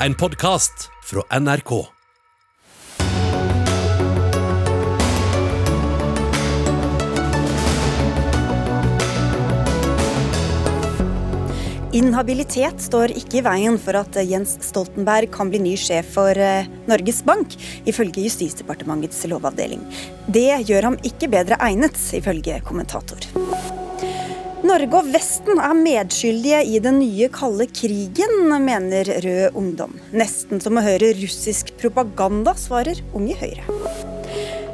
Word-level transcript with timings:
en 0.00 0.14
podkast 0.14 0.90
fra 1.04 1.22
NRK. 1.40 1.70
Inhabilitet 11.96 12.82
står 12.84 13.14
ikke 13.16 13.38
i 13.40 13.44
veien 13.46 13.78
for 13.80 13.96
at 13.96 14.18
Jens 14.28 14.58
Stoltenberg 14.66 15.30
kan 15.32 15.48
bli 15.48 15.62
ny 15.64 15.72
sjef 15.80 16.10
for 16.18 16.36
eh, 16.36 16.68
Norges 16.90 17.22
Bank, 17.24 17.56
ifølge 17.88 18.26
Justisdepartementets 18.26 19.24
lovavdeling. 19.32 19.80
Det 20.28 20.50
gjør 20.68 20.90
ham 20.90 21.00
ikke 21.08 21.32
bedre 21.32 21.56
egnet, 21.64 21.96
ifølge 22.20 22.60
kommentator. 22.68 23.30
Norge 24.66 24.98
og 24.98 25.08
Vesten 25.14 25.60
er 25.62 25.74
medskyldige 25.78 26.58
i 26.66 26.78
den 26.82 26.98
nye 26.98 27.28
kalde 27.30 27.68
krigen, 27.70 28.48
mener 28.64 29.06
Rød 29.22 29.58
Ungdom. 29.58 29.94
Nesten 30.16 30.62
som 30.62 30.80
å 30.80 30.82
høre 30.82 31.12
russisk 31.20 31.70
propaganda, 31.78 32.56
svarer 32.58 32.98
Unge 33.14 33.36
Høyre. 33.38 33.62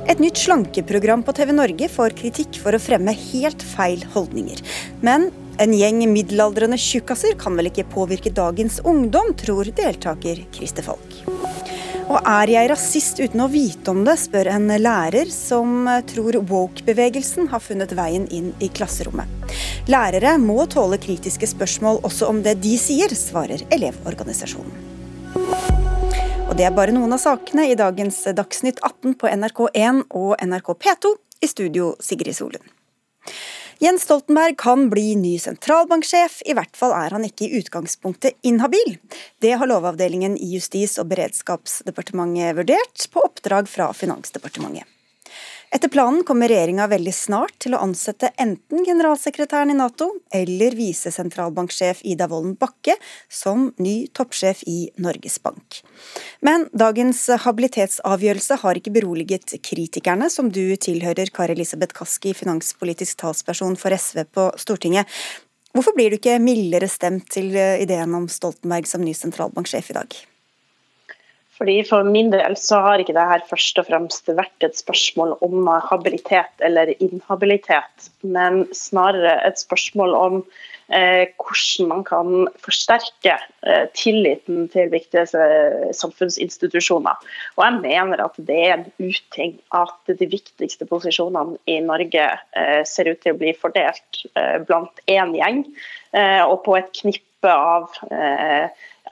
Et 0.08 0.22
nytt 0.22 0.40
slankeprogram 0.40 1.24
på 1.26 1.34
TV 1.36 1.52
Norge 1.54 1.90
får 1.92 2.16
kritikk 2.22 2.56
for 2.62 2.72
å 2.72 2.80
fremme 2.80 3.12
helt 3.12 3.62
feil 3.74 4.00
holdninger. 4.14 4.64
Men 5.04 5.28
en 5.60 5.76
gjeng 5.76 6.00
middelaldrende 6.08 6.80
tjukkaser 6.80 7.36
kan 7.40 7.58
vel 7.58 7.68
ikke 7.68 7.90
påvirke 7.92 8.32
dagens 8.32 8.80
ungdom, 8.88 9.34
tror 9.44 9.68
deltaker 9.76 10.46
Christer 10.56 10.88
Falk. 10.88 11.51
Og 12.12 12.18
er 12.28 12.50
jeg 12.52 12.68
rasist 12.68 13.20
uten 13.22 13.40
å 13.40 13.48
vite 13.48 13.88
om 13.88 14.02
det, 14.04 14.18
spør 14.20 14.50
en 14.52 14.66
lærer 14.68 15.30
som 15.32 15.86
tror 16.10 16.36
woke-bevegelsen 16.50 17.46
har 17.48 17.62
funnet 17.64 17.94
veien 17.96 18.26
inn 18.28 18.50
i 18.60 18.68
klasserommet. 18.68 19.30
Lærere 19.88 20.34
må 20.42 20.66
tåle 20.68 20.98
kritiske 21.00 21.48
spørsmål 21.54 22.02
også 22.04 22.28
om 22.28 22.42
det 22.44 22.58
de 22.60 22.74
sier, 22.76 23.14
svarer 23.16 23.64
Elevorganisasjonen. 23.72 24.76
Og 26.50 26.52
det 26.58 26.68
er 26.68 26.76
bare 26.76 26.92
noen 26.92 27.16
av 27.16 27.22
sakene 27.22 27.64
i 27.70 27.78
dagens 27.80 28.18
Dagsnytt 28.36 28.84
18 28.84 29.16
på 29.16 29.32
NRK1 29.32 30.04
og 30.12 30.36
NRK 30.36 30.72
P2. 30.84 31.16
I 31.42 31.48
studio 31.48 31.94
Sigrid 31.96 32.36
Solund. 32.36 32.68
Jens 33.80 34.04
Stoltenberg 34.04 34.58
kan 34.60 34.88
bli 34.92 35.14
ny 35.16 35.38
sentralbanksjef, 35.40 36.40
i 36.44 36.56
hvert 36.56 36.76
fall 36.76 36.92
er 36.96 37.16
han 37.16 37.24
ikke 37.26 37.48
i 37.48 37.62
utgangspunktet 37.62 38.36
inhabil. 38.46 38.98
Det 39.40 39.56
har 39.56 39.70
Lovavdelingen 39.70 40.36
i 40.36 40.52
Justis- 40.56 40.98
og 41.00 41.08
beredskapsdepartementet 41.14 42.58
vurdert, 42.60 43.06
på 43.12 43.24
oppdrag 43.24 43.70
fra 43.70 43.92
Finansdepartementet. 43.96 44.91
Etter 45.72 45.88
planen 45.88 46.20
kommer 46.24 46.50
regjeringa 46.52 46.84
veldig 46.92 47.12
snart 47.16 47.54
til 47.64 47.72
å 47.72 47.78
ansette 47.80 48.28
enten 48.42 48.82
generalsekretæren 48.84 49.70
i 49.72 49.76
Nato 49.78 50.10
eller 50.36 50.74
visesentralbanksjef 50.76 52.02
Ida 52.12 52.26
Wolden 52.28 52.58
Bakke 52.60 52.98
som 53.32 53.70
ny 53.80 53.94
toppsjef 54.12 54.60
i 54.68 54.90
Norges 55.00 55.38
Bank. 55.40 55.78
Men 56.44 56.66
dagens 56.76 57.22
habilitetsavgjørelse 57.46 58.58
har 58.60 58.80
ikke 58.82 58.92
beroliget 58.92 59.54
kritikerne, 59.64 60.28
som 60.28 60.50
du 60.52 60.76
tilhører, 60.76 61.32
Kari 61.32 61.56
Elisabeth 61.56 61.96
Kaski, 61.96 62.34
finanspolitisk 62.36 63.22
talsperson 63.24 63.78
for 63.80 63.96
SV 63.96 64.26
på 64.28 64.50
Stortinget. 64.60 65.08
Hvorfor 65.72 65.96
blir 65.96 66.12
du 66.12 66.18
ikke 66.18 66.36
mildere 66.42 66.90
stemt 66.92 67.30
til 67.32 67.48
ideen 67.56 68.12
om 68.20 68.28
Stoltenberg 68.28 68.92
som 68.92 69.00
ny 69.00 69.16
sentralbanksjef 69.16 69.88
i 69.88 69.98
dag? 70.02 70.20
Fordi 71.62 71.76
For 71.86 72.02
min 72.02 72.32
del 72.32 72.56
så 72.58 72.80
har 72.82 72.98
ikke 72.98 73.14
det 73.14 73.22
her 73.22 73.42
først 73.46 73.76
og 73.78 73.86
fremst 73.86 74.26
vært 74.34 74.64
et 74.66 74.74
spørsmål 74.74 75.36
om 75.46 75.68
habilitet 75.86 76.64
eller 76.66 76.90
inhabilitet, 76.96 78.08
men 78.26 78.64
snarere 78.74 79.36
et 79.46 79.60
spørsmål 79.60 80.16
om 80.18 80.40
eh, 80.90 81.30
hvordan 81.38 81.86
man 81.92 82.02
kan 82.08 82.48
forsterke 82.64 83.36
eh, 83.62 83.84
tilliten 83.94 84.64
til 84.72 84.90
viktige 84.90 85.22
eh, 85.38 85.92
samfunnsinstitusjoner. 85.94 87.22
Og 87.54 87.62
jeg 87.68 87.78
mener 87.84 88.24
at 88.26 88.42
det 88.50 88.58
er 88.64 88.74
en 88.80 88.88
uting 88.98 89.54
at 89.78 90.14
de 90.18 90.30
viktigste 90.34 90.88
posisjonene 90.90 91.60
i 91.70 91.78
Norge 91.86 92.26
eh, 92.58 92.82
ser 92.90 93.12
ut 93.12 93.22
til 93.22 93.36
å 93.36 93.38
bli 93.38 93.54
fordelt 93.54 94.24
eh, 94.34 94.58
blant 94.66 95.06
én 95.06 95.30
gjeng, 95.38 95.62
eh, 96.10 96.42
og 96.42 96.64
på 96.66 96.74
et 96.80 96.90
knippe 97.04 97.54
av, 97.54 98.02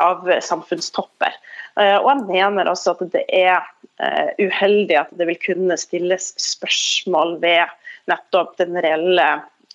av 0.02 0.28
samfunnstopper. 0.50 1.38
Eh, 1.80 1.96
og 1.96 2.10
jeg 2.34 2.52
mener 2.52 2.70
også 2.70 2.96
at 2.96 3.12
det 3.14 3.24
er 3.32 3.62
eh, 4.02 4.32
uheldig 4.40 4.98
at 5.00 5.14
det 5.16 5.28
vil 5.30 5.40
kunne 5.40 5.78
stilles 5.80 6.32
spørsmål 6.40 7.38
ved 7.42 7.72
nettopp 8.10 8.56
den 8.60 8.76
reelle 8.80 9.28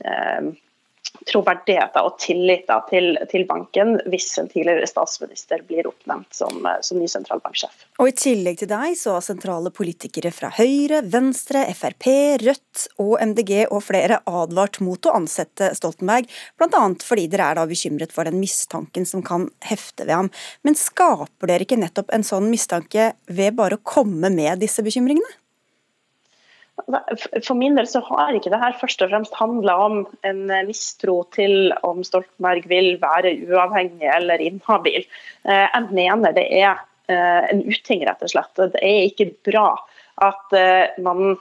eh, 0.06 0.52
troverdigheten 1.30 2.06
og 2.06 2.18
tilliten 2.22 2.84
til, 2.90 3.12
til, 3.32 3.46
banken 3.50 3.96
hvis 4.12 4.28
en 4.42 4.50
tidligere 4.52 4.88
statsminister 4.90 5.64
blir 5.68 5.88
oppnevnt 5.90 6.36
som, 6.36 6.66
som, 6.86 7.00
ny 7.00 7.08
sentralbanksjef. 7.10 7.86
Og 8.02 8.12
I 8.12 8.16
tillegg 8.18 8.60
til 8.62 8.70
deg 8.72 8.96
så 9.00 9.16
har 9.18 9.26
sentrale 9.26 9.72
politikere 9.76 10.32
fra 10.36 10.52
Høyre, 10.56 11.02
Venstre, 11.12 11.66
Frp, 11.78 12.08
Rødt 12.46 12.86
og 13.02 13.16
MDG 13.22 13.54
og 13.66 13.82
flere 13.86 14.22
advart 14.30 14.82
mot 14.86 15.10
å 15.10 15.16
ansette 15.18 15.72
Stoltenberg, 15.78 16.30
bl.a. 16.60 16.84
fordi 17.06 17.30
dere 17.32 17.50
er 17.52 17.60
da 17.60 17.66
bekymret 17.70 18.14
for 18.16 18.28
den 18.28 18.40
mistanken 18.42 19.08
som 19.10 19.24
kan 19.26 19.50
hefte 19.66 20.06
ved 20.06 20.16
ham. 20.16 20.34
Men 20.68 20.78
skaper 20.80 21.52
dere 21.52 21.66
ikke 21.66 21.80
nettopp 21.82 22.14
en 22.14 22.26
sånn 22.28 22.52
mistanke 22.52 23.14
ved 23.32 23.58
bare 23.58 23.80
å 23.80 23.86
komme 23.86 24.32
med 24.34 24.62
disse 24.62 24.86
bekymringene? 24.86 25.40
For 26.76 27.56
min 27.56 27.78
del 27.78 27.88
så 27.88 28.02
har 28.04 28.36
ikke 28.36 28.52
det 28.52 28.60
her 28.60 28.76
først 28.82 29.04
og 29.06 29.12
fremst 29.14 29.36
handla 29.40 29.78
om 29.86 30.02
en 30.28 30.42
mistro 30.68 31.22
til 31.36 31.72
om 31.88 32.04
Stoltenberg 32.04 32.68
vil 32.72 32.98
være 33.02 33.32
uavhengig 33.48 34.10
eller 34.12 34.44
inhabil. 34.44 35.06
Eh, 35.48 35.66
jeg 35.66 35.88
mener 35.96 36.36
det 36.36 36.46
er 36.52 36.84
eh, 37.08 37.48
en 37.54 37.64
uting, 37.64 38.04
rett 38.08 38.26
og 38.28 38.34
slett. 38.34 38.52
Det 38.76 38.84
er 38.84 39.08
ikke 39.08 39.32
bra 39.48 39.70
at 40.26 40.56
eh, 40.56 40.92
man 41.04 41.40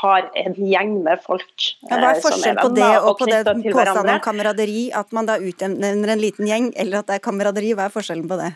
har 0.00 0.28
en 0.38 0.58
gjeng 0.58 0.92
med 1.02 1.22
folk 1.22 1.64
ja, 1.82 1.96
Hva 1.98 2.12
er 2.12 2.20
forskjellen 2.22 2.60
på 2.60 2.68
det 2.76 2.90
og, 3.00 3.08
og 3.08 3.16
på 3.22 3.30
det 3.30 3.40
påstanden 3.46 4.12
om 4.18 4.26
kameraderi? 4.26 4.84
At 4.94 5.14
man 5.14 5.30
da 5.30 5.38
utnevner 5.38 6.14
en 6.14 6.22
liten 6.22 6.50
gjeng, 6.50 6.70
eller 6.74 7.02
at 7.02 7.10
det 7.10 7.20
er 7.20 7.26
kameraderi? 7.30 7.74
Hva 7.78 7.88
er 7.88 7.94
forskjellen 7.94 8.26
på 8.30 8.42
det? 8.42 8.52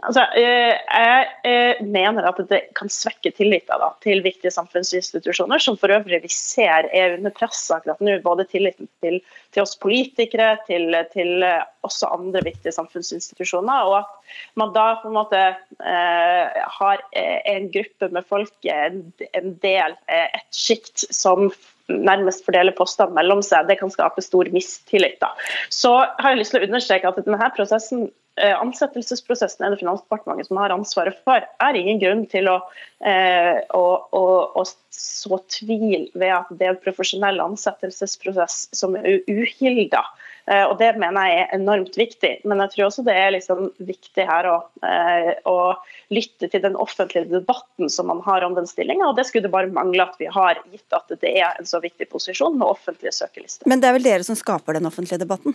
Altså, 0.00 0.22
eh, 0.38 0.78
jeg 0.80 1.24
eh, 1.44 1.80
mener 1.84 2.24
at 2.24 2.38
det 2.48 2.60
kan 2.78 2.88
svekke 2.92 3.32
tilliten 3.36 3.82
til 4.00 4.22
viktige 4.24 4.52
samfunnsinstitusjoner, 4.54 5.60
som 5.60 5.76
for 5.80 5.92
øvrig 5.92 6.22
vi 6.22 6.30
ser 6.32 6.88
er 6.96 7.18
under 7.18 7.34
press 7.36 7.66
akkurat 7.74 8.00
nå. 8.00 8.16
Både 8.24 8.46
tilliten 8.48 8.88
til, 9.04 9.18
til 9.52 9.64
oss 9.64 9.76
politikere, 9.80 10.54
til, 10.68 10.96
til, 11.12 11.44
også 11.84 12.08
andre 12.16 12.40
viktige 12.48 12.72
samfunnsinstitusjoner. 12.76 13.90
Og 13.90 13.98
at 14.00 14.38
man 14.60 14.72
da 14.76 14.86
på 15.02 15.10
en 15.10 15.18
måte 15.18 15.42
eh, 15.50 16.62
har 16.80 17.04
en 17.12 17.68
gruppe 17.74 18.08
med 18.14 18.30
folk, 18.30 18.56
en, 18.64 19.02
en 19.36 19.52
del, 19.60 19.98
et 20.08 20.48
sjikt, 20.54 21.10
som 21.12 21.50
nærmest 21.90 22.46
fordeler 22.46 22.76
postene 22.76 23.14
mellom 23.16 23.42
seg, 23.46 23.68
det 23.68 23.80
kan 23.80 23.92
skape 23.92 24.24
stor 24.24 24.50
mistillit. 24.54 25.18
Da. 25.22 25.32
Så 25.72 25.92
har 26.00 26.32
jeg 26.32 26.42
lyst 26.42 26.54
til 26.54 26.62
å 26.62 26.70
understreke 26.70 27.10
at 27.10 27.20
denne 27.24 27.52
prosessen 27.56 28.08
Eh, 28.40 28.54
ansettelsesprosessen 28.56 29.66
er 29.66 29.74
det 29.74 29.80
Finansdepartementet 29.82 30.48
som 30.48 30.60
har 30.60 30.72
ansvaret 30.72 31.18
for, 31.26 31.42
er 31.42 31.76
ingen 31.76 31.98
grunn 32.00 32.22
til 32.30 32.46
å, 32.48 32.56
eh, 33.04 33.58
å, 33.76 33.84
å, 34.16 34.22
å, 34.56 34.64
så 34.94 35.40
tvil 35.50 36.06
ved 36.14 36.32
at 36.36 36.52
det 36.54 36.68
er 36.68 36.72
en 36.76 36.80
profesjonell 36.80 37.42
ansettelsesprosess 37.42 38.62
som 38.76 38.96
er 38.96 39.20
uhilda. 39.28 40.04
Eh, 40.50 40.64
og 40.66 40.78
Det 40.78 40.90
mener 40.98 41.28
jeg 41.28 41.40
er 41.44 41.52
enormt 41.54 41.96
viktig. 41.98 42.32
Men 42.48 42.62
jeg 42.64 42.74
tror 42.74 42.88
også 42.88 43.04
det 43.06 43.14
er 43.14 43.34
liksom 43.36 43.68
viktig 43.86 44.26
her 44.26 44.48
å, 44.50 44.56
eh, 44.86 45.32
å, 45.46 45.74
lytte 46.10 46.48
til 46.50 46.62
den 46.64 46.74
offentlige 46.74 47.30
debatten 47.30 47.90
som 47.92 48.08
man 48.10 48.22
har 48.24 48.42
om 48.42 48.56
den 48.56 48.66
stillinga. 48.66 49.12
Det 49.14 49.28
skulle 49.28 49.46
det 49.46 49.54
bare 49.54 49.70
mangle 49.70 50.02
at 50.02 50.16
vi 50.18 50.26
har, 50.26 50.58
gitt 50.72 50.96
at 50.96 51.12
det 51.22 51.36
er 51.38 51.52
en 51.52 51.68
så 51.68 51.78
viktig 51.82 52.08
posisjon 52.10 52.58
med 52.58 52.66
offentlige 52.66 53.14
søkelister. 53.14 53.68
Men 53.70 53.82
det 53.82 53.90
er 53.90 53.94
vel 54.00 54.08
dere 54.08 54.26
som 54.26 54.38
skaper 54.38 54.74
den 54.74 54.90
offentlige 54.90 55.22
debatten? 55.22 55.54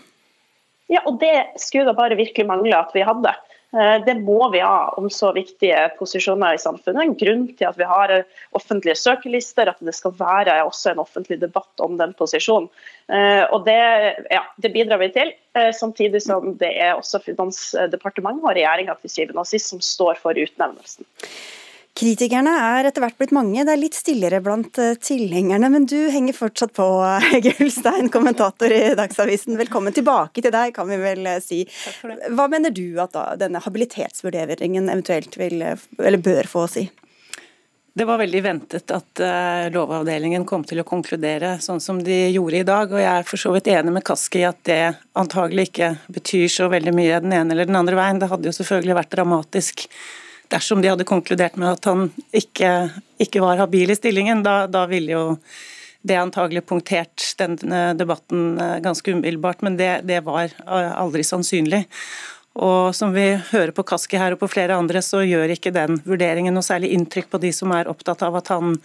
Ja, 0.88 1.01
og 1.09 1.19
det 1.19 1.59
skulle 1.59 1.89
da 1.89 1.97
bare 1.97 2.16
virkelig 2.16 2.47
mangle 2.47 2.78
at 2.78 2.95
vi 2.95 3.03
hadde. 3.03 3.34
Eh, 3.75 4.05
det 4.05 4.14
må 4.23 4.49
vi 4.53 4.61
ha 4.64 4.90
om 4.96 5.09
så 5.11 5.32
viktige 5.35 5.90
posisjoner 5.99 6.55
i 6.55 6.61
samfunnet. 6.61 7.02
En 7.03 7.17
grunn 7.20 7.46
til 7.59 7.67
at 7.67 7.79
vi 7.79 7.88
har 7.90 8.14
offentlige 8.55 8.96
søkerlister, 8.99 9.67
at 9.67 9.82
det 9.84 9.96
skal 9.97 10.16
være 10.16 10.61
også 10.64 10.94
en 10.94 11.02
offentlig 11.03 11.41
debatt 11.41 11.84
om 11.84 11.97
den 11.99 12.16
posisjonen. 12.16 12.70
Eh, 13.11 13.44
og 13.52 13.66
det, 13.67 13.76
ja, 14.32 14.46
det 14.64 14.72
bidrar 14.76 15.02
vi 15.03 15.11
til, 15.17 15.34
eh, 15.59 15.73
samtidig 15.76 16.23
som 16.23 16.55
det 16.61 16.72
er 16.72 16.96
også 16.96 17.20
Finansdepartementet 17.26 18.47
og 18.47 18.55
regjeringa 18.55 18.96
som 19.59 19.84
står 19.84 20.23
for 20.23 20.40
utnevnelsen. 20.40 21.05
Kritikerne 21.96 22.52
er 22.59 22.90
etter 22.90 23.00
hvert 23.00 23.16
blitt 23.16 23.32
mange, 23.32 23.62
det 23.64 23.72
er 23.72 23.80
litt 23.80 23.96
stillere 23.96 24.42
blant 24.44 24.76
eh, 24.84 24.97
tilhengerne. 25.00 25.70
Men 25.72 25.86
du 25.88 26.09
henger 26.12 26.36
fortsatt 26.36 26.74
på, 26.76 26.88
Gullstein, 27.46 28.09
kommentator 28.12 28.74
i 28.76 28.82
Dagsavisen. 29.00 29.56
Velkommen 29.62 29.96
tilbake 29.96 30.44
til 30.44 30.52
deg, 30.52 30.74
kan 30.76 30.90
vi 30.92 30.97
vel 31.00 31.24
eh, 31.32 31.40
si. 31.40 31.62
Hva 32.03 32.50
mener 32.52 32.76
du 32.76 33.00
at 33.00 33.16
da, 33.16 33.24
denne 33.40 33.62
habilitetsvurderingen 33.64 34.92
eventuelt 34.92 35.40
vil, 35.40 35.64
eller 35.64 36.20
bør 36.20 36.52
få 36.52 36.66
å 36.66 36.74
si? 36.74 36.84
Det 37.96 38.03
var 38.03 38.20
veldig 38.20 38.44
ventet 38.44 38.92
at 38.92 39.24
uh, 39.24 39.70
Lovavdelingen 39.72 40.44
kom 40.44 40.66
til 40.68 40.82
å 40.82 40.88
konkludere 40.88 41.53
sånn 41.64 41.80
som 41.80 42.02
de 42.03 42.26
gjorde 42.34 42.59
i 42.59 42.68
dag. 42.68 42.92
og 42.92 43.00
Jeg 43.00 43.22
er 43.22 43.30
for 43.30 43.40
så 43.40 43.53
vidt 43.56 43.72
enig 43.72 43.94
med 43.96 44.03
Kaski 44.03 44.42
i 44.42 44.50
at 44.50 44.59
det 44.68 44.82
antagelig 45.16 45.70
ikke 45.70 45.94
betyr 46.12 46.52
så 46.52 46.68
veldig 46.76 46.92
mye 47.00 47.24
den 47.24 47.40
ene 47.40 47.56
eller 47.56 47.72
den 47.72 47.80
andre 47.80 47.96
veien. 47.96 48.20
Det 48.20 48.28
hadde 48.34 48.52
jo 48.52 48.58
selvfølgelig 48.59 49.00
vært 49.00 49.16
dramatisk 49.16 49.88
dersom 50.53 50.82
de 50.82 50.92
hadde 50.92 51.08
konkludert 51.08 51.58
med 51.59 51.76
at 51.76 51.88
han 51.90 52.09
ikke, 52.36 52.72
ikke 53.22 53.42
var 53.44 53.62
habil 53.64 53.94
i 53.94 53.97
stillingen. 53.97 54.44
Da, 54.46 54.66
da 54.72 54.86
ville 54.90 55.16
jo 55.16 55.24
det 56.06 56.18
antagelig 56.22 56.66
punktert 56.70 57.32
denne 57.40 57.96
debatten 57.97 58.59
eh, 58.62 58.78
ganske 58.86 59.12
umiddelbart, 59.12 59.64
men 59.66 59.78
det, 59.80 60.03
det 60.06 60.22
var 60.28 60.52
eh, 60.52 60.92
aldri 60.94 61.26
sannsynlig. 61.26 61.86
Og 62.56 62.94
som 62.96 63.12
vi 63.16 63.26
hører 63.50 63.74
på 63.76 63.84
Kaski 63.84 64.20
her 64.22 64.36
og 64.36 64.44
på 64.44 64.52
flere 64.53 64.78
andre, 64.78 65.02
så 65.03 65.24
gjør 65.26 65.56
ikke 65.56 65.74
den 65.76 65.97
vurderingen 66.06 66.56
noe 66.56 66.66
særlig 66.66 66.94
inntrykk 66.96 67.34
på 67.34 67.42
de 67.44 67.52
som 67.56 67.74
er 67.76 67.90
opptatt 67.92 68.22
av 68.24 68.38
at 68.40 68.52
han 68.53 68.78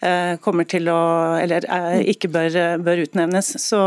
eh, 0.00 0.38
kommer 0.44 0.68
til 0.70 0.88
å 0.92 1.00
Eller 1.42 1.66
ikke 2.08 2.30
bør, 2.32 2.78
bør, 2.86 3.02
utnevnes. 3.08 3.50
Så 3.60 3.80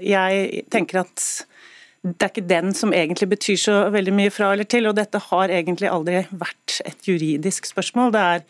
jeg 0.00 0.64
tenker 0.72 1.02
at 1.02 1.26
det 2.04 2.20
er 2.20 2.32
ikke 2.32 2.48
den 2.48 2.74
som 2.76 2.92
egentlig 2.92 3.30
betyr 3.32 3.60
så 3.60 3.74
veldig 3.94 4.12
mye 4.12 4.32
fra 4.32 4.50
eller 4.52 4.68
til. 4.68 4.90
Og 4.90 4.96
dette 4.98 5.20
har 5.30 5.52
egentlig 5.52 5.88
aldri 5.88 6.26
vært 6.36 6.80
et 6.84 7.08
juridisk 7.08 7.70
spørsmål. 7.70 8.12
Det 8.12 8.24
er 8.24 8.42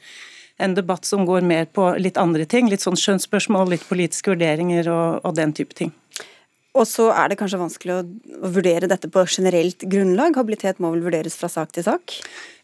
en 0.65 0.75
debatt 0.75 1.07
som 1.07 1.23
går 1.27 1.47
mer 1.47 1.69
på 1.71 1.93
litt 2.03 2.19
andre 2.19 2.47
ting. 2.51 2.67
Litt 2.71 2.83
sånn 2.83 2.99
skjønnsspørsmål, 2.99 3.71
litt 3.71 3.87
politiske 3.87 4.35
vurderinger 4.35 4.91
og, 4.91 5.21
og 5.23 5.39
den 5.39 5.55
type 5.55 5.79
ting. 5.79 5.95
Og 6.75 6.89
så 6.91 7.07
er 7.15 7.31
det 7.31 7.39
kanskje 7.39 7.61
vanskelig 7.61 7.95
å, 7.95 8.01
vurdere 8.51 8.89
dette 8.91 9.07
på 9.07 9.23
generelt 9.31 9.87
grunnlag. 9.87 10.35
Habilitet 10.35 10.81
må 10.83 10.91
vel 10.91 11.05
vurderes 11.07 11.37
fra 11.39 11.47
sak 11.51 11.71
til 11.77 11.87
sak? 11.87 12.17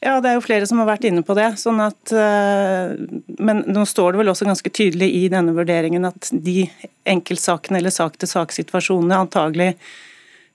Ja, 0.03 0.17
det 0.19 0.33
er 0.33 0.35
jo 0.35 0.43
flere 0.43 0.67
som 0.67 0.83
har 0.83 0.89
vært 0.91 1.07
inne 1.07 1.23
på 1.23 1.37
det. 1.39 1.53
sånn 1.63 1.79
at, 1.85 2.01
uh, 2.11 2.99
Men 3.39 3.63
nå 3.71 3.87
står 3.87 4.13
det 4.13 4.25
vel 4.25 4.33
også 4.35 4.51
ganske 4.51 4.75
tydelig 4.75 5.13
i 5.15 5.25
denne 5.31 5.55
vurderingen 5.55 6.11
at 6.11 6.33
de 6.35 6.65
enkeltsakene 7.07 7.79
eller 7.79 7.95
sak-til-sak-situasjonene 7.95 9.23
antagelig 9.29 9.77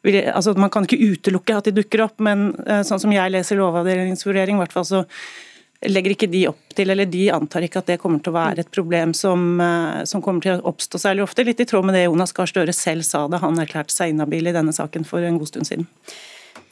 altså 0.06 0.54
Man 0.58 0.70
kan 0.70 0.86
ikke 0.86 1.02
utelukke 1.02 1.58
at 1.58 1.68
de 1.70 1.76
dukker 1.80 2.06
opp, 2.06 2.20
men 2.24 2.52
uh, 2.68 2.84
sånn 2.86 3.02
som 3.02 3.14
jeg 3.14 3.34
leser 3.34 3.60
Lovavdelingens 3.60 4.26
vurdering, 4.28 4.62
så 4.86 5.04
legger 5.92 6.16
ikke 6.16 6.30
de 6.32 6.46
opp 6.50 6.76
til, 6.76 6.90
eller 6.90 7.08
de 7.10 7.28
antar 7.34 7.66
ikke 7.66 7.82
at 7.82 7.90
det 7.92 8.00
kommer 8.02 8.22
til 8.24 8.34
å 8.34 8.38
være 8.38 8.64
et 8.64 8.72
problem 8.74 9.14
som, 9.14 9.60
eh, 9.62 10.04
som 10.10 10.22
kommer 10.24 10.42
til 10.42 10.56
å 10.56 10.72
oppstå 10.72 11.02
særlig 11.02 11.26
ofte. 11.26 11.46
Litt 11.46 11.62
i 11.62 11.68
tråd 11.68 11.86
med 11.86 11.98
det 11.98 12.06
Jonas 12.06 12.34
Gahr 12.34 12.50
Støre 12.50 12.74
selv 12.74 13.06
sa 13.06 13.26
da 13.28 13.42
han 13.44 13.60
erklærte 13.62 13.94
seg 13.94 14.14
inhabil 14.14 14.48
i 14.48 14.56
denne 14.56 14.74
saken 14.74 15.06
for 15.06 15.22
en 15.22 15.38
god 15.38 15.52
stund 15.52 15.70
siden. 15.70 15.86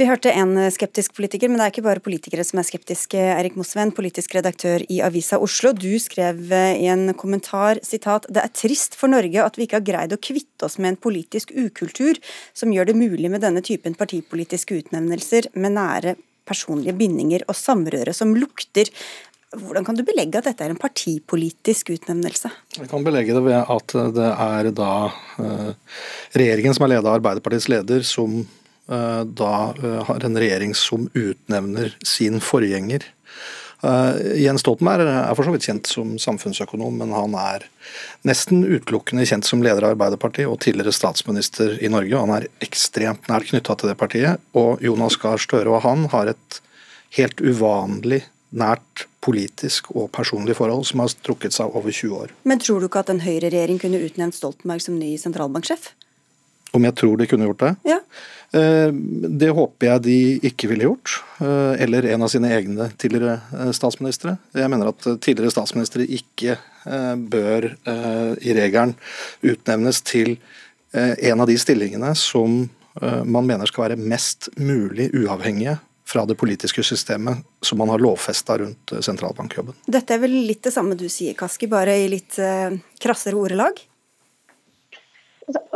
Vi 0.04 0.08
hørte 0.10 0.34
en 0.36 0.58
skeptisk 0.76 1.14
politiker, 1.16 1.48
men 1.48 1.62
det 1.62 1.64
er 1.64 1.72
ikke 1.72 1.86
bare 1.86 2.02
politikere 2.04 2.44
som 2.44 2.60
er 2.60 2.66
skeptiske. 2.68 3.16
Erik 3.16 3.54
Mosven, 3.56 3.94
politisk 3.96 4.34
redaktør 4.36 4.84
i 4.92 4.98
Avisa 5.00 5.38
Oslo. 5.40 5.70
Du 5.72 5.94
skrev 5.96 6.42
i 6.52 6.90
en 6.92 7.14
kommentar 7.16 7.80
sitat, 7.88 8.26
det 8.28 8.42
er 8.42 8.52
trist 8.52 8.98
for 9.00 9.08
Norge 9.14 9.40
at 9.40 9.56
vi 9.56 9.64
ikke 9.64 9.78
har 9.80 9.86
greid 9.88 10.12
å 10.12 10.18
kvitte 10.20 10.68
oss 10.68 10.76
med 10.76 10.92
en 10.92 10.98
politisk 11.06 11.54
ukultur 11.56 12.20
som 12.52 12.74
gjør 12.76 12.90
det 12.90 12.96
mulig 13.00 13.30
med 13.32 13.46
denne 13.46 13.64
typen 13.64 13.96
partipolitiske 13.96 14.76
utnevnelser 14.82 15.48
med 15.56 15.78
nære 15.78 16.18
personlige 16.52 16.98
bindinger 17.00 17.46
og 17.48 17.56
samrøre 17.56 18.12
som 18.18 18.34
lukter. 18.36 18.92
Hvordan 19.56 19.88
kan 19.88 19.96
du 19.96 20.04
belegge 20.04 20.42
at 20.42 20.50
dette 20.50 20.66
er 20.68 20.74
en 20.74 20.82
partipolitisk 20.82 21.94
utnevnelse? 21.96 22.52
Jeg 22.76 22.92
kan 22.92 23.08
belegge 23.08 23.38
det 23.38 23.46
ved 23.48 23.72
at 23.78 23.96
det 24.20 24.28
er 24.50 24.70
da 24.76 24.92
uh, 25.40 25.96
regjeringen 26.36 26.76
som 26.76 26.90
er 26.90 26.98
ledet 26.98 27.08
av 27.08 27.22
Arbeiderpartiets 27.22 27.70
leder, 27.72 28.04
som 28.04 28.42
da 28.84 29.52
uh, 29.80 30.02
har 30.10 30.26
en 30.28 30.38
regjering 30.38 30.74
som 30.76 31.06
utnevner 31.16 31.94
sin 32.04 32.42
forgjenger. 32.44 33.06
Uh, 33.84 34.16
Jens 34.40 34.64
Stoltenberg 34.64 35.04
er 35.08 35.36
for 35.36 35.44
så 35.44 35.52
vidt 35.52 35.66
kjent 35.68 35.90
som 35.92 36.14
samfunnsøkonom, 36.22 37.02
men 37.02 37.12
han 37.16 37.34
er 37.36 37.66
nesten 38.28 38.64
utelukkende 38.64 39.26
kjent 39.28 39.48
som 39.48 39.64
leder 39.64 39.84
av 39.84 39.98
Arbeiderpartiet 39.98 40.48
og 40.48 40.62
tidligere 40.64 40.96
statsminister 40.96 41.76
i 41.84 41.92
Norge. 41.92 42.20
Han 42.20 42.32
er 42.38 42.48
ekstremt 42.64 43.28
nært 43.32 43.50
knytta 43.52 43.76
til 43.80 43.92
det 43.92 43.98
partiet, 44.00 44.44
og 44.56 44.84
Jonas 44.84 45.20
Gahr 45.20 45.42
Støre 45.42 45.76
og 45.76 45.84
han 45.88 46.08
har 46.14 46.32
et 46.32 46.62
helt 47.18 47.44
uvanlig 47.44 48.24
nært 48.54 49.08
politisk 49.24 49.90
og 49.98 50.12
personlig 50.14 50.56
forhold 50.58 50.86
som 50.88 51.02
har 51.04 51.12
strukket 51.12 51.56
seg 51.56 51.74
over 51.76 51.92
20 51.92 52.16
år. 52.24 52.32
Men 52.48 52.62
tror 52.64 52.80
du 52.80 52.88
ikke 52.88 53.04
at 53.04 53.12
en 53.12 53.24
høyreregjering 53.24 53.82
kunne 53.82 54.02
utnevnt 54.06 54.38
Stoltenberg 54.38 54.84
som 54.86 54.96
ny 55.00 55.16
sentralbanksjef? 55.20 55.92
Om 56.74 56.88
jeg 56.88 56.98
tror 56.98 57.20
de 57.20 57.28
kunne 57.30 57.50
gjort 57.50 57.66
det? 57.66 57.74
Ja. 57.92 58.00
Eh, 58.54 58.94
det 59.40 59.50
håper 59.50 59.88
jeg 59.88 60.02
de 60.06 60.18
ikke 60.50 60.70
ville 60.70 60.86
gjort. 60.86 61.16
Eh, 61.42 61.82
eller 61.84 62.06
en 62.14 62.26
av 62.26 62.30
sine 62.30 62.52
egne 62.54 62.90
tidligere 63.02 63.40
eh, 63.50 63.72
statsministre. 63.74 64.36
Jeg 64.54 64.70
mener 64.70 64.92
at 64.92 65.08
tidligere 65.24 65.54
statsministre 65.54 66.06
ikke 66.06 66.60
bør 66.84 67.70
i 68.44 68.54
regelen 68.58 68.92
utnevnes 69.40 70.02
til 70.04 70.34
en 70.92 71.40
av 71.40 71.48
de 71.48 71.56
stillingene 71.56 72.10
som 72.20 72.58
man 73.00 73.48
mener 73.48 73.70
skal 73.72 73.86
være 73.86 73.98
mest 74.12 74.50
mulig 74.60 75.06
uavhengige 75.16 75.78
fra 76.12 76.26
det 76.28 76.36
politiske 76.36 76.84
systemet 76.84 77.40
som 77.64 77.80
man 77.80 77.94
har 77.94 78.04
lovfesta 78.04 78.58
rundt 78.60 78.92
sentralbankjobben. 79.00 79.80
Dette 79.88 80.18
er 80.18 80.20
vel 80.26 80.36
litt 80.50 80.68
det 80.68 80.76
samme 80.76 81.00
du 81.00 81.08
sier, 81.08 81.40
Kaski, 81.40 81.72
bare 81.72 81.96
i 82.04 82.12
litt 82.12 82.36
krassere 83.00 83.40
ordelag? 83.40 83.80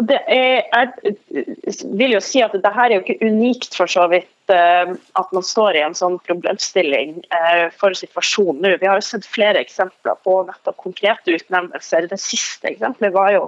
Det 0.07 0.17
er, 0.31 0.61
jeg 0.71 1.83
vil 1.99 2.13
jo 2.13 2.19
si 2.23 2.39
at 2.43 2.53
det 2.55 2.71
her 2.71 2.87
er 2.87 2.97
jo 2.97 3.03
ikke 3.03 3.27
unikt 3.27 3.75
for 3.75 3.91
så 3.91 4.05
vidt 4.07 4.53
eh, 4.53 4.93
at 5.19 5.33
man 5.35 5.43
står 5.43 5.75
i 5.75 5.81
en 5.83 5.97
sånn 5.97 6.15
problemstilling 6.23 7.17
eh, 7.35 7.65
for 7.75 7.97
situasjonen 7.97 8.61
nå. 8.63 8.71
Vi 8.79 8.87
har 8.87 9.01
jo 9.01 9.03
sett 9.03 9.27
flere 9.27 9.59
eksempler 9.65 10.15
på 10.23 10.37
nettopp 10.47 10.79
konkrete 10.85 11.35
utnevnelser. 11.35 12.07
Det 12.07 12.19
siste 12.21 12.71
eksempelet 12.71 13.15
var 13.17 13.33
jo 13.35 13.43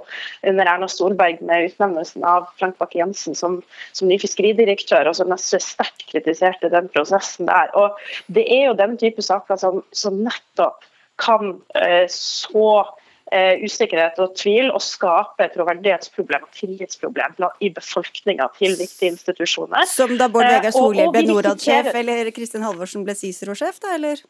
under 0.51 0.73
Erna 0.73 0.91
Storberg 0.91 1.39
med 1.45 1.69
utnevnelsen 1.69 2.27
av 2.27 2.49
Frank 2.59 2.75
Bakke-Jensen 2.83 3.37
som, 3.39 3.61
som, 3.93 4.11
ny 4.11 4.19
fiskeridirektør, 4.19 5.07
og 5.07 5.15
som 5.21 5.31
SV 5.35 5.63
sterkt 5.63 6.07
kritiserte 6.11 6.73
den 6.73 6.91
prosessen 6.91 7.47
der. 7.47 7.71
Og 7.79 7.95
Det 8.27 8.43
er 8.43 8.67
jo 8.67 8.79
den 8.79 8.99
type 8.99 9.23
saker 9.23 9.61
som, 9.61 9.83
som 9.95 10.19
nettopp 10.25 10.83
kan 11.19 11.61
eh, 11.79 12.07
så 12.11 12.83
usikkerhet 13.29 14.17
og 14.23 14.33
tvil 14.37 14.71
og 14.73 14.81
skape 14.81 15.45
et 15.45 15.53
troverdighetsproblem 15.53 16.45
og 16.47 16.55
tillitsproblem 16.57 17.35
i 17.61 17.69
befolkninga 17.75 18.47
til 18.57 18.73
viktige 18.79 19.13
institusjoner. 19.13 19.85
Som 19.89 20.15
da 20.17 20.29
Bård 20.31 20.47
Vegar 20.47 20.71
eh, 20.71 20.75
Solhjell 20.75 21.11
ble 21.13 21.25
Norad-sjef, 21.27 21.91
eller 22.01 22.31
Kristin 22.35 22.65
Halvorsen 22.65 23.05
ble 23.07 23.15
Cicero-sjef, 23.19 23.81
da, 23.83 23.93
eller? 23.97 24.23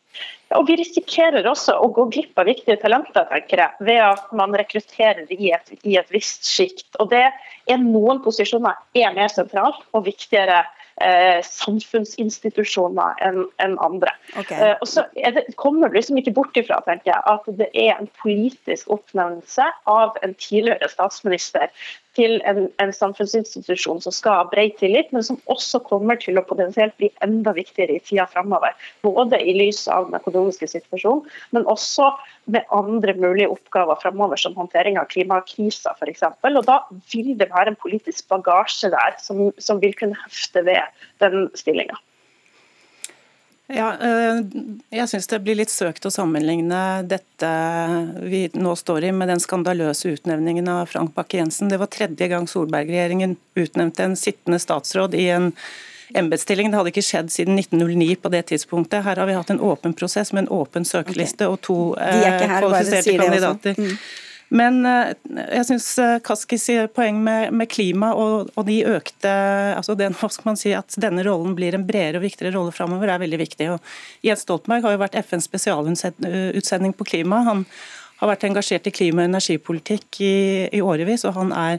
Og 0.58 0.68
Vi 0.68 0.80
risikerer 0.82 1.48
også 1.48 1.78
å 1.80 1.92
gå 1.96 2.10
glipp 2.14 2.40
av 2.42 2.50
viktige 2.50 2.80
talenter, 2.82 3.28
tenker 3.32 3.64
jeg, 3.64 3.88
ved 3.88 4.02
at 4.04 4.34
man 4.36 4.56
rekrutterer 4.58 5.30
i 5.32 5.54
et, 5.56 5.72
i 5.84 5.96
et 6.00 6.12
visst 6.14 6.50
sjikt. 6.50 6.90
Og 7.00 7.12
det 7.14 7.26
er 7.30 7.82
noen 7.84 8.20
posisjoner 8.26 8.78
er 8.98 9.16
mer 9.16 9.32
sentralt 9.32 9.86
og 9.94 10.08
viktigere 10.10 10.64
eh, 11.04 11.40
samfunnsinstitusjoner 11.46 13.20
enn 13.26 13.44
en 13.64 13.78
andre. 13.84 14.14
Okay. 14.36 14.58
Eh, 14.58 14.76
og 14.80 14.88
så 14.90 15.06
det, 15.16 15.46
kommer 15.60 15.90
du 15.90 16.00
liksom 16.00 16.20
ikke 16.22 16.36
bort 16.38 16.58
ifra 16.60 16.82
tenker 16.88 17.14
jeg, 17.14 17.24
at 17.30 17.50
det 17.60 17.70
er 17.74 17.96
en 17.96 18.12
politisk 18.22 18.92
oppnevnelse 18.94 19.68
av 19.90 20.20
en 20.26 20.36
tidligere 20.40 20.92
statsminister 20.92 21.70
til 22.18 22.40
en, 22.50 22.66
en, 22.82 22.92
samfunnsinstitusjon 22.96 24.02
som 24.02 24.14
skal 24.16 24.38
ha 24.40 24.48
bred 24.50 24.76
tillit, 24.80 25.12
men 25.16 25.26
som 25.26 25.38
også 25.52 25.82
kommer 25.86 26.18
til 26.22 26.40
å 26.40 26.46
potensielt 26.48 26.96
bli 26.98 27.12
enda 27.26 27.54
viktigere 27.56 28.00
i 28.00 28.04
tida 28.04 28.26
framover. 28.32 28.74
Både 29.06 29.40
i 29.40 29.54
lys 29.58 29.84
av 29.92 30.10
den 30.10 30.18
økonomiske 30.20 30.72
situasjonen, 30.72 31.24
men 31.56 31.70
også 31.70 32.10
med 32.50 32.66
andre 32.76 33.14
mulige 33.20 33.52
oppgaver 33.54 34.02
framover, 34.02 34.42
som 34.42 34.58
håndtering 34.58 34.98
av 35.00 35.10
klimakrisa 35.14 35.94
f.eks. 36.00 36.26
Og 36.50 36.62
da 36.68 36.82
vil 37.14 37.36
det 37.40 37.52
være 37.54 37.76
en 37.76 37.82
politisk 37.82 38.28
bagasje 38.32 38.92
der 38.94 39.18
som, 39.22 39.50
som 39.62 39.82
vil 39.84 39.96
kunne 39.98 40.18
hefte 40.26 40.66
ved 40.66 41.02
den 41.22 41.50
stillinga. 41.58 42.00
Ja, 43.70 43.90
eh, 44.02 44.40
jeg 44.90 45.10
syns 45.12 45.28
det 45.30 45.40
blir 45.46 45.60
litt 45.60 45.70
søkt 45.70 46.08
å 46.08 46.12
sammenligne 46.14 47.04
dette 47.06 47.50
vi 48.26 48.48
nå 48.58 48.72
står 48.78 49.06
i 49.06 49.12
med 49.14 49.30
den 49.30 49.42
skandaløse 49.44 50.16
utnevningen 50.16 50.72
av 50.74 50.88
Frank 50.90 51.14
Bakke-Jensen. 51.18 51.70
Det 51.70 51.78
var 51.78 51.92
tredje 51.94 52.32
gang 52.32 52.50
Solberg-regjeringen 52.50 53.36
utnevnte 53.60 54.08
en 54.08 54.18
sittende 54.18 54.58
statsråd 54.64 55.14
i 55.14 55.28
en 55.36 55.52
embetsstilling. 56.18 56.72
Det 56.72 56.80
hadde 56.80 56.94
ikke 56.96 57.06
skjedd 57.06 57.30
siden 57.30 57.62
1909 57.62 58.18
på 58.24 58.32
det 58.34 58.48
tidspunktet. 58.50 59.04
Her 59.06 59.22
har 59.22 59.30
vi 59.30 59.38
hatt 59.38 59.54
en 59.54 59.62
åpen 59.62 59.94
prosess 59.94 60.34
med 60.34 60.48
en 60.48 60.52
åpen 60.64 60.88
søkeliste 60.90 61.46
okay. 61.46 61.54
og 61.54 61.62
to 61.62 61.78
eh, 62.02 62.42
kvalifiserte 62.50 63.20
kandidater. 63.22 63.78
Mm. 63.78 63.94
Men 64.50 64.82
eh, 64.88 65.12
jeg 65.38 65.68
syns 65.68 65.88
eh, 66.02 66.16
Kaskis 66.26 66.66
poeng 66.96 67.22
med, 67.26 67.54
med 67.54 67.70
klima 67.70 68.12
og, 68.18 68.50
og, 68.56 68.64
de 68.66 68.80
økte 68.90 69.30
altså 69.78 69.94
den, 70.00 70.16
hva 70.20 70.32
skal 70.34 70.52
man 70.52 70.60
si, 70.60 70.74
At 70.78 70.98
denne 71.02 71.26
rollen 71.28 71.56
blir 71.58 71.78
en 71.78 71.86
bredere 71.88 72.22
og 72.22 72.26
viktigere 72.26 72.56
rolle 72.58 72.74
framover, 72.76 73.12
er 73.14 73.22
veldig 73.22 73.42
viktig. 73.44 73.70
Og 73.76 74.26
Jens 74.26 74.46
Stoltenberg 74.48 74.88
har 74.88 74.98
jo 74.98 75.04
vært 75.06 75.20
FNs 75.22 75.50
spesialutsending 75.50 76.98
på 76.98 77.08
klima. 77.08 77.44
Han 77.48 77.66
har 78.20 78.34
vært 78.34 78.44
engasjert 78.50 78.88
i 78.90 78.92
klima- 78.92 79.24
og 79.24 79.30
energipolitikk 79.30 80.20
i, 80.26 80.34
i 80.76 80.82
årevis, 80.84 81.24
og 81.28 81.38
han 81.38 81.54
er 81.56 81.78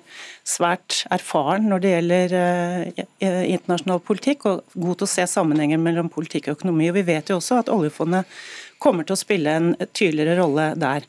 svært 0.49 1.03
erfaren 1.13 1.69
når 1.69 1.83
det 1.83 1.93
gjelder 1.93 2.37
eh, 2.39 3.43
internasjonal 3.53 4.01
politikk, 4.05 4.47
og 4.49 4.79
god 4.79 5.03
til 5.03 5.09
å 5.09 5.13
se 5.17 5.27
sammenhengen 5.29 5.85
mellom 5.85 6.09
politikk 6.13 6.49
og 6.49 6.61
økonomi. 6.61 6.89
Og 6.89 6.97
Vi 6.97 7.05
vet 7.11 7.33
jo 7.33 7.41
også 7.41 7.61
at 7.61 7.73
oljefondet 7.73 8.41
kommer 8.81 9.05
til 9.05 9.19
å 9.19 9.21
spille 9.21 9.53
en 9.53 9.75
tydeligere 9.93 10.39
rolle 10.41 10.71
der. 10.81 11.05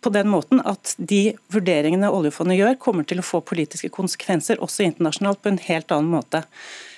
På 0.00 0.10
den 0.14 0.28
måten 0.32 0.60
at 0.64 0.94
de 0.98 1.36
vurderingene 1.52 2.10
oljefondet 2.12 2.58
gjør, 2.58 2.76
kommer 2.82 3.06
til 3.06 3.22
å 3.22 3.26
få 3.26 3.42
politiske 3.46 3.90
konsekvenser 3.92 4.62
også 4.64 4.86
internasjonalt 4.86 5.42
på 5.42 5.52
en 5.52 5.62
helt 5.68 5.94
annen 5.94 6.12
måte. 6.16 6.42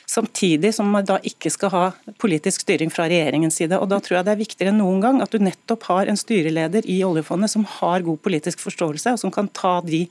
Samtidig 0.08 0.70
som 0.74 0.88
man 0.88 1.04
da 1.04 1.18
ikke 1.20 1.50
skal 1.52 1.72
ha 1.74 1.82
politisk 2.22 2.62
styring 2.64 2.88
fra 2.88 3.04
regjeringens 3.10 3.58
side. 3.60 3.76
Og 3.76 3.90
Da 3.90 3.98
tror 4.00 4.16
jeg 4.16 4.24
det 4.24 4.32
er 4.32 4.40
viktigere 4.40 4.72
enn 4.72 4.80
noen 4.80 5.02
gang 5.04 5.20
at 5.20 5.34
du 5.34 5.42
nettopp 5.42 5.84
har 5.90 6.08
en 6.08 6.16
styreleder 6.16 6.88
i 6.88 7.02
oljefondet 7.04 7.52
som 7.52 7.66
har 7.68 8.06
god 8.06 8.22
politisk 8.24 8.62
forståelse, 8.64 9.12
og 9.12 9.20
som 9.20 9.34
kan 9.34 9.52
ta 9.52 9.82
de 9.84 10.06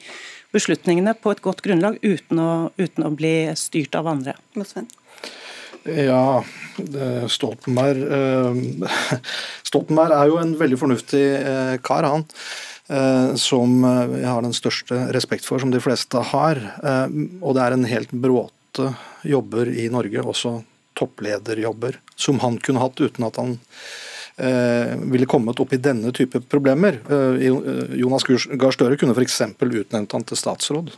beslutningene 0.53 1.15
på 1.17 1.33
et 1.33 1.41
godt 1.41 1.65
grunnlag 1.65 1.97
uten 2.05 2.39
å, 2.39 2.69
uten 2.77 3.07
å 3.09 3.13
bli 3.17 3.49
styrt 3.57 3.97
av 3.97 4.11
andre. 4.13 4.37
Ja, 5.83 6.43
Stoltenberg 7.27 8.01
eh, 8.11 8.87
Stoltenberg 9.67 10.15
er 10.15 10.31
jo 10.31 10.39
en 10.41 10.55
veldig 10.59 10.79
fornuftig 10.79 11.25
eh, 11.37 11.75
kar, 11.83 12.07
han. 12.07 12.25
Eh, 12.87 13.35
som 13.39 13.83
jeg 13.83 14.27
har 14.27 14.43
den 14.45 14.55
største 14.55 15.07
respekt 15.15 15.47
for, 15.47 15.61
som 15.61 15.73
de 15.73 15.81
fleste 15.83 16.21
har. 16.31 16.61
Og 17.41 17.55
det 17.57 17.63
er 17.63 17.75
en 17.75 17.87
helt 17.89 18.11
bråte 18.11 18.91
jobber 19.27 19.71
i 19.71 19.87
Norge, 19.91 20.21
også 20.23 20.59
topplederjobber, 20.97 21.99
som 22.17 22.39
han 22.41 22.59
kunne 22.63 22.81
hatt 22.81 23.01
uten 23.01 23.25
at 23.27 23.39
han 23.41 23.57
ville 24.37 25.25
kommet 25.25 25.57
opp 25.57 25.71
i 25.73 25.79
denne 25.81 26.11
type 26.13 26.43
problemer. 26.45 26.99
Jonas 27.97 28.25
Gahr 28.29 28.75
Støre 28.75 28.97
kunne 29.01 29.15
f.eks. 29.17 29.39
utnevnt 29.57 30.13
han 30.13 30.25
til 30.29 30.37
statsråd. 30.37 30.91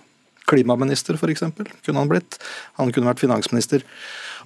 Klimaminister 0.49 1.15
f.eks. 1.15 1.45
kunne 1.85 2.01
han 2.01 2.11
blitt. 2.11 2.35
Han 2.79 2.91
kunne 2.91 3.11
vært 3.11 3.23
finansminister. 3.23 3.85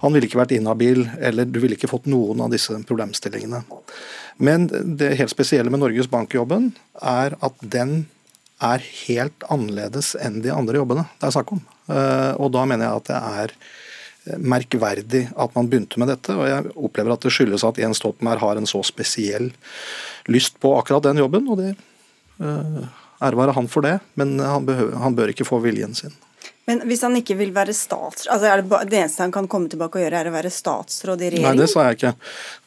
Han 0.04 0.14
ville 0.14 0.28
ikke 0.28 0.42
vært 0.42 0.56
inhabil, 0.56 1.06
eller 1.24 1.48
du 1.48 1.62
ville 1.64 1.78
ikke 1.78 1.92
fått 1.92 2.10
noen 2.12 2.44
av 2.44 2.52
disse 2.54 2.76
problemstillingene. 2.88 3.64
Men 4.44 4.68
det 5.00 5.14
helt 5.20 5.32
spesielle 5.32 5.72
med 5.72 5.84
Norges 5.84 6.10
Bank-jobben 6.12 6.74
er 7.00 7.38
at 7.40 7.64
den 7.64 8.04
er 8.64 8.84
helt 9.08 9.46
annerledes 9.52 10.14
enn 10.24 10.42
de 10.44 10.52
andre 10.54 10.80
jobbene 10.80 11.06
det 11.20 11.28
er 11.28 11.34
snakk 11.36 11.56
om. 11.56 11.64
Eh, 11.92 12.32
og 12.40 12.54
da 12.56 12.64
mener 12.70 12.88
jeg 12.88 13.02
at 13.02 13.10
det 13.10 13.18
er 13.20 13.56
merkverdig 14.40 15.24
at 15.36 15.56
man 15.58 15.68
begynte 15.72 16.00
med 16.00 16.12
dette. 16.14 16.36
Og 16.36 16.48
jeg 16.48 16.74
opplever 16.76 17.16
at 17.16 17.26
det 17.26 17.34
skyldes 17.36 17.66
at 17.68 17.80
Jens 17.82 18.00
Stoltenberg 18.00 18.44
har 18.44 18.60
en 18.60 18.70
så 18.70 18.84
spesiell 18.88 19.52
lyst 20.32 20.60
på 20.64 20.72
akkurat 20.78 21.10
den 21.10 21.20
jobben. 21.20 21.50
Og 21.52 21.60
det 21.60 21.74
eh, 21.74 22.84
ære 23.24 23.56
han 23.56 23.72
for 23.72 23.86
det, 23.86 23.98
men 24.20 24.38
han, 24.40 24.68
behøver, 24.68 24.96
han, 25.00 25.16
bør 25.16 25.34
ikke 25.34 25.48
få 25.48 25.60
viljen 25.64 25.96
sin. 25.96 26.16
Men 26.70 26.84
hvis 26.88 27.02
han 27.04 27.16
ikke 27.20 27.36
vil 27.36 27.54
være 27.56 27.76
statsråd, 27.76 28.30
altså 28.32 28.50
er 28.50 28.62
det, 28.64 28.82
det 28.92 29.00
eneste 29.02 29.26
han 29.26 29.34
kan 29.36 29.50
komme 29.52 29.72
tilbake 29.72 30.00
og 30.00 30.06
gjøre, 30.06 30.22
er 30.22 30.30
å 30.32 30.36
være 30.36 30.52
statsråd 30.54 31.26
i 31.26 31.32
regjeringen? 31.34 31.58
Nei, 31.58 31.64
det 31.66 31.72
sa 31.74 31.90
jeg 31.90 32.00
ikke. 32.00 32.14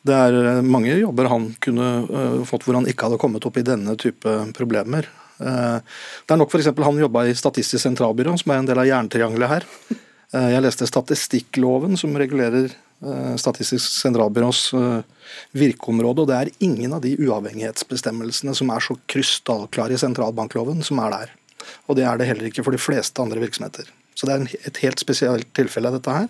Det 0.06 0.18
er 0.26 0.40
eh, 0.42 0.64
mange 0.76 0.98
jobber 0.98 1.30
han 1.32 1.46
kunne 1.64 1.92
uh, 2.10 2.42
fått 2.48 2.66
hvor 2.66 2.76
han 2.76 2.88
ikke 2.90 3.08
hadde 3.08 3.20
kommet 3.22 3.48
opp 3.48 3.56
i 3.56 3.64
denne 3.64 3.96
type 4.00 4.34
problemer. 4.58 5.08
Eh, 5.38 5.78
det 6.26 6.32
er 6.32 6.40
nok 6.40 6.52
f.eks. 6.52 6.72
han 6.72 7.04
jobba 7.04 7.26
i 7.28 7.36
Statistisk 7.36 7.82
sentralbyrå, 7.84 8.36
som 8.40 8.52
er 8.52 8.62
en 8.62 8.68
del 8.68 8.80
av 8.80 8.88
jerntriangelet 8.88 9.52
her. 9.52 9.68
Eh, 10.32 10.50
jeg 10.54 10.64
leste 10.64 10.88
statistikkloven, 10.88 11.96
som 12.00 12.16
regulerer 12.18 12.70
eh, 12.70 13.34
Statistisk 13.40 14.00
sentralbyrås 14.02 14.68
virkeområde, 15.56 16.24
og 16.24 16.30
det 16.30 16.38
er 16.38 16.52
ingen 16.64 16.96
av 16.96 17.04
de 17.04 17.16
uavhengighetsbestemmelsene 17.20 18.54
som 18.56 18.72
er 18.72 18.84
så 18.84 18.96
krystallklare 19.10 19.96
i 19.96 20.00
sentralbankloven, 20.00 20.84
som 20.86 21.02
er 21.04 21.18
der. 21.18 21.34
Og 21.86 21.98
det 21.98 22.06
er 22.06 22.18
det 22.18 22.28
heller 22.30 22.48
ikke 22.50 22.64
for 22.66 22.74
de 22.74 22.80
fleste 22.82 23.22
andre 23.22 23.42
virksomheter. 23.42 23.88
Så 24.16 24.28
det 24.28 24.34
er 24.34 24.68
et 24.70 24.82
helt 24.84 25.02
spesielt 25.02 25.52
tilfelle, 25.56 25.92
dette 25.92 26.18
her. 26.18 26.28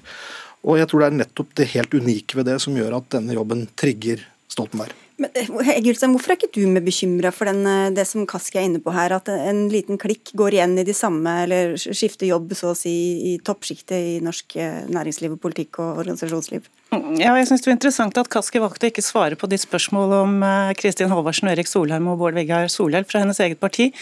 Og 0.67 0.81
jeg 0.81 0.91
tror 0.91 1.05
det 1.05 1.09
er 1.11 1.19
nettopp 1.23 1.53
det 1.59 1.73
helt 1.77 1.95
unike 1.95 2.39
ved 2.39 2.49
det 2.51 2.59
som 2.65 2.77
gjør 2.77 2.99
at 2.99 3.11
denne 3.15 3.37
jobben 3.37 3.67
trigger 3.79 4.25
Stoltenberg. 4.51 4.95
Men, 5.17 5.31
eh, 5.33 5.49
hvorfor 5.49 6.33
er 6.33 6.37
ikke 6.37 6.53
du 6.53 6.67
mer 6.69 6.85
bekymra 6.85 7.33
for 7.33 7.49
den, 7.49 7.65
eh, 7.67 7.91
det 7.91 8.07
som 8.07 8.27
Kaski 8.29 8.59
er 8.59 8.67
inne 8.69 8.83
på 8.85 8.93
her, 8.93 9.15
at 9.17 9.29
en 9.29 9.69
liten 9.73 9.97
klikk 9.97 10.33
går 10.37 10.59
igjen 10.59 10.79
i 10.79 10.85
de 10.85 10.93
samme, 10.93 11.45
eller 11.45 11.77
skifter 11.77 12.29
jobb 12.29 12.53
så 12.53 12.73
å 12.73 12.77
si 12.77 13.35
i 13.35 13.39
toppsjiktet 13.39 13.97
i 13.97 14.21
norsk 14.21 14.57
eh, 14.57 14.85
næringsliv, 14.93 15.33
og 15.33 15.41
politikk 15.41 15.81
og 15.81 16.05
organisasjonsliv? 16.05 16.69
Ja, 17.17 17.35
jeg 17.35 17.49
synes 17.49 17.63
Det 17.63 17.71
var 17.71 17.79
interessant 17.79 18.19
at 18.19 18.29
Kaski 18.29 18.61
valgte 18.61 18.87
å 18.87 18.93
ikke 18.93 19.05
svare 19.05 19.37
på 19.37 19.49
de 19.49 19.57
spørsmål 19.57 20.13
om 20.21 20.41
Kristin 20.77 21.11
Halvorsen, 21.11 21.49
Erik 21.49 21.67
Solheim 21.67 22.07
og 22.09 22.19
Bård 22.19 22.35
Vegar 22.35 22.69
Solhjell 22.69 23.05
fra 23.05 23.21
hennes 23.21 23.41
eget 23.41 23.59
parti. 23.59 23.93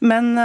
Men 0.00 0.36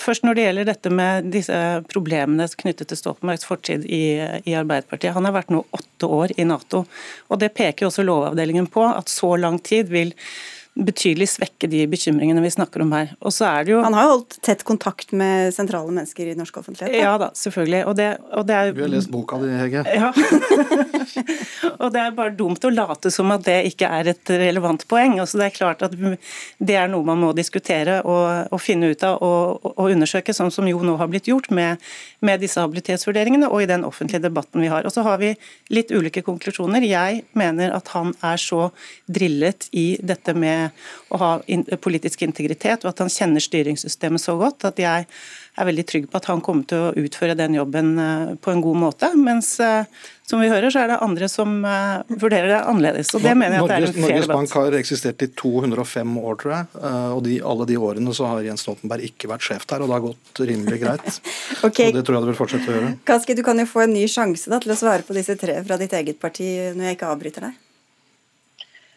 Først 0.00 0.24
når 0.26 0.36
det 0.36 0.44
gjelder 0.46 0.68
dette 0.68 0.92
med 0.92 1.30
disse 1.34 1.60
problemene 1.90 2.48
knyttet 2.60 2.90
til 2.90 3.00
Stoltenbergs 3.00 3.46
fortid 3.48 3.86
i, 3.86 4.18
i, 4.44 4.54
Arbeiderpartiet. 4.56 5.14
Han 5.16 5.28
har 5.28 5.36
vært 5.36 5.52
nå 5.54 5.62
åtte 5.76 6.10
år 6.18 6.34
i 6.36 6.46
Nato, 6.48 6.84
og 7.30 7.40
det 7.42 7.54
peker 7.56 7.88
også 7.88 8.04
Lovavdelingen 8.06 8.68
på. 8.72 8.84
At 8.86 9.12
så 9.12 9.34
lang 9.40 9.58
tid 9.64 9.92
vil 9.92 10.14
betydelig 10.76 11.30
svekke 11.32 11.68
de 11.72 11.80
bekymringene 11.88 12.42
vi 12.44 12.50
snakker 12.52 12.82
om 12.84 12.90
her. 12.92 13.14
Og 13.24 13.32
så 13.32 13.46
er 13.48 13.64
det 13.64 13.72
jo... 13.72 13.78
Han 13.84 13.94
har 13.96 14.06
jo 14.06 14.12
holdt 14.16 14.36
tett 14.44 14.62
kontakt 14.68 15.12
med 15.16 15.54
sentrale 15.56 15.88
mennesker 15.88 16.28
i 16.28 16.34
norsk 16.36 16.58
offentlighet? 16.60 16.92
Da. 16.92 17.00
Ja 17.00 17.14
da, 17.20 17.30
selvfølgelig. 17.36 17.80
Og 17.88 17.96
det, 17.96 18.08
og 18.36 18.44
det 18.48 18.56
er... 18.58 18.72
Du 18.76 18.82
har 18.84 18.92
lest 18.92 19.10
boka 19.12 19.38
di, 19.40 19.48
Hege. 19.56 19.84
Ja. 19.96 20.10
og 21.82 21.94
det 21.94 22.02
er 22.02 22.16
bare 22.18 22.34
dumt 22.36 22.66
å 22.68 22.72
late 22.74 23.12
som 23.14 23.32
at 23.32 23.46
det 23.46 23.56
ikke 23.70 23.88
er 23.88 24.12
et 24.12 24.32
relevant 24.44 24.84
poeng. 24.90 25.16
Altså 25.22 25.40
det 25.40 25.48
er 25.48 25.56
klart 25.56 25.84
at 25.86 25.96
det 25.96 26.76
er 26.76 26.92
noe 26.92 27.08
man 27.08 27.22
må 27.24 27.32
diskutere 27.36 28.02
og, 28.04 28.52
og 28.52 28.60
finne 28.60 28.92
ut 28.92 29.06
av 29.08 29.24
og, 29.24 29.64
og, 29.72 29.86
undersøke, 29.86 30.36
sånn 30.36 30.52
som 30.52 30.68
jo 30.68 30.82
nå 30.84 30.98
har 31.00 31.08
blitt 31.08 31.30
gjort 31.32 31.48
med, 31.56 31.80
med 32.20 32.44
disse 32.44 32.60
habilitetsvurderingene 32.60 33.48
og 33.48 33.64
i 33.64 33.70
den 33.70 33.86
offentlige 33.88 34.26
debatten 34.28 34.60
vi 34.60 34.68
har. 34.72 34.84
Og 34.84 34.92
så 34.92 35.06
har 35.08 35.24
vi 35.24 35.32
litt 35.72 35.94
ulike 35.94 36.20
konklusjoner. 36.26 36.84
Jeg 36.84 37.24
mener 37.32 37.72
at 37.72 37.88
han 37.96 38.12
er 38.20 38.44
så 38.44 38.68
drillet 39.08 39.70
i 39.72 39.88
dette 40.04 40.36
med 40.36 40.65
å 41.12 41.20
ha 41.22 41.32
politisk 41.82 42.26
integritet, 42.26 42.84
og 42.84 42.92
at 42.92 43.04
han 43.04 43.12
kjenner 43.12 43.44
styringssystemet 43.44 44.22
så 44.22 44.36
godt 44.40 44.68
at 44.68 44.80
jeg 44.82 45.06
er 45.56 45.68
veldig 45.70 45.84
trygg 45.88 46.10
på 46.10 46.18
at 46.20 46.28
han 46.28 46.42
kommer 46.44 46.66
til 46.68 46.82
å 46.88 47.06
utføre 47.06 47.36
den 47.38 47.56
jobben 47.56 47.96
eh, 48.00 48.34
på 48.40 48.52
en 48.52 48.62
god 48.64 48.78
måte. 48.80 49.10
Mens 49.16 49.54
eh, 49.64 49.88
som 50.26 50.42
vi 50.42 50.50
hører, 50.50 50.68
så 50.72 50.82
er 50.82 50.92
det 50.92 50.98
andre 51.04 51.28
som 51.32 51.54
eh, 51.64 52.12
vurderer 52.12 52.50
det 52.52 52.60
annerledes. 52.60 53.12
og 53.16 53.24
det 53.24 53.34
mener 53.38 53.56
jeg 53.56 53.64
at 53.64 53.72
det 53.72 53.76
er 53.78 53.86
en 53.86 53.96
fair 53.96 54.04
Norges 54.04 54.30
Bank 54.32 54.56
har 54.58 54.78
eksistert 54.80 55.24
i 55.24 55.30
205 55.32 56.16
år, 56.20 56.38
tror 56.42 56.56
jeg. 56.58 56.70
Og 57.16 57.22
de, 57.24 57.36
alle 57.52 57.68
de 57.72 57.80
årene 57.88 58.16
så 58.16 58.30
har 58.32 58.44
Jens 58.44 58.66
Stoltenberg 58.66 59.08
ikke 59.08 59.30
vært 59.32 59.48
sjef 59.48 59.68
der, 59.70 59.84
og 59.84 59.90
det 59.90 59.98
har 59.98 60.06
gått 60.10 60.42
rimelig 60.52 60.80
greit. 60.82 61.20
okay. 61.68 61.92
Og 61.92 62.00
det 62.00 62.06
tror 62.06 62.18
jeg 62.18 62.26
det 62.26 62.32
vil 62.32 62.40
fortsette 62.42 62.72
å 62.72 62.78
gjøre. 62.78 62.96
Kaski, 63.08 63.38
du 63.38 63.44
kan 63.46 63.62
jo 63.62 63.68
få 63.70 63.86
en 63.86 63.96
ny 63.96 64.04
sjanse 64.10 64.52
da, 64.52 64.60
til 64.62 64.76
å 64.76 64.78
svare 64.78 65.06
på 65.06 65.16
disse 65.16 65.38
tre 65.40 65.62
fra 65.64 65.80
ditt 65.80 65.96
eget 65.96 66.20
parti 66.20 66.50
når 66.76 66.90
jeg 66.90 66.98
ikke 67.00 67.14
avbryter 67.14 67.48
deg. 67.48 67.62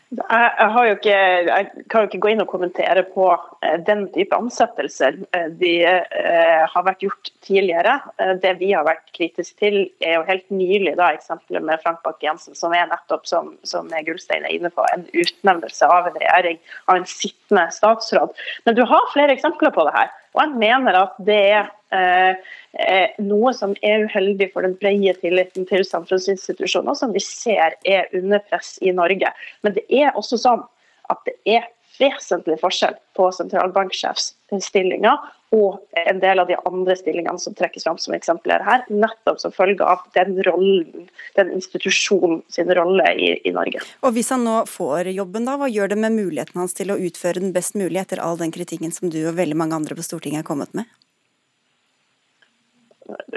Jeg, 0.09 0.51
jeg, 0.57 0.93
ikke, 0.95 1.17
jeg, 1.45 1.65
kan 1.91 2.01
jo 2.01 2.07
ikke 2.07 2.19
gå 2.23 2.29
inn 2.31 2.41
og 2.41 2.47
kommentere 2.49 3.03
på 3.13 3.27
eh, 3.61 3.75
den 3.85 4.07
type 4.15 4.33
ansettelser. 4.33 5.19
Eh, 5.37 5.51
de 5.59 5.73
eh, 5.85 6.63
har 6.65 6.85
vært 6.87 7.05
gjort 7.05 7.29
tidligere. 7.45 7.99
Det 8.41 8.55
vi 8.57 8.71
har 8.73 8.87
vært 8.87 9.11
kritiske 9.13 9.59
til, 9.61 9.77
er 10.01 10.17
jo 10.17 10.25
helt 10.25 10.47
nylig 10.49 10.95
da, 10.97 11.11
eksempelet 11.13 11.67
med 11.67 11.83
Frank 11.83 12.01
Bakke-Jensen, 12.07 12.57
som 12.57 12.73
er 12.73 12.89
nettopp, 12.89 13.29
som, 13.29 13.53
som 13.69 13.93
Gullstein 14.07 14.49
er 14.49 14.55
inne 14.57 14.73
på, 14.73 14.87
en 14.95 15.05
utnevnelse 15.13 15.91
av 15.93 16.09
en 16.09 16.17
regjering, 16.17 16.57
av 16.89 17.03
en 17.03 17.09
sittende 17.09 17.67
statsråd. 17.77 18.33
Men 18.65 18.81
du 18.81 18.87
har 18.89 19.13
flere 19.13 19.37
eksempler 19.37 19.75
på 19.77 19.85
det 19.85 19.93
her. 19.93 20.09
Og 20.33 20.41
jeg 20.41 20.63
mener 20.65 21.03
at 21.05 21.21
det 21.29 21.43
er 21.53 21.69
noe 21.89 23.53
som 23.57 23.73
er 23.81 24.05
uheldig 24.05 24.51
for 24.53 24.65
den 24.65 24.75
brede 24.77 25.15
tilliten 25.23 25.65
til 25.69 25.85
samfunnsinstitusjoner, 25.87 26.93
som 26.93 27.15
vi 27.15 27.23
ser 27.23 27.73
er 27.87 28.07
under 28.13 28.43
press 28.51 28.77
i 28.85 28.93
Norge. 28.93 29.33
Men 29.65 29.73
det 29.77 29.85
er 29.89 30.13
også 30.13 30.37
sånn 30.37 30.63
at 31.09 31.25
det 31.25 31.35
er 31.49 31.65
vesentlig 31.99 32.59
forskjell 32.61 32.95
på 33.17 33.27
sentralbanksjefsstillinga 33.35 35.17
og 35.55 35.79
en 35.97 36.19
del 36.21 36.39
av 36.39 36.47
de 36.49 36.57
andre 36.69 36.93
stillingene 36.97 37.41
som 37.41 37.55
trekkes 37.57 37.87
fram 37.87 37.97
som 38.01 38.13
eksempler 38.13 38.61
her, 38.63 38.83
nettopp 38.93 39.39
som 39.41 39.53
følge 39.53 39.85
av 39.85 40.03
den 40.13 40.37
rollen, 40.45 41.07
den 41.39 41.51
institusjonen 41.55 42.43
sin 42.53 42.69
rolle 42.77 43.07
i, 43.17 43.31
i, 43.41 43.53
Norge. 43.55 43.81
Og 44.05 44.13
Hvis 44.15 44.29
han 44.33 44.45
nå 44.45 44.61
får 44.69 45.09
jobben, 45.15 45.49
da, 45.49 45.57
hva 45.57 45.69
gjør 45.71 45.95
det 45.95 45.99
med 46.05 46.15
muligheten 46.19 46.61
hans 46.61 46.77
til 46.77 46.93
å 46.93 46.99
utføre 47.01 47.41
den 47.41 47.55
best 47.55 47.77
mulig 47.79 48.03
etter 48.03 48.21
all 48.21 48.37
den 48.39 48.53
kritikken 48.53 48.93
som 48.93 49.09
du 49.09 49.23
og 49.25 49.39
veldig 49.41 49.57
mange 49.57 49.81
andre 49.81 49.97
på 49.97 50.05
Stortinget 50.05 50.43
har 50.43 50.49
kommet 50.51 50.75
med? 50.77 50.85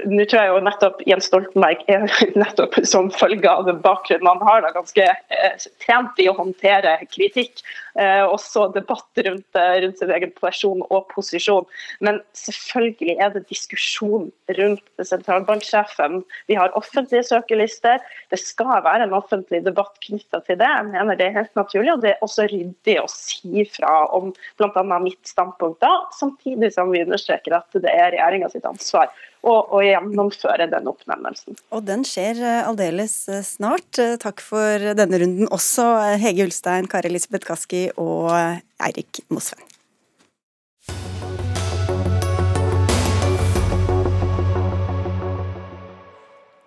Nå 0.05 0.25
tror 0.25 0.39
jeg 0.39 0.51
jo 0.51 0.59
nettopp 0.65 1.01
Jens 1.07 1.29
Stoltenberg 1.29 1.83
er 1.91 2.05
nettopp 2.43 2.77
som 2.87 3.11
følge 3.13 3.49
av 3.49 3.67
den 3.69 3.81
bakgrunnen 3.83 4.29
han 4.29 4.43
har, 4.47 4.65
da, 4.65 4.73
ganske 4.75 5.07
eh, 5.13 5.67
trent 5.83 6.19
i 6.21 6.29
å 6.29 6.37
håndtere 6.37 6.99
kritikk. 7.13 7.63
Eh, 7.99 8.23
også 8.23 8.67
debatt 8.75 9.21
rundt, 9.27 9.59
rundt, 9.59 9.99
sin 9.99 10.13
egen 10.15 10.33
person 10.39 10.83
og 10.89 11.07
posisjon. 11.13 11.67
Men 12.03 12.21
selvfølgelig 12.37 13.17
er 13.19 13.33
det 13.35 13.45
diskusjon 13.49 14.29
rundt 14.59 15.05
sentralbanksjefen. 15.11 16.21
Vi 16.51 16.57
har 16.59 16.75
offentlige 16.77 17.25
søkelister. 17.27 18.03
Det 18.33 18.39
skal 18.41 18.83
være 18.85 19.07
en 19.07 19.17
offentlig 19.17 19.63
debatt 19.65 19.99
knytta 20.05 20.43
til 20.47 20.59
det. 20.61 20.69
Jeg 20.69 20.89
mener 20.91 21.19
det 21.19 21.29
er 21.29 21.37
helt 21.41 21.59
naturlig, 21.59 21.93
og 21.95 22.05
det 22.05 22.13
er 22.13 22.25
også 22.25 22.47
ryddig 22.51 22.97
å 23.01 23.09
si 23.11 23.67
fra 23.73 23.93
om 24.15 24.31
bl.a. 24.59 24.83
mitt 25.03 25.21
standpunkt 25.27 25.81
da, 25.83 25.91
samtidig 26.17 26.73
som 26.75 26.91
vi 26.93 27.03
understreker 27.05 27.57
at 27.57 27.83
det 27.83 27.91
er 27.91 28.13
regjeringa 28.13 28.51
sitt 28.53 28.67
ansvar 28.67 29.11
å 29.43 29.79
gjennomføre 29.83 30.69
den 30.71 30.87
oppnevnelsen. 30.87 31.57
Og 31.75 31.83
den 31.83 32.05
skjer 32.07 32.39
eh, 32.39 32.67
aldeles 32.67 33.15
eh, 33.27 33.43
snart. 33.43 33.99
Eh, 33.99 34.15
takk 34.21 34.39
for 34.43 34.93
denne 34.95 35.19
runden 35.19 35.49
også, 35.51 35.83
Hege 36.21 36.47
Ulstein, 36.47 36.87
Kari 36.91 37.11
Elisabeth 37.11 37.47
Kaski 37.49 37.82
og 37.97 38.31
Eirik 38.79 39.19
Mosven. 39.29 39.72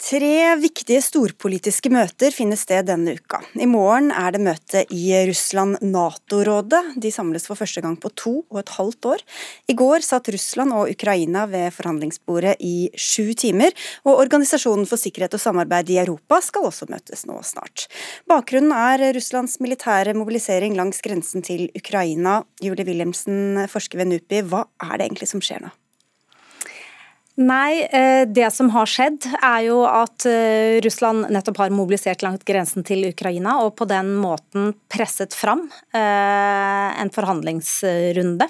Tre 0.07 0.55
viktige 0.63 1.01
storpolitiske 1.03 1.91
møter 1.91 2.31
finner 2.31 2.59
sted 2.61 2.87
denne 2.87 3.17
uka. 3.17 3.41
I 3.59 3.67
morgen 3.67 4.13
er 4.15 4.37
det 4.37 4.41
møte 4.45 4.83
i 4.95 5.09
Russland-Nato-rådet. 5.27 6.93
De 7.03 7.11
samles 7.11 7.49
for 7.49 7.59
første 7.59 7.83
gang 7.83 7.97
på 7.99 8.13
to 8.15 8.35
og 8.45 8.61
et 8.61 8.71
halvt 8.77 9.09
år. 9.11 9.25
I 9.67 9.75
går 9.75 10.05
satt 10.07 10.31
Russland 10.31 10.77
og 10.77 10.93
Ukraina 10.93 11.43
ved 11.51 11.75
forhandlingsbordet 11.75 12.55
i 12.63 12.87
sju 12.95 13.33
timer, 13.35 13.75
og 14.07 14.21
Organisasjonen 14.23 14.87
for 14.87 15.03
sikkerhet 15.03 15.35
og 15.35 15.43
samarbeid 15.43 15.91
i 15.91 15.99
Europa 16.05 16.39
skal 16.45 16.69
også 16.69 16.87
møtes 16.93 17.27
nå 17.27 17.41
snart. 17.43 17.89
Bakgrunnen 18.31 18.77
er 18.77 19.09
Russlands 19.17 19.59
militære 19.59 20.15
mobilisering 20.15 20.79
langs 20.79 21.03
grensen 21.03 21.43
til 21.43 21.67
Ukraina. 21.75 22.45
Julie 22.63 22.87
Wilhelmsen, 22.87 23.67
forsker 23.75 24.05
ved 24.05 24.13
NUPI, 24.13 24.45
hva 24.47 24.69
er 24.87 24.95
det 25.01 25.11
egentlig 25.11 25.33
som 25.35 25.43
skjer 25.43 25.67
nå? 25.67 25.75
Nei, 27.37 27.85
eh, 27.85 28.25
det 28.25 28.49
som 28.55 28.71
har 28.73 28.89
skjedd 28.89 29.27
er 29.45 29.67
jo 29.67 29.83
at 29.85 30.25
eh, 30.25 30.81
Russland 30.85 31.29
nettopp 31.29 31.59
har 31.61 31.75
mobilisert 31.75 32.25
langt 32.25 32.47
grensen 32.49 32.87
til 32.87 33.05
Ukraina, 33.11 33.59
og 33.61 33.75
på 33.77 33.85
den 33.91 34.15
måten 34.23 34.71
presset 34.89 35.37
fram 35.37 35.67
eh, 35.93 36.89
en 36.97 37.13
forhandlingsrunde. 37.13 38.49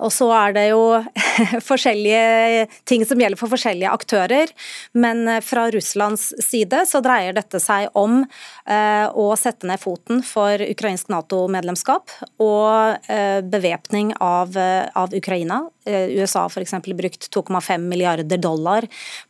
Og 0.00 0.12
så 0.14 0.28
er 0.34 0.54
det 0.56 0.66
jo 0.70 0.82
forskjellige 1.70 2.66
ting 2.88 3.04
som 3.06 3.20
gjelder 3.20 3.40
for 3.40 3.52
forskjellige 3.52 3.92
aktører. 3.92 4.52
Men 4.96 5.26
eh, 5.28 5.42
fra 5.44 5.68
Russlands 5.72 6.30
side 6.44 6.84
så 6.88 7.02
dreier 7.04 7.36
dette 7.36 7.60
seg 7.62 7.90
om 7.98 8.22
eh, 8.22 9.06
å 9.08 9.28
sette 9.40 9.68
ned 9.68 9.80
foten 9.82 10.24
for 10.26 10.62
ukrainsk 10.64 11.10
Nato-medlemskap 11.12 12.16
og 12.40 13.10
eh, 13.10 13.40
bevæpning 13.44 14.14
av, 14.20 14.56
av, 14.56 15.12
Ukraina. 15.16 15.62
USA 15.90 16.44
har 16.44 16.52
f.eks. 16.52 16.74
brukt 16.94 17.26
2,5 17.34 17.82
milliarder 17.90 18.38
dollar 18.38 18.84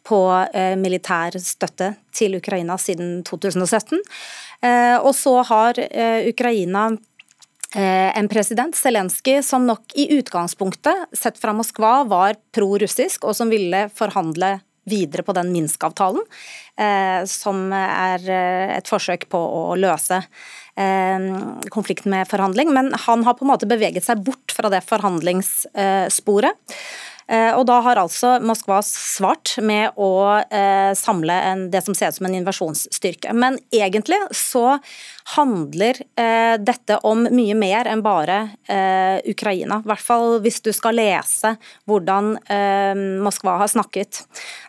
på 0.04 0.18
militær 0.76 1.38
støtte 1.40 1.94
til 2.12 2.36
Ukraina 2.36 2.76
siden 2.76 3.22
2017. 3.24 4.02
Og 5.00 5.12
så 5.16 5.32
har 5.46 5.80
Ukraina 6.28 6.88
en 7.70 8.26
president, 8.26 8.74
Zelenskyj, 8.74 9.44
som 9.46 9.62
nok 9.68 9.92
i 9.94 10.08
utgangspunktet, 10.16 11.12
sett 11.14 11.36
fra 11.38 11.52
Moskva, 11.54 12.00
var 12.10 12.34
pro-russisk, 12.50 13.28
og 13.28 13.36
som 13.38 13.52
ville 13.52 13.84
forhandle 13.94 14.56
videre 14.90 15.22
på 15.22 15.34
den 15.36 15.52
Minsk-avtalen, 15.52 16.22
eh, 16.80 17.20
som 17.28 17.68
er 17.76 18.24
eh, 18.24 18.72
et 18.78 18.90
forsøk 18.90 19.28
på 19.32 19.38
å 19.38 19.76
løse 19.78 20.22
konflikten 21.68 22.08
med 22.14 22.28
forhandling. 22.30 22.70
Men 22.72 22.86
han 23.02 23.24
har 23.26 23.34
på 23.36 23.44
en 23.44 23.50
måte 23.50 23.66
beveget 23.68 24.06
seg 24.06 24.22
bort 24.24 24.54
fra 24.54 24.70
det 24.72 24.78
forhandlingssporet. 24.86 26.76
Eh, 27.30 27.52
og 27.54 27.62
da 27.68 27.76
har 27.84 28.00
altså 28.00 28.34
Moskva 28.42 28.80
svart 28.86 29.54
med 29.62 29.94
å 30.00 30.10
eh, 30.50 30.90
samle 30.98 31.36
en, 31.46 31.64
det 31.70 31.84
som 31.86 31.94
ser 31.94 32.10
ut 32.10 32.18
som 32.18 32.26
en 32.26 32.34
invasjonsstyrke. 32.40 33.34
Men 33.38 33.58
egentlig 33.70 34.18
så 34.34 34.80
handler 35.36 36.00
eh, 36.18 36.56
dette 36.58 36.98
om 37.06 37.28
mye 37.30 37.54
mer 37.54 37.86
enn 37.90 38.02
bare 38.02 38.40
Ukraina. 39.30 39.80
I 39.82 39.88
hvert 39.90 40.02
fall 40.02 40.38
hvis 40.42 40.58
du 40.64 40.70
skal 40.74 40.96
lese 40.98 41.52
hvordan 41.90 42.32
Moskva 43.22 43.56
har 43.60 43.70
snakket. 43.70 44.22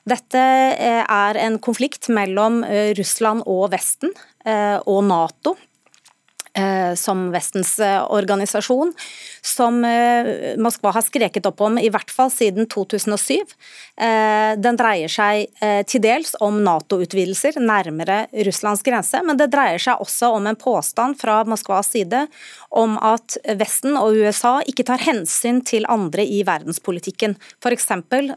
Dette 0.10 0.42
er 0.42 1.40
en 1.40 1.58
konflikt 1.64 2.10
mellom 2.14 2.62
Russland 2.98 3.46
og 3.50 3.70
Vesten 3.74 4.14
og 4.90 5.04
Nato. 5.08 5.56
Eh, 6.54 6.96
som 6.96 7.32
Vestens 7.32 7.80
eh, 7.80 8.12
organisasjon, 8.12 8.94
som 9.42 9.86
eh, 9.86 10.58
Moskva 10.60 10.92
har 10.92 11.02
skreket 11.06 11.46
opp 11.48 11.62
om 11.64 11.78
i 11.80 11.88
hvert 11.88 12.12
fall 12.12 12.28
siden 12.32 12.68
2007. 12.68 13.38
Den 14.02 14.78
dreier 14.80 15.12
seg 15.12 15.52
til 15.86 16.02
dels 16.02 16.32
om 16.42 16.56
Nato-utvidelser 16.66 17.60
nærmere 17.62 18.24
Russlands 18.48 18.82
grense, 18.84 19.20
men 19.24 19.38
det 19.38 19.52
dreier 19.54 19.80
seg 19.82 20.02
også 20.02 20.32
om 20.34 20.48
en 20.50 20.58
påstand 20.58 21.20
fra 21.22 21.42
Moskvas 21.46 21.92
side 21.94 22.24
om 22.74 22.96
at 22.98 23.38
Vesten 23.60 23.98
og 24.00 24.18
USA 24.18 24.56
ikke 24.66 24.88
tar 24.88 25.04
hensyn 25.06 25.62
til 25.68 25.86
andre 25.92 26.26
i 26.26 26.42
verdenspolitikken. 26.48 27.36
F.eks. 27.62 27.88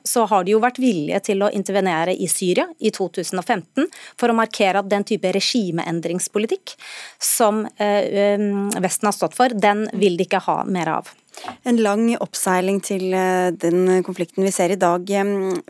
så 0.04 0.26
har 0.28 0.44
de 0.44 0.52
jo 0.52 0.60
vært 0.62 0.82
villige 0.82 1.22
til 1.30 1.46
å 1.46 1.52
intervenere 1.54 2.12
i 2.12 2.28
Syria 2.28 2.66
i 2.78 2.92
2015 2.92 3.88
for 4.20 4.28
å 4.28 4.36
markere 4.36 4.82
at 4.82 4.92
den 4.92 5.08
type 5.08 5.32
regimeendringspolitikk 5.38 6.76
som 7.22 7.64
Vesten 8.84 9.08
har 9.08 9.16
stått 9.16 9.36
for, 9.36 9.52
den 9.54 9.86
vil 9.92 10.18
de 10.18 10.26
ikke 10.28 10.42
ha 10.46 10.62
mer 10.68 10.90
av. 10.98 11.10
En 11.66 11.80
lang 11.82 12.06
oppseiling 12.22 12.78
til 12.84 13.08
eh, 13.16 13.50
den 13.50 14.04
konflikten 14.06 14.46
vi 14.46 14.52
ser 14.54 14.70
i 14.70 14.78
dag. 14.80 15.10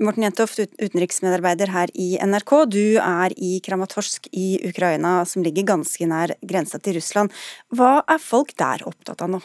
Morten 0.03 0.27
Jentoft, 0.27 0.61
utenriksmedarbeider 0.77 1.73
her 1.73 1.93
i 1.95 2.15
NRK. 2.21 2.55
Du 2.71 2.85
er 3.01 3.35
i 3.37 3.57
Kramatorsk 3.65 4.29
i 4.33 4.59
Ukraina, 4.69 5.23
som 5.29 5.47
ligger 5.47 5.71
ganske 5.75 6.09
nær 6.11 6.37
grensa 6.45 6.81
til 6.83 6.99
Russland. 6.99 7.33
Hva 7.75 7.97
er 8.05 8.23
folk 8.23 8.57
der 8.61 8.87
opptatt 8.89 9.25
av 9.25 9.37
nå? 9.37 9.45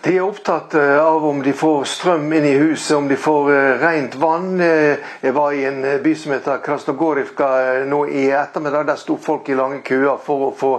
De 0.00 0.14
er 0.16 0.22
opptatt 0.24 0.74
eh, 0.74 0.98
av 1.04 1.24
om 1.28 1.42
de 1.44 1.52
får 1.52 1.82
strøm 1.84 2.30
inn 2.32 2.46
i 2.48 2.54
huset, 2.56 2.94
om 2.96 3.04
de 3.08 3.18
får 3.20 3.50
eh, 3.52 3.82
rent 3.82 4.14
vann. 4.16 4.54
Eh, 4.64 4.96
jeg 5.20 5.34
var 5.36 5.52
i 5.52 5.66
en 5.68 5.82
by 6.00 6.14
som 6.16 6.32
heter 6.32 6.62
Krasnogorivka 6.64 7.48
nå 7.84 7.98
i 8.08 8.22
ettermiddag. 8.32 8.86
Der 8.88 8.96
sto 8.96 9.18
folk 9.20 9.50
i 9.52 9.58
lange 9.58 9.82
køer 9.84 10.16
for 10.24 10.46
å 10.46 10.50
få 10.56 10.70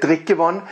drikkevann. 0.00 0.62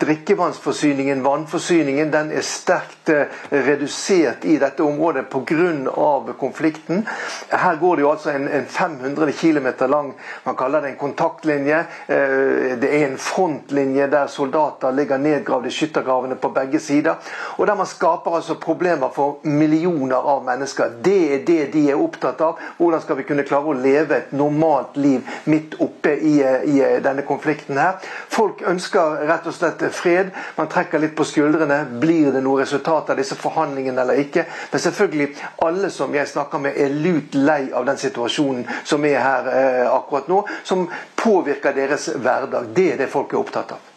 Drikkevannsforsyningen, 0.00 1.20
vannforsyningen, 1.24 2.10
den 2.12 2.30
er 2.32 2.44
sterkt 2.46 3.10
redusert 3.50 4.46
i 4.48 4.56
dette 4.62 4.82
området 4.84 5.26
pga. 5.28 6.32
konflikten. 6.40 7.04
Her 7.50 7.76
går 7.76 7.96
det 7.96 8.02
jo 8.02 8.10
altså 8.10 8.30
en, 8.32 8.48
en 8.48 8.64
500 8.66 9.32
km 9.32 9.68
lang 9.90 10.14
man 10.44 10.56
kaller 10.56 10.80
det 10.80 10.94
en 10.94 11.00
kontaktlinje. 11.00 11.84
Det 12.06 12.88
er 12.88 13.06
en 13.10 13.18
frontlinje 13.18 14.06
der 14.10 14.26
soldater 14.32 14.92
ligger 14.96 15.18
nedgravd 15.18 15.66
i 15.66 15.74
skyttergravene 15.74 16.40
på 16.40 16.48
begge 16.54 16.69
begge 16.70 16.80
sider. 16.80 17.14
Og 17.58 17.66
der 17.66 17.74
man 17.74 17.86
skaper 17.86 18.36
altså 18.36 18.54
problemer 18.54 19.10
for 19.14 19.38
millioner 19.42 20.16
av 20.16 20.44
mennesker. 20.44 20.96
Det 21.04 21.34
er 21.34 21.44
det 21.46 21.72
de 21.72 21.86
er 21.90 22.00
opptatt 22.00 22.40
av. 22.40 22.58
Hvordan 22.78 23.02
skal 23.02 23.16
vi 23.16 23.26
kunne 23.28 23.44
klare 23.48 23.70
å 23.70 23.76
leve 23.76 24.16
et 24.16 24.32
normalt 24.32 24.96
liv 24.96 25.26
midt 25.50 25.74
oppe 25.80 26.14
i, 26.16 26.38
i 26.40 26.78
denne 27.02 27.24
konflikten 27.26 27.78
her. 27.80 27.98
Folk 28.30 28.62
ønsker 28.66 29.26
rett 29.28 29.46
og 29.46 29.54
slett 29.56 29.82
fred. 29.94 30.30
Man 30.56 30.70
trekker 30.70 31.02
litt 31.02 31.16
på 31.18 31.26
skuldrene. 31.26 31.82
Blir 32.00 32.32
det 32.34 32.44
noe 32.44 32.62
resultat 32.62 33.10
av 33.10 33.20
disse 33.20 33.38
forhandlingene 33.38 34.04
eller 34.04 34.22
ikke? 34.24 34.46
Men 34.72 34.84
selvfølgelig, 34.86 35.30
alle 35.66 35.92
som 35.94 36.14
jeg 36.14 36.30
snakker 36.30 36.62
med, 36.62 36.76
er 36.76 36.94
lut 36.94 37.36
lei 37.38 37.62
av 37.74 37.86
den 37.88 38.00
situasjonen 38.00 38.66
som 38.84 39.04
er 39.08 39.20
her 39.20 39.52
eh, 39.54 39.86
akkurat 39.90 40.30
nå, 40.30 40.42
som 40.64 40.88
påvirker 41.20 41.76
deres 41.76 42.10
hverdag. 42.16 42.74
Det 42.76 42.92
er 42.94 43.00
det 43.04 43.12
folk 43.12 43.34
er 43.34 43.42
opptatt 43.42 43.76
av. 43.76 43.89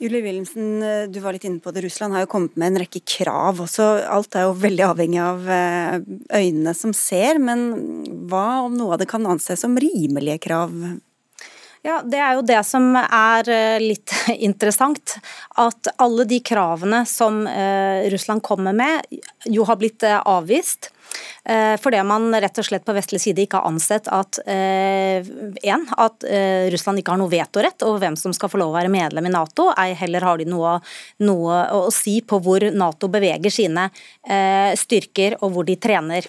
Julie 0.00 0.22
Wilhelmsen, 0.24 0.80
du 1.12 1.18
var 1.20 1.34
litt 1.36 1.44
inne 1.44 1.60
på 1.60 1.74
det. 1.76 1.82
Russland 1.84 2.14
har 2.16 2.22
jo 2.24 2.30
kommet 2.32 2.54
med 2.56 2.70
en 2.70 2.80
rekke 2.80 3.02
krav 3.04 3.58
også. 3.60 3.84
Alt 4.08 4.32
er 4.32 4.46
jo 4.46 4.56
veldig 4.62 4.86
avhengig 4.86 5.20
av 5.20 5.44
eh, 5.52 5.98
øynene 6.38 6.72
som 6.76 6.94
ser, 6.96 7.36
men 7.36 7.66
hva 8.30 8.62
om 8.64 8.78
noe 8.78 8.96
av 8.96 9.02
det 9.02 9.10
kan 9.10 9.28
anses 9.28 9.60
som 9.60 9.76
rimelige 9.76 10.38
krav? 10.46 10.72
Ja, 11.84 11.98
Det 12.00 12.16
er 12.16 12.38
jo 12.38 12.46
det 12.48 12.62
som 12.64 12.96
er 12.96 13.52
eh, 13.52 13.76
litt 13.82 14.14
interessant. 14.48 15.18
At 15.60 15.92
alle 16.00 16.24
de 16.24 16.40
kravene 16.48 17.02
som 17.04 17.44
eh, 17.44 18.08
Russland 18.08 18.40
kommer 18.46 18.72
med, 18.72 19.04
jo 19.52 19.68
har 19.68 19.76
blitt 19.84 20.08
avvist. 20.08 20.94
Eh, 21.44 21.76
fordi 21.80 22.02
man 22.04 22.28
rett 22.34 22.58
og 22.60 22.66
slett 22.66 22.84
på 22.84 22.94
vestlig 22.96 23.20
side 23.22 23.44
ikke 23.44 23.60
har 23.60 23.70
ansett 23.70 24.10
at 24.12 24.40
eh, 24.44 25.24
en, 25.72 25.86
at 25.96 26.26
eh, 26.28 26.68
Russland 26.72 27.00
ikke 27.00 27.14
har 27.14 27.20
noe 27.22 27.32
vetorett 27.32 27.86
over 27.86 28.02
hvem 28.04 28.18
som 28.20 28.34
skal 28.36 28.52
få 28.52 28.60
lov 28.60 28.74
å 28.74 28.78
være 28.78 28.92
medlem 28.92 29.30
i 29.30 29.32
Nato. 29.34 29.70
Ei 29.80 29.94
heller 29.98 30.26
har 30.26 30.40
de 30.40 30.48
noe, 30.50 30.76
noe 31.24 31.62
å 31.76 31.86
si 31.94 32.20
på 32.20 32.40
hvor 32.44 32.66
Nato 32.74 33.08
beveger 33.10 33.52
sine 33.52 33.88
styrker 34.78 35.38
og 35.40 35.54
hvor 35.54 35.66
de 35.66 35.76
trener. 35.80 36.28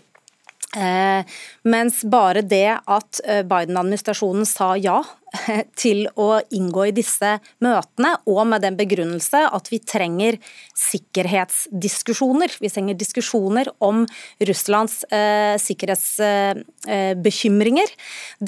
Eh, 0.78 1.26
mens 1.68 2.04
bare 2.08 2.42
det 2.48 2.80
at 2.88 3.20
eh, 3.28 3.42
Biden-administrasjonen 3.44 4.46
sa 4.48 4.78
ja 4.80 5.02
til 5.80 6.10
å 6.20 6.42
inngå 6.56 6.86
i 6.88 6.92
disse 6.96 7.40
møtene, 7.64 8.12
og 8.28 8.48
med 8.48 8.62
den 8.64 8.76
begrunnelse 8.80 9.50
at 9.52 9.72
vi 9.72 9.80
trenger 9.84 10.38
sikkerhetsdiskusjoner. 10.80 12.50
Vi 12.64 12.70
trenger 12.72 12.96
diskusjoner 13.00 13.68
om 13.84 14.08
Russlands 14.48 15.04
eh, 15.12 15.58
sikkerhetsbekymringer. 15.60 17.90
Eh, 17.92 17.96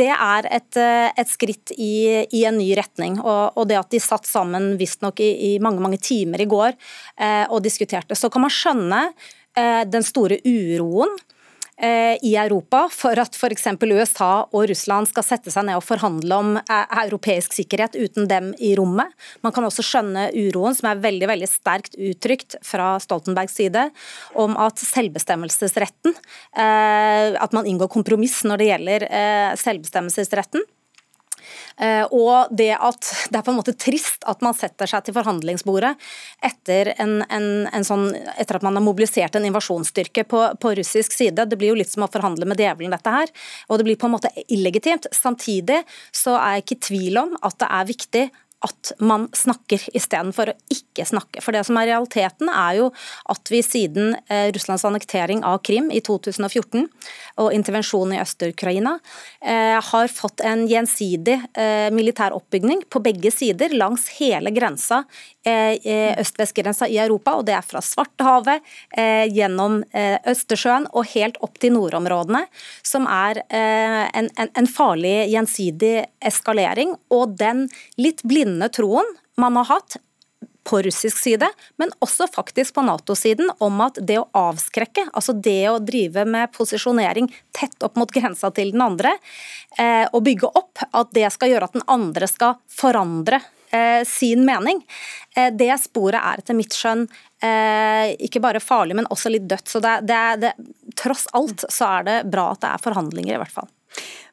det 0.03 0.11
er 0.15 0.45
et, 0.59 0.77
eh, 0.79 1.09
et 1.19 1.29
skritt 1.31 1.71
i, 1.75 2.23
i, 2.23 2.45
en 2.47 2.57
ny 2.59 2.75
retning. 2.79 3.19
Og, 3.19 3.51
og, 3.57 3.67
det 3.67 3.77
at 3.79 3.91
de 3.91 3.99
satt 4.03 4.25
sammen 4.29 4.77
visstnok 4.79 5.19
i, 5.23 5.31
i 5.51 5.53
mange 5.63 5.81
mange 5.83 5.97
timer 6.03 6.41
i 6.43 6.47
går 6.47 6.71
eh, 6.71 7.45
og 7.49 7.63
diskuterte. 7.67 8.15
Så 8.15 8.29
kan 8.31 8.41
man 8.47 8.53
skjønne 8.53 9.01
den 9.53 10.01
store 10.01 10.41
uroen 10.49 11.13
Eh, 11.13 11.19
i 11.77 12.35
Europa 12.37 12.83
for 12.93 13.17
at 13.19 13.33
f.eks. 13.35 13.65
USA 13.81 14.45
og 14.45 14.67
Russland 14.69 15.09
skal 15.09 15.25
sette 15.25 15.51
seg 15.53 15.65
ned 15.67 15.79
og 15.79 15.85
forhandle 15.85 16.37
om 16.37 16.51
eh, 16.61 16.93
europeisk 17.03 17.55
sikkerhet 17.57 17.97
uten 17.97 18.27
dem 18.29 18.51
i 18.61 18.73
rommet. 18.77 19.09
Man 19.45 19.55
kan 19.55 19.65
også 19.65 19.85
skjønne 19.85 20.27
uroen, 20.35 20.77
som 20.77 20.91
er 20.91 21.01
veldig 21.03 21.29
veldig 21.31 21.49
sterkt 21.49 21.97
uttrykt 21.97 22.59
fra 22.65 22.93
Stoltenbergs 23.03 23.57
side, 23.57 23.87
om 24.39 24.55
at 24.59 24.81
selvbestemmelsesretten 24.81 26.13
eh, 26.13 27.33
At 27.43 27.53
man 27.55 27.67
inngår 27.69 27.91
kompromiss 27.91 28.41
når 28.47 28.61
det 28.61 28.69
gjelder 28.69 29.07
selvbestemmelsesretten 29.59 30.63
Eh, 30.63 30.82
og 32.13 32.51
det 32.53 32.71
at 32.75 33.09
det 33.31 33.39
er 33.39 33.45
på 33.45 33.51
en 33.51 33.57
måte 33.59 33.75
trist 33.79 34.25
at 34.29 34.43
man 34.45 34.55
setter 34.57 34.89
seg 34.89 35.05
til 35.05 35.15
forhandlingsbordet 35.15 35.93
etter, 36.43 36.93
en, 37.01 37.17
en, 37.33 37.47
en 37.73 37.87
sånn, 37.87 38.07
etter 38.39 38.59
at 38.59 38.65
man 38.65 38.77
har 38.77 38.85
mobilisert 38.85 39.35
en 39.37 39.47
invasjonsstyrke 39.47 40.25
på, 40.29 40.43
på, 40.61 40.73
russisk 40.79 41.15
side. 41.15 41.47
Det 41.49 41.59
blir 41.59 41.73
jo 41.73 41.79
litt 41.79 41.91
som 41.91 42.05
å 42.05 42.11
forhandle 42.11 42.47
med 42.49 42.61
djevelen, 42.61 42.93
dette 42.93 43.13
her. 43.13 43.33
Og 43.69 43.79
det 43.79 43.87
blir 43.87 43.99
på 43.99 44.09
en 44.09 44.15
måte 44.15 44.31
illegitimt. 44.47 45.09
Samtidig 45.15 45.83
så 46.15 46.37
er 46.39 46.57
jeg 46.57 46.65
ikke 46.65 46.77
i 46.77 46.83
tvil 46.89 47.21
om 47.23 47.35
at 47.41 47.59
det 47.61 47.69
er 47.69 47.91
viktig 47.93 48.25
at 48.63 48.93
man 49.03 49.27
snakker 49.35 49.81
istedenfor 49.95 50.53
å 50.53 50.55
ikke 50.71 51.05
snakke. 51.07 51.41
For 51.43 51.55
det 51.55 51.65
som 51.67 51.77
er 51.79 51.89
realiteten 51.91 52.51
er 52.51 52.79
jo 52.79 52.89
at 53.31 53.51
vi 53.51 53.59
siden 53.65 54.15
eh, 54.31 54.49
Russlands 54.55 54.85
annektering 54.87 55.43
av 55.47 55.59
Krim 55.67 55.89
i 55.91 55.99
2014 56.03 56.87
og 57.43 57.51
intervensjonen 57.55 58.15
i 58.15 58.21
Øst-Ukraina 58.23 58.95
eh, 59.41 59.79
har 59.83 60.11
fått 60.11 60.43
en 60.47 60.65
gjensidig 60.69 61.39
eh, 61.59 61.89
militær 61.95 62.35
oppbygning 62.37 62.85
på 62.89 63.03
begge 63.03 63.33
sider 63.35 63.75
langs 63.75 64.07
hele 64.19 64.53
grensa 64.55 65.03
øst-vest-grensa 65.45 66.87
i 66.87 66.99
Europa, 67.03 67.35
og 67.39 67.47
det 67.47 67.55
er 67.57 67.65
fra 67.65 67.81
Svartehavet, 67.83 68.63
gjennom 69.33 69.81
Østersjøen 70.29 70.87
og 70.93 71.09
helt 71.11 71.39
opp 71.43 71.59
til 71.59 71.75
nordområdene, 71.75 72.45
som 72.85 73.09
er 73.11 73.41
en, 73.51 74.69
farlig 74.71 75.29
gjensidig 75.33 76.05
eskalering. 76.23 76.95
Og 77.11 77.35
den 77.39 77.67
litt 77.99 78.23
blinde 78.23 78.71
troen 78.71 79.07
man 79.35 79.59
har 79.59 79.71
hatt 79.75 79.99
på 80.63 80.81
russisk 80.81 81.17
side, 81.17 81.47
men 81.75 81.91
også 81.99 82.27
faktisk 82.31 82.75
på 82.75 82.83
Nato-siden, 82.85 83.51
om 83.63 83.81
at 83.83 83.99
det 84.01 84.19
å 84.21 84.27
avskrekke, 84.37 85.07
altså 85.13 85.35
det 85.35 85.61
å 85.69 85.79
drive 85.83 86.25
med 86.29 86.53
posisjonering 86.55 87.29
tett 87.55 87.83
opp 87.83 87.99
mot 87.99 88.11
grensa 88.11 88.51
til 88.55 88.71
den 88.75 88.83
andre, 88.85 89.15
eh, 89.77 90.05
og 90.11 90.23
bygge 90.23 90.51
opp, 90.53 90.85
at 90.91 91.11
det 91.15 91.27
skal 91.35 91.53
gjøre 91.53 91.69
at 91.69 91.77
den 91.77 91.87
andre 91.91 92.29
skal 92.31 92.55
forandre 92.71 93.41
eh, 93.41 93.51
sin 94.07 94.45
mening, 94.47 94.81
eh, 95.35 95.51
det 95.53 95.71
sporet 95.81 96.19
er 96.19 96.41
etter 96.41 96.57
mitt 96.57 96.75
skjønn 96.77 97.07
eh, 97.43 98.13
ikke 98.27 98.41
bare 98.43 98.63
farlig, 98.63 98.97
men 98.99 99.09
også 99.13 99.31
litt 99.33 99.47
dødt. 99.49 99.69
Så 99.69 99.81
det, 99.83 99.99
det, 100.09 100.19
det, 100.43 100.53
tross 100.99 101.27
alt 101.37 101.65
så 101.69 101.97
er 101.99 102.09
det 102.09 102.17
bra 102.33 102.51
at 102.53 102.63
det 102.63 102.73
er 102.73 102.83
forhandlinger, 102.83 103.35
i 103.35 103.41
hvert 103.41 103.57
fall. 103.61 103.71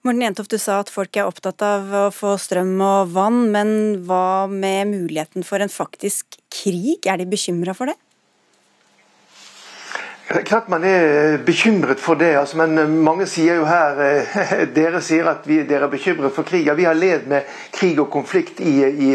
Morten 0.07 0.23
Jentoft, 0.25 0.53
du 0.53 0.61
sa 0.61 0.79
at 0.81 0.93
folk 0.93 1.17
er 1.19 1.29
opptatt 1.29 1.61
av 1.65 1.91
å 1.93 2.05
få 2.15 2.37
strøm 2.41 2.79
og 2.81 3.11
vann, 3.13 3.43
men 3.53 3.73
hva 4.09 4.47
med 4.49 4.89
muligheten 4.95 5.45
for 5.45 5.61
en 5.61 5.73
faktisk 5.73 6.39
krig? 6.49 7.05
Er 7.05 7.21
de 7.21 7.29
bekymra 7.29 7.77
for 7.77 7.93
det? 7.93 7.99
Klart 10.31 10.69
man 10.69 10.85
er 10.87 11.39
bekymret 11.43 12.01
for 12.01 12.15
det, 12.15 12.37
altså, 12.39 12.61
men 12.61 13.03
mange 13.03 13.27
sier 13.27 13.59
jo 13.59 13.65
her 13.67 13.99
eh, 14.05 14.37
Dere 14.77 15.01
sier 15.03 15.27
at 15.27 15.49
vi, 15.49 15.63
dere 15.67 15.89
er 15.89 15.91
bekymret 15.91 16.35
for 16.37 16.47
krig. 16.47 16.69
Ja, 16.69 16.77
vi 16.79 16.87
har 16.87 16.95
levd 16.95 17.27
med 17.33 17.59
krig 17.75 17.99
og 17.99 18.13
konflikt 18.13 18.61
i, 18.63 18.77
i, 18.87 19.11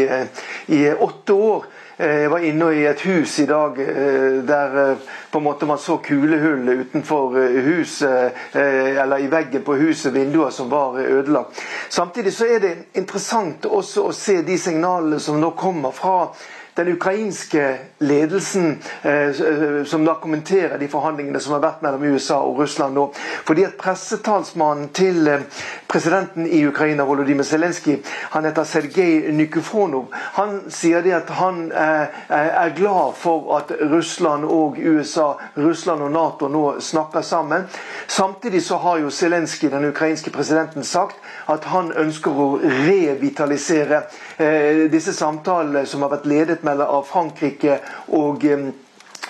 i 0.76 0.82
åtte 0.92 1.32
år. 1.32 1.64
Eh, 1.98 2.16
jeg 2.26 2.30
var 2.30 2.42
inne 2.44 2.66
i 2.76 2.82
et 2.84 3.00
hus 3.08 3.38
i 3.40 3.46
dag 3.48 3.78
eh, 3.80 4.42
der 4.44 4.74
eh, 4.82 5.04
på 5.32 5.40
en 5.40 5.46
måte 5.46 5.68
man 5.68 5.78
så 5.80 5.96
kulehull 6.04 6.68
utenfor 6.82 7.38
huset, 7.64 8.36
eller 8.52 9.20
i 9.20 9.30
veggen 9.32 9.64
på 9.64 9.76
huset, 9.80 10.12
vinduer 10.14 10.50
som 10.50 10.68
var 10.70 11.00
ødelagt. 11.00 11.60
Samtidig 11.88 12.32
så 12.32 12.46
er 12.46 12.60
det 12.60 12.74
interessant 13.00 13.64
også 13.64 14.06
å 14.08 14.12
se 14.16 14.42
de 14.44 14.58
signalene 14.60 15.20
som 15.20 15.40
nå 15.40 15.50
kommer 15.56 15.92
fra 15.96 16.28
den 16.76 16.92
ukrainske 16.92 17.64
ledelsen 17.98 18.78
eh, 19.02 19.84
som 19.84 20.04
da 20.04 20.14
kommenterer 20.14 20.78
de 20.78 20.88
forhandlingene 20.88 21.40
som 21.40 21.56
har 21.56 21.62
vært 21.64 21.82
mellom 21.84 22.04
USA 22.12 22.38
og 22.44 22.60
Russland 22.60 22.96
nå. 22.96 23.06
Fordi 23.48 23.64
at 23.64 23.76
Pressetalsmannen 23.80 24.90
til 24.96 25.28
eh, 25.28 25.46
presidenten 25.88 26.46
i 26.46 26.60
Ukraina, 26.68 27.06
Volodymyr 27.08 27.46
Zelenskyj, 27.46 27.98
han 28.34 28.44
heter 28.44 28.68
Sergej 28.68 29.32
Nykufonov, 29.32 30.10
han 30.36 30.58
sier 30.72 31.04
det 31.04 31.14
at 31.16 31.32
han 31.38 31.70
eh, 31.72 32.20
er 32.28 32.74
glad 32.76 33.16
for 33.16 33.56
at 33.56 33.72
Russland 33.80 34.44
og 34.44 34.76
USA, 34.78 35.32
Russland 35.56 36.04
og 36.04 36.12
Nato 36.12 36.50
nå 36.52 36.64
snakker 36.80 37.24
sammen. 37.24 37.64
Samtidig 38.06 38.62
så 38.66 38.76
har 38.84 39.00
jo 39.00 39.10
Zelenskyj, 39.10 39.70
den 39.72 39.88
ukrainske 39.88 40.30
presidenten, 40.30 40.84
sagt 40.84 41.16
at 41.48 41.64
han 41.72 41.92
ønsker 41.96 42.30
å 42.30 42.48
revitalisere 42.60 44.02
eh, 44.36 44.84
disse 44.92 45.14
samtalene 45.16 45.86
som 45.88 46.04
har 46.04 46.12
vært 46.12 46.28
ledet 46.28 46.60
av 46.66 47.06
Frankrike 47.08 47.80
og 48.08 48.38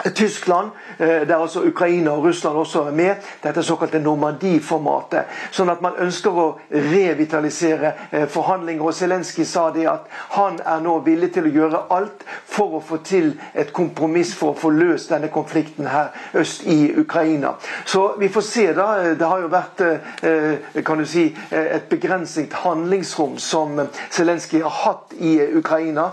Tyskland, 0.04 0.70
eh, 0.98 1.28
der 1.28 1.36
altså 1.36 1.62
Ukraina 1.62 2.10
og 2.10 2.24
Russland 2.24 2.56
også 2.56 2.82
er 2.82 2.92
med. 2.92 3.14
Dette 3.42 3.62
såkalte 3.62 3.98
Normandie-formatet. 3.98 5.24
Sånn 5.50 5.70
at 5.72 5.80
man 5.82 5.96
ønsker 5.98 6.36
å 6.36 6.46
revitalisere 6.70 7.92
eh, 8.10 8.26
forhandlinger. 8.28 8.84
Og 8.84 8.94
Zelenskyj 8.94 9.46
sa 9.48 9.70
det 9.74 9.86
at 9.88 10.10
han 10.36 10.60
er 10.60 10.82
nå 10.84 10.98
villig 11.06 11.30
til 11.34 11.48
å 11.48 11.52
gjøre 11.54 11.82
alt 11.96 12.26
for 12.44 12.76
å 12.76 12.82
få 12.84 13.00
til 13.08 13.32
et 13.54 13.72
kompromiss 13.72 14.34
for 14.36 14.52
å 14.52 14.58
få 14.60 14.70
løst 14.70 15.10
denne 15.14 15.30
konflikten 15.32 15.88
her 15.88 16.12
øst 16.36 16.66
i 16.68 16.92
Ukraina. 17.00 17.54
Så 17.84 18.14
vi 18.20 18.28
får 18.28 18.46
se, 18.46 18.66
da. 18.76 19.14
Det 19.16 19.26
har 19.26 19.42
jo 19.46 19.52
vært 19.52 19.84
eh, 19.86 20.82
kan 20.84 21.00
du 21.00 21.06
si, 21.08 21.30
et 21.50 21.88
begrenset 21.88 22.52
handlingsrom 22.64 23.38
som 23.40 23.80
Zelenskyj 24.12 24.60
har 24.62 24.76
hatt 24.82 25.16
i 25.16 25.38
Ukraina 25.56 26.10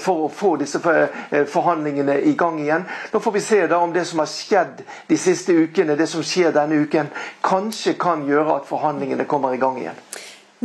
for 0.00 0.26
å 0.26 0.32
få 0.32 0.54
disse 0.60 0.80
forhandlingene 0.80 2.18
i 2.30 2.32
gang 2.38 2.58
igjen. 2.62 2.86
Nå 3.12 3.20
får 3.26 3.32
vi 3.32 3.40
se 3.40 3.66
da 3.66 3.78
om 3.82 3.92
det 3.92 4.04
som 4.06 4.20
har 4.22 4.28
skjedd 4.30 4.82
de 5.08 5.16
siste 5.18 5.50
ukene, 5.52 5.96
det 5.98 6.06
som 6.06 6.22
skjer 6.22 6.52
denne 6.54 6.78
uken, 6.86 7.08
kanskje 7.42 7.96
kan 7.98 8.22
gjøre 8.28 8.60
at 8.60 8.68
forhandlingene 8.68 9.26
kommer 9.26 9.56
i 9.56 9.58
gang 9.58 9.80
igjen. 9.80 9.98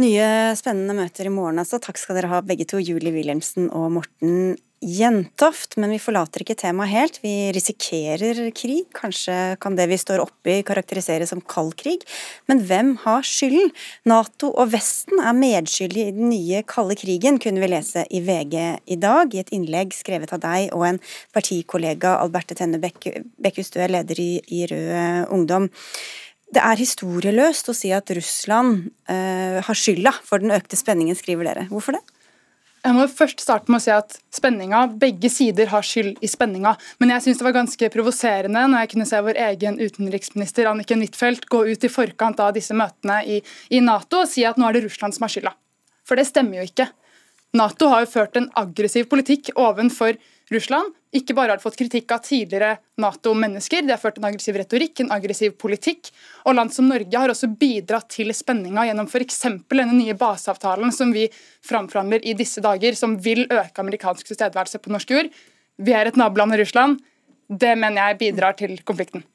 Nye 0.01 0.27
spennende 0.59 0.93
møter 0.93 1.25
i 1.25 1.31
morgen, 1.33 1.57
altså. 1.63 1.79
Takk 1.81 1.97
skal 1.97 2.19
dere 2.19 2.29
ha 2.29 2.43
begge 2.45 2.67
to, 2.69 2.77
Julie 2.77 3.15
Wilhelmsen 3.15 3.71
og 3.73 3.89
Morten 3.97 4.53
Jentoft. 4.81 5.77
Men 5.77 5.93
vi 5.93 5.99
forlater 6.01 6.41
ikke 6.41 6.57
temaet 6.57 6.91
helt. 6.91 7.19
Vi 7.21 7.51
risikerer 7.53 8.39
krig. 8.57 8.87
Kanskje 8.97 9.35
kan 9.61 9.77
det 9.77 9.85
vi 9.91 9.99
står 10.01 10.23
oppe 10.23 10.55
i 10.57 10.63
karakteriseres 10.65 11.29
som 11.33 11.41
kald 11.41 11.75
krig. 11.79 12.05
Men 12.49 12.63
hvem 12.65 12.95
har 13.03 13.25
skylden? 13.27 13.69
Nato 14.09 14.49
og 14.51 14.71
Vesten 14.73 15.21
er 15.21 15.37
medskyldige 15.37 16.09
i 16.09 16.15
den 16.15 16.31
nye 16.33 16.63
kalde 16.67 16.97
krigen, 16.97 17.37
kunne 17.41 17.61
vi 17.61 17.69
lese 17.69 18.07
i 18.09 18.23
VG 18.25 18.57
i 18.89 18.97
dag, 19.01 19.33
i 19.33 19.41
et 19.43 19.53
innlegg 19.53 19.93
skrevet 19.95 20.33
av 20.33 20.41
deg 20.43 20.71
og 20.75 20.87
en 20.87 20.99
partikollega, 21.35 22.17
Alberte 22.23 22.57
Tenne 22.57 22.81
er 22.81 23.93
leder 23.93 24.21
i, 24.21 24.31
i 24.49 24.65
Rød 24.69 25.31
Ungdom. 25.35 25.69
Det 26.51 26.63
er 26.63 26.81
historieløst 26.81 27.69
å 27.71 27.75
si 27.75 27.93
at 27.95 28.11
Russland 28.11 28.89
uh, 29.07 29.61
har 29.63 29.77
skylda 29.77 30.11
for 30.25 30.43
den 30.43 30.51
økte 30.51 30.79
spenningen, 30.79 31.15
skriver 31.15 31.47
dere. 31.47 31.67
Hvorfor 31.71 31.95
det? 31.95 32.03
Jeg 32.81 32.97
må 32.97 33.03
først 33.05 33.43
starte 33.43 33.69
med 33.69 33.77
å 33.77 33.83
si 33.83 33.91
at 33.93 34.15
spenninga, 34.33 34.87
Begge 35.01 35.29
sider 35.29 35.69
har 35.69 35.85
skyld 35.85 36.17
i 36.25 36.29
spenninga. 36.29 36.73
Men 36.97 37.13
jeg 37.13 37.25
syns 37.25 37.41
det 37.41 37.45
var 37.45 37.57
ganske 37.59 37.89
provoserende 37.93 38.63
når 38.71 38.83
jeg 38.83 38.91
kunne 38.95 39.07
se 39.09 39.19
vår 39.21 39.41
egen 39.43 39.77
utenriksminister 39.77 40.69
Anniken 40.71 41.03
Huitfeldt 41.05 41.45
gå 41.51 41.61
ut 41.69 41.85
i 41.85 41.91
forkant 41.93 42.41
av 42.41 42.55
disse 42.57 42.73
møtene 42.77 43.19
i, 43.29 43.37
i 43.69 43.83
Nato 43.85 44.23
og 44.23 44.31
si 44.31 44.47
at 44.49 44.57
nå 44.57 44.65
er 44.65 44.79
det 44.79 44.87
Russland 44.87 45.13
som 45.13 45.27
har 45.27 45.33
skylda. 45.35 45.53
For 46.09 46.17
det 46.17 46.25
stemmer 46.31 46.61
jo 46.61 46.65
ikke. 46.71 46.89
Nato 47.57 47.89
har 47.91 48.05
jo 48.05 48.11
ført 48.13 48.37
en 48.39 48.47
aggressiv 48.55 49.09
politikk 49.11 49.51
ovenfor 49.59 50.15
Russland. 50.51 50.93
Ikke 51.11 51.35
bare 51.35 51.51
har 51.51 51.59
de 51.59 51.65
fått 51.65 51.75
kritikk 51.79 52.13
av 52.15 52.21
tidligere 52.23 52.77
Nato-mennesker, 53.01 53.83
de 53.83 53.91
har 53.91 53.99
ført 53.99 54.21
en 54.21 54.29
aggressiv 54.29 54.55
retorikk, 54.55 55.01
en 55.03 55.11
aggressiv 55.11 55.57
politikk. 55.59 56.13
Og 56.47 56.55
land 56.55 56.71
som 56.71 56.87
Norge 56.87 57.23
har 57.23 57.33
også 57.33 57.49
bidratt 57.59 58.07
til 58.15 58.31
spenninga 58.35 58.85
gjennom 58.87 59.09
f.eks. 59.11 59.41
denne 59.67 59.97
nye 59.97 60.15
baseavtalen 60.15 60.95
som 60.95 61.11
vi 61.11 61.27
framforhandler 61.67 62.23
i 62.23 62.37
disse 62.39 62.63
dager, 62.63 62.95
som 62.95 63.17
vil 63.19 63.43
øke 63.49 63.83
amerikansk 63.83 64.31
tilstedeværelse 64.31 64.79
på 64.79 64.95
norsk 64.95 65.11
jord. 65.11 65.31
Vi 65.81 65.95
er 65.97 66.07
et 66.07 66.19
naboland 66.19 66.55
i 66.55 66.61
Russland. 66.63 67.03
Det 67.51 67.75
mener 67.75 68.13
jeg 68.13 68.21
bidrar 68.23 68.55
til 68.55 68.79
konflikten. 68.87 69.27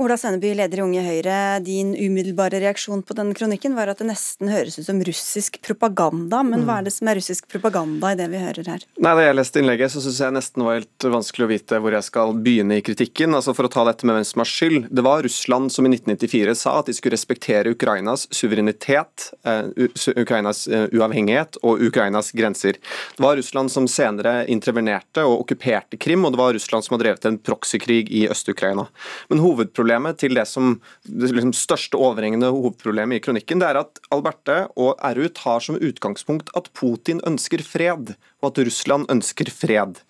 Ola 0.00 0.16
Senneby, 0.16 0.54
leder 0.56 0.80
i 0.80 0.82
Unge 0.86 1.02
Høyre. 1.04 1.38
Din 1.60 1.90
umiddelbare 1.92 2.62
reaksjon 2.62 3.02
på 3.04 3.12
denne 3.12 3.34
kronikken 3.36 3.74
var 3.76 3.90
at 3.92 3.98
det 4.00 4.06
nesten 4.08 4.48
høres 4.48 4.78
ut 4.78 4.86
som 4.86 5.02
russisk 5.04 5.58
propaganda. 5.60 6.38
Men 6.48 6.62
hva 6.64 6.78
er 6.80 6.86
det 6.86 6.94
som 6.94 7.10
er 7.12 7.18
russisk 7.18 7.44
propaganda 7.52 8.14
i 8.14 8.16
det 8.16 8.30
vi 8.32 8.40
hører 8.40 8.70
her? 8.72 8.86
Nei, 8.96 9.12
Da 9.12 9.26
jeg 9.26 9.36
leste 9.36 9.60
innlegget, 9.60 9.92
så 9.92 10.00
syns 10.00 10.20
jeg 10.24 10.32
nesten 10.32 10.64
var 10.64 10.78
helt 10.78 11.06
vanskelig 11.12 11.44
å 11.44 11.50
vite 11.50 11.80
hvor 11.84 11.92
jeg 11.92 12.06
skal 12.06 12.32
begynne 12.40 12.78
i 12.80 12.84
kritikken. 12.86 13.36
Altså 13.36 13.52
For 13.52 13.68
å 13.68 13.72
ta 13.74 13.84
dette 13.84 14.08
med 14.08 14.16
hvem 14.16 14.24
som 14.30 14.40
har 14.40 14.48
skyld. 14.48 14.88
Det 14.88 15.04
var 15.04 15.26
Russland 15.28 15.68
som 15.76 15.84
i 15.84 15.92
1994 15.92 16.56
sa 16.62 16.78
at 16.80 16.88
de 16.88 16.96
skulle 16.96 17.18
respektere 17.18 17.76
Ukrainas 17.76 18.24
suverenitet, 18.32 19.28
uh, 19.44 19.68
Ukrainas 20.16 20.64
uh, 20.72 20.86
uavhengighet 20.88 21.60
og 21.60 21.84
Ukrainas 21.84 22.32
grenser. 22.32 22.80
Det 22.80 23.26
var 23.26 23.36
Russland 23.36 23.68
som 23.68 23.84
senere 23.84 24.46
intervenerte 24.48 25.28
og 25.28 25.44
okkuperte 25.44 26.00
Krim, 26.00 26.24
og 26.24 26.32
det 26.32 26.40
var 26.40 26.56
Russland 26.56 26.88
som 26.88 26.96
har 26.96 27.04
drevet 27.04 27.28
en 27.28 27.36
proxykrig 27.36 28.06
i 28.08 28.24
Øst-Ukraina. 28.32 28.88
Men 29.28 29.44
hovedproblemet 29.44 29.81
hovedproblemet 29.82 30.18
til 30.18 30.34
det 30.36 30.46
som 30.46 30.80
det 31.04 31.32
liksom 31.32 31.52
største 31.52 31.98
overhengende 31.98 32.52
hovedproblemet 32.52 33.18
i 33.18 33.24
kronikken, 33.24 33.60
det 33.60 33.68
er 33.68 33.80
at 33.82 34.00
Alberte 34.12 34.68
og 34.76 34.98
RU 35.00 35.28
tar 35.34 35.60
som 35.60 35.76
utgangspunkt 35.76 36.50
at 36.56 36.70
Putin 36.74 37.20
ønsker 37.26 37.62
fred, 37.62 38.14
og 38.42 38.52
at 38.52 38.62
Russland 38.64 39.10
ønsker 39.10 39.50
fred. 39.50 40.00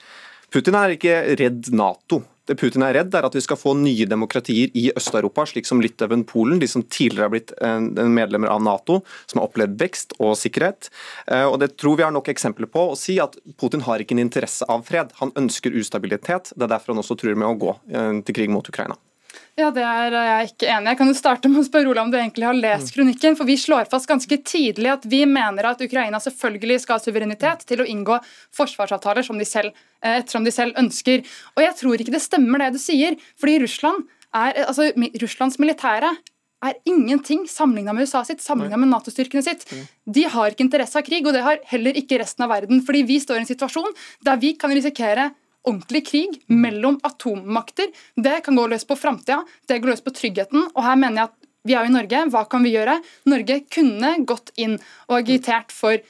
Putin 0.52 0.76
er 0.76 0.92
ikke 0.96 1.36
redd 1.40 1.72
Nato. 1.72 2.22
Det 2.44 2.56
Putin 2.58 2.82
er 2.82 2.96
redd, 2.96 3.14
er 3.14 3.24
at 3.24 3.36
vi 3.36 3.40
skal 3.40 3.56
få 3.56 3.72
nye 3.78 4.04
demokratier 4.04 4.72
i 4.74 4.88
Øst-Europa, 4.98 5.44
slik 5.46 5.68
som 5.68 5.80
Litauen, 5.80 6.24
Polen, 6.26 6.58
de 6.58 6.66
som 6.66 6.82
tidligere 6.82 7.28
har 7.28 7.32
blitt 7.32 7.52
medlemmer 8.10 8.50
av 8.50 8.60
Nato, 8.66 8.98
som 9.30 9.38
har 9.38 9.46
opplevd 9.46 9.78
vekst 9.78 10.16
og 10.18 10.34
sikkerhet. 10.36 10.90
Eh, 11.28 11.46
og 11.46 11.60
Det 11.62 11.76
tror 11.78 11.96
vi 11.96 12.02
har 12.02 12.12
nok 12.12 12.28
eksempler 12.28 12.66
på 12.66 12.88
å 12.90 12.98
si 12.98 13.20
at 13.22 13.38
Putin 13.56 13.86
har 13.86 14.02
ikke 14.02 14.18
en 14.18 14.26
interesse 14.26 14.66
av 14.68 14.82
fred. 14.82 15.14
Han 15.22 15.30
ønsker 15.38 15.78
ustabilitet. 15.78 16.50
Det 16.56 16.66
er 16.66 16.74
derfor 16.74 16.92
han 16.92 17.04
også 17.04 17.16
truer 17.16 17.38
med 17.38 17.46
å 17.46 17.56
gå 17.62 17.76
eh, 17.94 18.20
til 18.26 18.40
krig 18.42 18.50
mot 18.50 18.66
Ukraina. 18.66 18.98
Ja, 19.60 19.68
Det 19.70 19.82
er 19.84 20.14
jeg 20.16 20.48
ikke 20.48 20.68
enig. 20.72 20.88
Jeg 20.88 20.98
kan 20.98 21.10
jo 21.10 21.16
starte 21.16 21.48
med 21.52 21.60
å 21.60 21.66
spørre 21.66 21.90
Ola 21.92 22.06
om 22.06 22.10
du 22.12 22.16
egentlig 22.16 22.46
har 22.48 22.56
lest 22.56 22.94
kronikken. 22.94 23.36
for 23.36 23.44
Vi 23.44 23.58
slår 23.60 23.90
fast 23.90 24.08
ganske 24.08 24.38
tidlig 24.48 24.88
at 24.88 25.04
vi 25.04 25.26
mener 25.28 25.68
at 25.68 25.82
Ukraina 25.84 26.16
selvfølgelig 26.16 26.80
skal 26.80 26.96
ha 26.96 27.04
suverenitet 27.04 27.66
til 27.68 27.84
å 27.84 27.86
inngå 27.86 28.16
forsvarsavtaler 28.56 29.22
som 29.22 29.36
de 29.36 29.44
selv, 29.44 29.72
eh, 30.02 30.22
ettersom 30.22 30.44
de 30.44 30.50
selv 30.50 30.72
ønsker. 30.80 31.20
Og 31.56 31.62
Jeg 31.62 31.76
tror 31.76 32.00
ikke 32.00 32.16
det 32.16 32.22
stemmer 32.22 32.58
det 32.58 32.72
du 32.72 32.78
sier. 32.78 33.16
fordi 33.38 33.60
Russland 33.60 34.08
er, 34.32 34.64
altså, 34.64 34.90
Russlands 35.20 35.58
militære 35.58 36.16
er 36.62 36.74
ingenting 36.86 37.46
sammenligna 37.46 37.92
med 37.92 38.06
USA 38.06 38.22
sitt, 38.24 38.40
sammenligna 38.40 38.78
med 38.78 38.88
Nato-styrkene 38.88 39.42
sitt. 39.42 39.66
De 40.10 40.22
har 40.22 40.50
ikke 40.50 40.64
interesse 40.64 40.96
av 40.96 41.04
krig, 41.04 41.26
og 41.26 41.34
det 41.34 41.42
har 41.42 41.58
heller 41.66 41.92
ikke 41.92 42.20
resten 42.22 42.44
av 42.44 42.50
verden. 42.50 42.80
fordi 42.80 43.02
vi 43.04 43.18
står 43.18 43.36
i 43.36 43.38
en 43.40 43.46
situasjon 43.46 43.92
der 44.24 44.36
vi 44.36 44.54
kan 44.54 44.70
risikere 44.70 45.32
ordentlig 45.68 46.06
krig 46.08 46.40
mellom 46.46 46.98
atommakter. 47.06 47.92
Det 48.16 48.40
kan 48.46 48.58
gå 48.58 48.66
løs 48.70 48.86
på 48.88 48.98
framtida, 48.98 49.42
det 49.68 49.80
går 49.82 49.94
løs 49.94 50.04
på 50.04 50.14
tryggheten. 50.16 50.68
og 50.74 50.82
her 50.82 50.96
mener 50.96 51.22
jeg 51.22 51.30
at 51.30 51.38
vi 51.62 51.74
er 51.76 51.86
jo 51.86 51.92
i 51.92 51.94
Norge, 51.94 52.24
hva 52.34 52.42
kan 52.50 52.64
vi 52.66 52.72
gjøre? 52.74 52.96
Norge 53.30 53.60
kunne 53.70 54.16
gått 54.26 54.50
inn 54.58 54.80
og 55.06 55.20
agitert 55.20 55.70
for 55.70 56.00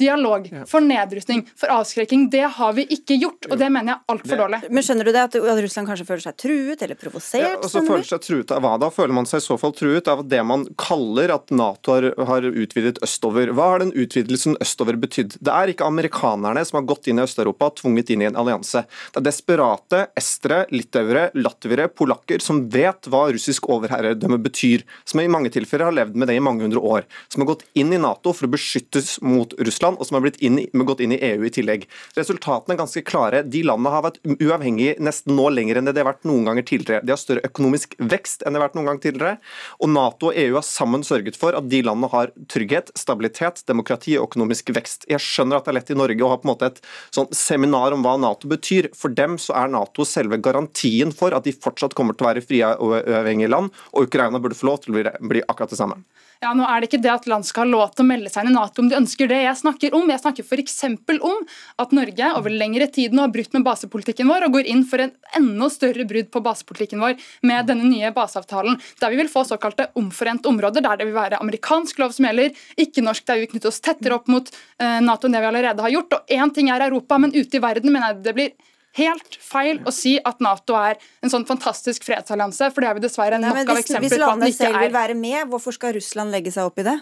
dialog, 0.00 0.48
for 0.70 0.84
nedrustning, 0.84 1.44
for 1.58 1.72
avskrekking. 1.74 2.28
Det 2.32 2.46
har 2.56 2.74
vi 2.76 2.86
ikke 2.96 3.18
gjort, 3.20 3.50
og 3.50 3.58
det 3.60 3.70
mener 3.72 3.92
jeg 3.92 3.98
er 3.98 4.14
altfor 4.14 4.42
dårlig. 4.44 4.62
Men 4.70 4.86
skjønner 4.86 5.08
du 5.08 5.12
det 5.14 5.24
at 5.28 5.38
Russland 5.40 5.90
kanskje 5.90 6.08
føler 6.08 6.24
seg 6.24 6.38
truet 6.40 6.84
eller 6.86 6.98
provosert? 7.00 7.44
Ja, 7.44 7.54
og 7.60 7.68
så 7.72 7.84
føler 7.86 8.06
seg 8.08 8.24
truet 8.24 8.54
av 8.54 8.64
hva 8.64 8.74
da? 8.80 8.90
Føler 8.94 9.16
man 9.16 9.28
seg 9.28 9.42
i 9.42 9.46
så 9.46 9.58
fall 9.60 9.74
truet 9.76 10.10
av 10.10 10.24
det 10.30 10.42
man 10.46 10.66
kaller 10.80 11.34
at 11.34 11.52
Nato 11.54 11.94
har, 11.96 12.10
har 12.30 12.48
utvidet 12.50 13.02
østover? 13.04 13.52
Hva 13.56 13.72
har 13.74 13.84
den 13.84 13.92
utvidelsen 13.94 14.58
østover 14.62 14.98
betydd? 15.00 15.36
Det 15.40 15.54
er 15.54 15.72
ikke 15.72 15.88
amerikanerne 15.88 16.64
som 16.66 16.80
har 16.80 16.88
gått 16.90 17.10
inn 17.10 17.20
i 17.20 17.24
Øst-Europa 17.26 17.70
og 17.70 17.78
tvunget 17.82 18.12
inn 18.14 18.24
i 18.24 18.30
en 18.30 18.38
allianse. 18.40 18.84
Det 19.12 19.20
er 19.20 19.26
desperate 19.26 20.04
estere, 20.18 20.64
litauere, 20.74 21.28
latviere, 21.38 21.88
polakker 21.92 22.42
som 22.44 22.64
vet 22.72 23.10
hva 23.10 23.26
russisk 23.34 23.68
overherredømme 23.70 24.40
betyr, 24.42 24.84
som 25.04 25.22
i 25.22 25.28
mange 25.30 25.52
tilfeller 25.54 25.90
har 25.90 25.96
levd 25.96 26.18
med 26.18 26.30
det 26.30 26.38
i 26.38 26.44
mange 26.44 26.64
hundre 26.66 26.80
år, 26.80 27.06
som 27.28 27.42
har 27.42 27.52
gått 27.52 27.66
inn 27.78 27.92
i 27.94 28.00
Nato 28.00 28.34
for 28.36 28.48
å 28.48 28.54
beskyttes 28.54 29.18
mot 29.24 29.54
Russland 29.58 29.89
Russland, 29.90 30.00
og 30.00 30.06
som 30.06 30.18
har 30.18 30.30
inn, 30.40 30.86
gått 30.86 31.00
inn 31.00 31.12
i 31.12 31.20
EU 31.20 31.44
i 31.44 31.50
tillegg. 31.50 31.86
Resultatene 32.16 32.74
er 32.74 32.78
ganske 32.78 33.02
klare. 33.02 33.42
De 33.42 33.62
landene 33.62 33.90
har 33.90 34.04
vært 34.04 34.20
uavhengige 34.24 34.98
nesten 35.00 35.36
nå 35.36 35.50
lenger 35.50 35.78
enn 35.78 35.86
det 35.86 35.94
de 35.94 36.02
har 36.02 36.12
vært 36.12 36.24
noen 36.24 36.44
ganger 36.46 36.62
tidligere. 36.62 37.04
De 37.04 37.12
har 37.12 37.20
større 37.20 37.44
økonomisk 37.44 37.96
vekst 37.98 38.42
enn 38.44 38.54
det 38.54 38.60
har 38.60 38.68
vært 38.68 38.78
noen 38.78 38.90
gang 38.90 39.00
tidligere. 39.00 39.38
Og 39.80 39.90
Nato 39.90 40.30
og 40.30 40.36
EU 40.36 40.54
har 40.56 40.66
sammen 40.66 41.02
sørget 41.02 41.36
for 41.36 41.56
at 41.56 41.68
de 41.68 41.82
landene 41.82 42.10
har 42.10 42.32
trygghet, 42.48 42.92
stabilitet, 42.96 43.64
demokrati 43.66 44.16
og 44.18 44.30
økonomisk 44.30 44.72
vekst. 44.74 45.08
Jeg 45.10 45.22
skjønner 45.24 45.58
at 45.58 45.66
det 45.66 45.74
er 45.74 45.78
lett 45.80 45.94
i 45.94 45.98
Norge 45.98 46.24
å 46.24 46.32
ha 46.32 46.40
på 46.40 46.48
en 46.48 46.52
måte 46.52 46.70
et 46.70 46.80
sånn 47.14 47.30
seminar 47.34 47.96
om 47.96 48.04
hva 48.04 48.16
Nato 48.20 48.50
betyr. 48.50 48.90
For 48.96 49.12
dem 49.12 49.38
så 49.40 49.56
er 49.58 49.72
Nato 49.72 50.06
selve 50.08 50.40
garantien 50.40 51.14
for 51.14 51.34
at 51.36 51.46
de 51.46 51.56
fortsatt 51.56 51.96
kommer 51.98 52.16
til 52.16 52.26
å 52.26 52.32
være 52.32 52.46
frie 52.46 52.74
og 52.80 53.00
uavhengige 53.00 53.50
land, 53.50 53.74
og 53.94 54.08
Ukraina 54.08 54.40
burde 54.42 54.58
få 54.58 54.70
lov 54.70 54.82
til 54.84 54.96
å 54.96 55.04
bli 55.30 55.44
akkurat 55.46 55.72
det 55.72 55.78
samme. 55.80 56.00
Ja, 56.40 56.54
nå 56.56 56.64
er 56.64 56.80
det 56.80 56.86
ikke 56.88 57.02
det 57.04 57.10
at 57.12 57.26
land 57.28 57.44
skal 57.44 57.66
ha 57.66 57.68
lov 57.68 57.90
til 57.92 58.00
å 58.00 58.08
melde 58.08 58.30
seg 58.32 58.46
inn 58.46 58.54
i 58.54 58.56
Nato 58.56 58.80
om 58.80 58.86
de 58.88 58.96
ønsker 58.96 59.28
det. 59.28 59.42
Jeg 59.44 59.58
snakker 59.60 59.92
om 59.92 60.08
Jeg 60.08 60.22
snakker 60.22 60.46
f.eks. 60.46 60.78
om 61.20 61.42
at 61.84 61.90
Norge 61.92 62.30
over 62.38 62.54
lengre 62.54 62.86
tid 62.88 63.12
nå 63.12 63.26
har 63.26 63.34
brutt 63.34 63.52
med 63.52 63.66
basepolitikken 63.66 64.30
vår 64.30 64.46
og 64.46 64.54
går 64.56 64.70
inn 64.72 64.80
for 64.88 65.04
en 65.04 65.12
enda 65.36 65.68
større 65.68 66.06
brudd 66.08 66.30
på 66.32 66.40
basepolitikken 66.46 67.04
vår 67.04 67.18
med 67.44 67.68
denne 67.68 67.90
nye 67.90 68.08
baseavtalen, 68.16 68.80
der 69.02 69.12
vi 69.12 69.20
vil 69.20 69.28
få 69.28 69.44
såkalte 69.50 69.90
omforente 70.00 70.48
områder, 70.48 70.80
der 70.80 71.02
det 71.02 71.10
vil 71.10 71.18
være 71.18 71.42
amerikansk 71.44 72.00
lov 72.00 72.16
som 72.16 72.30
gjelder, 72.30 72.56
ikke 72.80 73.04
norsk, 73.04 73.28
der 73.28 73.36
vi 73.36 73.44
vil 73.44 73.52
knytte 73.52 73.68
oss 73.74 73.84
tettere 73.84 74.16
opp 74.16 74.32
mot 74.32 74.48
eh, 74.48 74.96
Nato 75.04 75.28
enn 75.28 75.36
det 75.36 75.44
vi 75.44 75.52
allerede 75.52 75.84
har 75.84 75.92
gjort. 75.92 76.22
Og 76.22 76.36
Én 76.40 76.56
ting 76.56 76.72
er 76.72 76.88
Europa, 76.88 77.20
men 77.20 77.36
ute 77.36 77.60
i 77.60 77.64
verden 77.68 77.92
mener 77.92 78.14
jeg 78.14 78.24
det 78.24 78.38
blir 78.40 78.69
helt 78.98 79.38
feil 79.44 79.80
å 79.86 79.92
si 79.94 80.16
at 80.18 80.42
Nato 80.42 80.74
er 80.78 80.98
en 81.22 81.32
sånn 81.32 81.46
fantastisk 81.48 82.04
fredsallianse, 82.08 82.70
for 82.74 82.82
det 82.82 82.90
har 82.90 82.98
vi 82.98 83.04
dessverre 83.04 83.38
nok 83.40 83.60
Nei, 83.60 83.64
av 83.66 83.80
eksempler 83.80 84.16
på 84.16 84.30
at 84.32 84.42
den 84.42 84.50
ikke 84.50 84.50
er. 84.50 84.50
Hvis 84.50 84.50
landet 84.50 84.58
selv 84.58 84.84
vil 84.84 84.94
være 84.96 85.18
med, 85.18 85.40
hvorfor 85.52 85.76
skal 85.76 85.94
Russland 85.96 86.34
legge 86.34 86.54
seg 86.54 86.70
opp 86.70 86.82
i 86.82 86.86
det? 86.90 86.96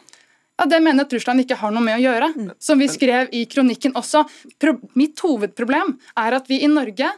Ja, 0.58 0.66
Det 0.66 0.80
mener 0.82 1.04
jeg 1.04 1.06
at 1.06 1.16
Russland 1.18 1.44
ikke 1.44 1.60
har 1.60 1.72
noe 1.74 1.84
med 1.86 2.00
å 2.00 2.02
gjøre. 2.02 2.32
Mm. 2.34 2.50
Som 2.58 2.82
vi 2.82 2.90
skrev 2.90 3.30
i 3.32 3.44
kronikken 3.46 3.94
også. 3.94 4.26
mitt 4.98 5.18
hovedproblem 5.20 5.98
er 6.18 6.34
at 6.34 6.48
vi 6.50 6.64
i 6.64 6.70
Norge 6.70 7.12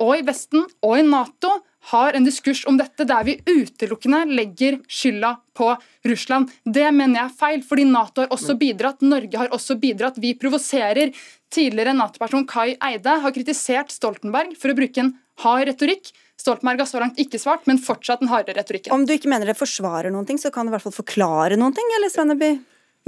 og 0.00 0.14
i 0.16 0.24
Vesten 0.24 0.64
og 0.80 0.94
i 0.96 1.04
Nato 1.04 1.50
har 1.92 2.16
en 2.16 2.24
diskurs 2.24 2.62
om 2.68 2.76
dette 2.76 3.04
der 3.08 3.24
vi 3.24 3.38
utelukkende 3.44 4.24
legger 4.28 4.78
skylda 4.88 5.34
på 5.56 5.70
Russland. 6.08 6.50
Det 6.64 6.86
mener 6.92 7.20
jeg 7.20 7.26
er 7.26 7.38
feil, 7.40 7.62
fordi 7.64 7.84
Nato 7.88 8.24
har 8.24 8.32
også 8.32 8.56
bidratt, 8.60 9.04
Norge 9.04 9.40
har 9.40 9.52
også 9.52 9.76
bidratt. 9.80 10.20
Vi 10.20 10.34
provoserer. 10.40 11.12
Tidligere 11.50 11.96
Nato-person 11.98 12.44
Kai 12.46 12.76
Eide 12.78 13.16
har 13.24 13.34
kritisert 13.34 13.90
Stoltenberg 13.90 14.54
for 14.58 14.70
å 14.70 14.76
bruke 14.78 15.02
en 15.02 15.14
hard 15.42 15.66
retorikk. 15.66 16.12
Stoltenberg 16.38 16.84
har 16.84 16.88
så 16.88 17.00
langt 17.02 17.18
ikke 17.20 17.40
svart, 17.42 17.66
men 17.68 17.80
fortsatt 17.82 18.22
den 18.22 18.30
harde 18.30 18.54
retorikken. 18.56 18.94
Om 18.94 19.04
du 19.06 19.16
ikke 19.16 19.28
mener 19.32 19.50
det 19.50 19.58
forsvarer 19.58 20.14
noen 20.14 20.28
ting, 20.28 20.38
så 20.40 20.52
kan 20.54 20.66
du 20.66 20.70
i 20.70 20.76
hvert 20.76 20.86
fall 20.86 20.94
forklare 20.94 21.58
noen 21.60 21.74
ting, 21.76 21.90
eller 21.98 22.12
Svenneby? 22.12 22.52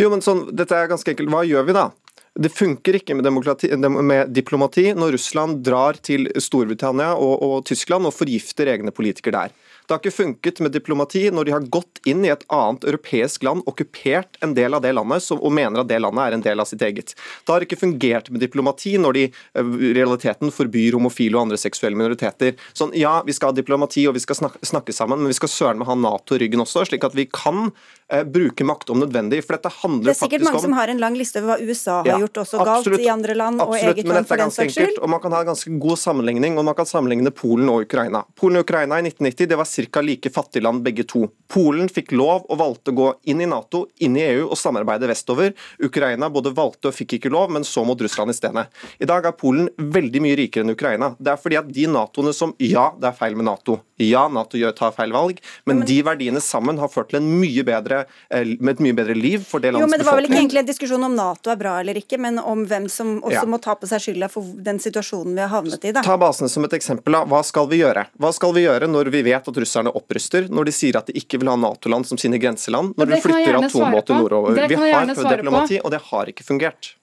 Jo, 0.00 0.10
men 0.12 0.24
sånn, 0.24 0.48
dette 0.56 0.76
er 0.76 0.90
ganske 0.90 1.14
enkelt. 1.14 1.30
Hva 1.32 1.44
gjør 1.46 1.68
vi 1.68 1.76
da? 1.76 1.86
Det 2.32 2.48
funker 2.52 2.96
ikke 2.96 3.14
med, 3.18 3.28
med, 3.28 4.30
diplomati 4.32 4.86
når 4.96 5.18
Russland 5.18 5.60
drar 5.64 5.98
til 6.00 6.30
Storbritannia 6.40 7.12
og, 7.14 7.34
og 7.44 7.56
Tyskland 7.68 8.08
og 8.08 8.16
forgifter 8.16 8.70
egne 8.72 8.92
politikere 8.94 9.44
der. 9.44 9.56
Det 9.86 9.94
har 9.94 10.00
ikke 10.00 10.14
funket 10.14 10.60
med 10.62 10.72
diplomati 10.74 11.24
når 11.34 11.48
de 11.48 11.54
har 11.54 11.66
gått 11.74 12.02
inn 12.08 12.24
i 12.26 12.30
et 12.32 12.44
annet 12.52 12.84
europeisk 12.88 13.42
land, 13.46 13.64
okkupert 13.66 14.38
en 14.44 14.54
del 14.56 14.74
av 14.74 14.82
det 14.84 14.92
landet 14.94 15.28
og 15.34 15.52
mener 15.54 15.82
at 15.82 15.90
det 15.90 16.00
landet 16.02 16.24
er 16.24 16.36
en 16.36 16.44
del 16.44 16.62
av 16.62 16.68
sitt 16.68 16.82
eget. 16.82 17.14
Det 17.46 17.52
har 17.52 17.64
ikke 17.64 17.78
fungert 17.80 18.30
med 18.32 18.42
diplomati 18.42 18.94
når 19.00 19.18
de 19.18 19.24
eh, 19.28 19.72
i 19.88 19.92
realiteten 19.96 20.52
forbyr 20.54 20.96
homofile 20.98 21.38
og 21.38 21.46
andre 21.46 21.60
seksuelle 21.60 21.98
minoriteter. 21.98 22.54
Sånn, 22.76 22.94
ja, 22.98 23.18
vi 23.26 23.34
skal 23.36 23.52
ha 23.52 23.58
diplomati 23.58 24.06
og 24.08 24.16
vi 24.16 24.22
skal 24.24 24.38
snakke, 24.38 24.62
snakke 24.66 24.94
sammen, 24.96 25.22
men 25.22 25.32
vi 25.32 25.38
skal 25.38 25.52
søren 25.52 25.82
meg 25.82 25.90
ha 25.90 25.98
Nato 25.98 26.36
i 26.36 26.42
ryggen 26.42 26.62
også, 26.64 26.86
slik 26.88 27.06
at 27.06 27.16
vi 27.18 27.26
kan 27.30 27.70
eh, 28.08 28.22
bruke 28.24 28.66
makt 28.66 28.94
om 28.94 29.02
nødvendig. 29.02 29.42
For 29.46 29.58
dette 29.58 29.72
handler 29.82 29.82
faktisk 29.82 29.88
om 29.88 30.04
Det 30.06 30.14
er 30.14 30.20
sikkert 30.22 30.46
mange 30.48 30.64
som 30.66 30.78
har 30.78 30.94
en 30.94 31.02
lang 31.02 31.18
liste 31.18 31.42
over 31.42 31.54
hva 31.54 31.70
USA 31.72 31.98
har 32.00 32.12
ja, 32.12 32.20
gjort 32.24 32.42
også 32.44 32.62
absolutt, 32.62 32.98
galt 32.98 33.06
i 33.06 33.12
andre 33.12 33.38
land 33.38 33.62
absolutt, 33.62 33.82
og 33.82 33.98
eget 33.98 34.12
land 34.12 34.30
for 34.30 34.44
den 34.44 34.54
saks 34.54 34.78
skyld. 34.78 35.00
Og 35.02 35.12
man 35.14 35.22
kan 35.24 35.36
ha 35.36 35.42
en 35.44 35.52
ganske 35.52 35.76
god 35.86 36.02
sammenligning, 36.02 36.58
og 36.60 36.68
man 36.70 36.78
kan 36.78 36.88
sammenligne 36.88 37.34
Polen 37.42 37.70
og 37.72 37.86
Ukraina. 37.86 38.24
Polen 38.38 38.60
og 38.60 38.66
Ukraina 38.68 39.00
i 39.00 39.06
1990 39.10 39.52
det 39.52 39.58
var 39.60 39.68
ca. 39.72 40.00
like 40.00 40.30
fattige 40.30 40.62
land 40.62 40.82
begge 40.82 41.04
to. 41.08 41.26
Polen 41.52 41.88
fikk 41.88 42.12
lov 42.16 42.46
og 42.48 42.58
valgte 42.60 42.92
å 42.92 42.96
gå 42.96 43.08
inn 43.28 43.42
i 43.44 43.48
Nato, 43.48 43.86
inn 44.00 44.16
i 44.16 44.24
EU 44.24 44.46
og 44.48 44.58
samarbeide 44.58 45.08
vestover. 45.10 45.52
Ukraina 45.84 46.30
både 46.32 46.54
valgte 46.56 46.90
og 46.90 46.96
fikk 46.96 47.18
ikke 47.18 47.32
lov, 47.32 47.50
men 47.52 47.64
så 47.64 47.84
mot 47.86 48.00
Russland 48.00 48.32
i 48.32 48.36
stedet. 48.36 48.66
I 48.98 49.08
dag 49.08 49.26
er 49.28 49.36
Polen 49.36 49.68
veldig 49.76 50.22
mye 50.24 50.38
rikere 50.38 50.66
enn 50.66 50.74
Ukraina. 50.74 51.12
Det 51.18 51.34
er 51.34 51.40
fordi 51.40 51.60
at 51.60 51.72
de 51.72 51.88
Natoene 51.90 52.34
som 52.36 52.54
Ja, 52.62 52.92
det 52.98 53.10
er 53.10 53.16
feil 53.16 53.36
med 53.36 53.48
Nato. 53.48 53.80
Ja, 54.02 54.26
Nato 54.32 54.58
gjør 54.58 54.74
tar 54.76 54.94
feil 54.96 55.12
valg, 55.14 55.38
men, 55.68 55.82
de 55.86 55.98
verdiene 56.04 56.40
sammen 56.42 56.78
har 56.82 56.90
ført 56.90 57.12
til 57.12 57.20
en 57.20 57.28
mye 57.40 57.62
bedre, 57.66 58.04
eh, 58.30 58.54
med 58.58 58.76
et 58.76 58.82
mye 58.86 58.96
bedre 58.96 59.14
liv 59.14 59.44
for 59.46 59.62
det 59.62 59.72
landets 59.72 59.86
befolkning. 59.86 59.86
Jo, 59.86 59.90
men 59.90 59.98
Det 59.98 60.08
var 60.08 60.18
vel 60.18 60.28
ikke 60.28 60.40
egentlig 60.40 60.62
en 60.62 60.70
diskusjon 60.70 61.06
om 61.06 61.14
Nato 61.14 61.52
er 61.52 61.60
bra 61.60 61.76
eller 61.80 61.98
ikke, 62.00 62.18
men 62.18 62.38
om 62.38 62.64
hvem 62.66 62.88
som 62.90 63.20
også 63.20 63.42
ja. 63.42 63.44
må 63.48 63.60
ta 63.62 63.76
på 63.78 63.88
seg 63.90 64.02
skylda 64.02 64.28
for 64.32 64.42
den 64.42 64.80
situasjonen 64.82 65.36
vi 65.36 65.44
har 65.44 65.52
havnet 65.52 65.84
i. 65.84 65.92
da. 65.92 66.02
Ta 66.02 66.16
basene 66.18 66.50
som 66.50 66.64
et 66.66 66.74
eksempel. 66.78 67.12
da. 67.12 67.24
Hva 67.28 67.42
skal 67.46 67.68
vi 67.70 67.82
gjøre? 67.82 68.06
Hva 68.18 68.32
skal 68.34 68.54
vi 68.56 68.66
gjøre 68.66 68.88
når 68.90 69.12
vi 69.14 69.22
vet 69.28 69.48
at 69.48 69.61
russerne 69.62 69.92
oppruster, 69.98 70.48
når 70.52 70.68
de 70.68 70.74
sier 70.76 70.98
at 70.98 71.08
de 71.10 71.16
ikke 71.18 71.40
vil 71.42 71.52
ha 71.52 71.58
Nato-land 71.58 72.08
som 72.08 72.20
sine 72.20 72.40
grenseland, 72.42 72.96
når 72.98 73.14
de 73.14 73.20
flytter 73.24 73.60
atombåter 73.62 74.18
nordover? 74.18 74.58
Vi 74.68 74.82
har 74.82 75.06
diplomati, 75.08 75.80
og 75.82 75.94
det 75.94 76.02
har 76.10 76.34
ikke 76.34 76.46
fungert. 76.46 76.96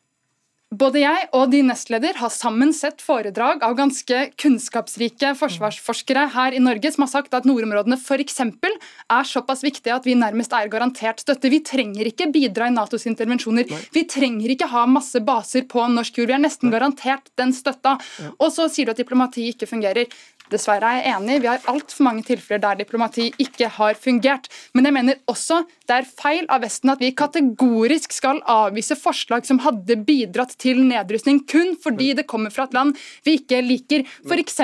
både 0.70 1.02
jeg 1.02 1.28
og 1.34 1.50
din 1.50 1.66
nestleder 1.72 2.18
har 2.22 2.30
sammen 2.30 2.70
sett 2.78 3.02
foredrag 3.02 3.64
av 3.66 3.74
ganske 3.78 4.20
kunnskapsrike 4.38 5.32
forsvarsforskere 5.40 6.28
her 6.36 6.54
i 6.54 6.62
Norge 6.62 6.92
som 6.94 7.06
har 7.06 7.10
sagt 7.10 7.34
at 7.34 7.48
nordområdene 7.50 7.98
f.eks. 7.98 8.38
er 8.46 9.30
såpass 9.32 9.64
viktige 9.66 9.96
at 9.96 10.06
vi 10.06 10.14
nærmest 10.20 10.54
er 10.54 10.70
garantert 10.70 11.24
støtte. 11.24 11.50
Vi 11.50 11.64
trenger 11.66 12.12
ikke 12.12 12.30
bidra 12.34 12.70
i 12.70 12.76
Natos 12.76 13.08
intervensjoner. 13.10 13.66
Vi 13.96 14.06
trenger 14.10 14.54
ikke 14.54 14.70
ha 14.70 14.86
masse 14.86 15.22
baser 15.26 15.66
på 15.70 15.88
norsk 15.90 16.22
jord. 16.22 16.30
Vi 16.30 16.38
er 16.38 16.46
nesten 16.46 16.74
garantert 16.74 17.34
den 17.40 17.56
støtta. 17.56 17.98
Og 18.38 18.54
så 18.54 18.70
sier 18.70 18.86
du 18.86 18.94
at 18.94 19.02
diplomati 19.02 19.50
ikke 19.50 19.70
fungerer. 19.70 20.06
Dessverre 20.50 20.90
er 20.90 21.04
jeg 21.04 21.16
enig, 21.16 21.40
vi 21.44 21.50
har 21.52 21.66
altfor 21.70 22.06
mange 22.08 22.24
tilfeller 22.28 22.62
der 22.64 22.80
diplomati 22.82 23.28
ikke 23.42 23.70
har 23.76 23.98
fungert. 24.00 24.50
Men 24.74 24.90
jeg 24.90 24.96
mener 24.96 25.20
også 25.30 25.62
det 25.90 25.98
er 26.00 26.10
feil 26.10 26.48
av 26.50 26.64
Vesten 26.64 26.92
at 26.94 27.02
vi 27.02 27.12
kategorisk 27.18 28.14
skal 28.14 28.42
avvise 28.50 28.98
forslag 29.00 29.46
som 29.48 29.62
hadde 29.64 30.00
bidratt 30.06 30.56
til 30.62 30.82
nedrustning 30.86 31.42
kun 31.50 31.76
fordi 31.82 32.12
det 32.18 32.28
kommer 32.30 32.54
fra 32.54 32.68
et 32.68 32.78
land 32.78 32.96
vi 33.26 33.38
ikke 33.40 33.62
liker. 33.66 34.06
F.eks. 34.26 34.60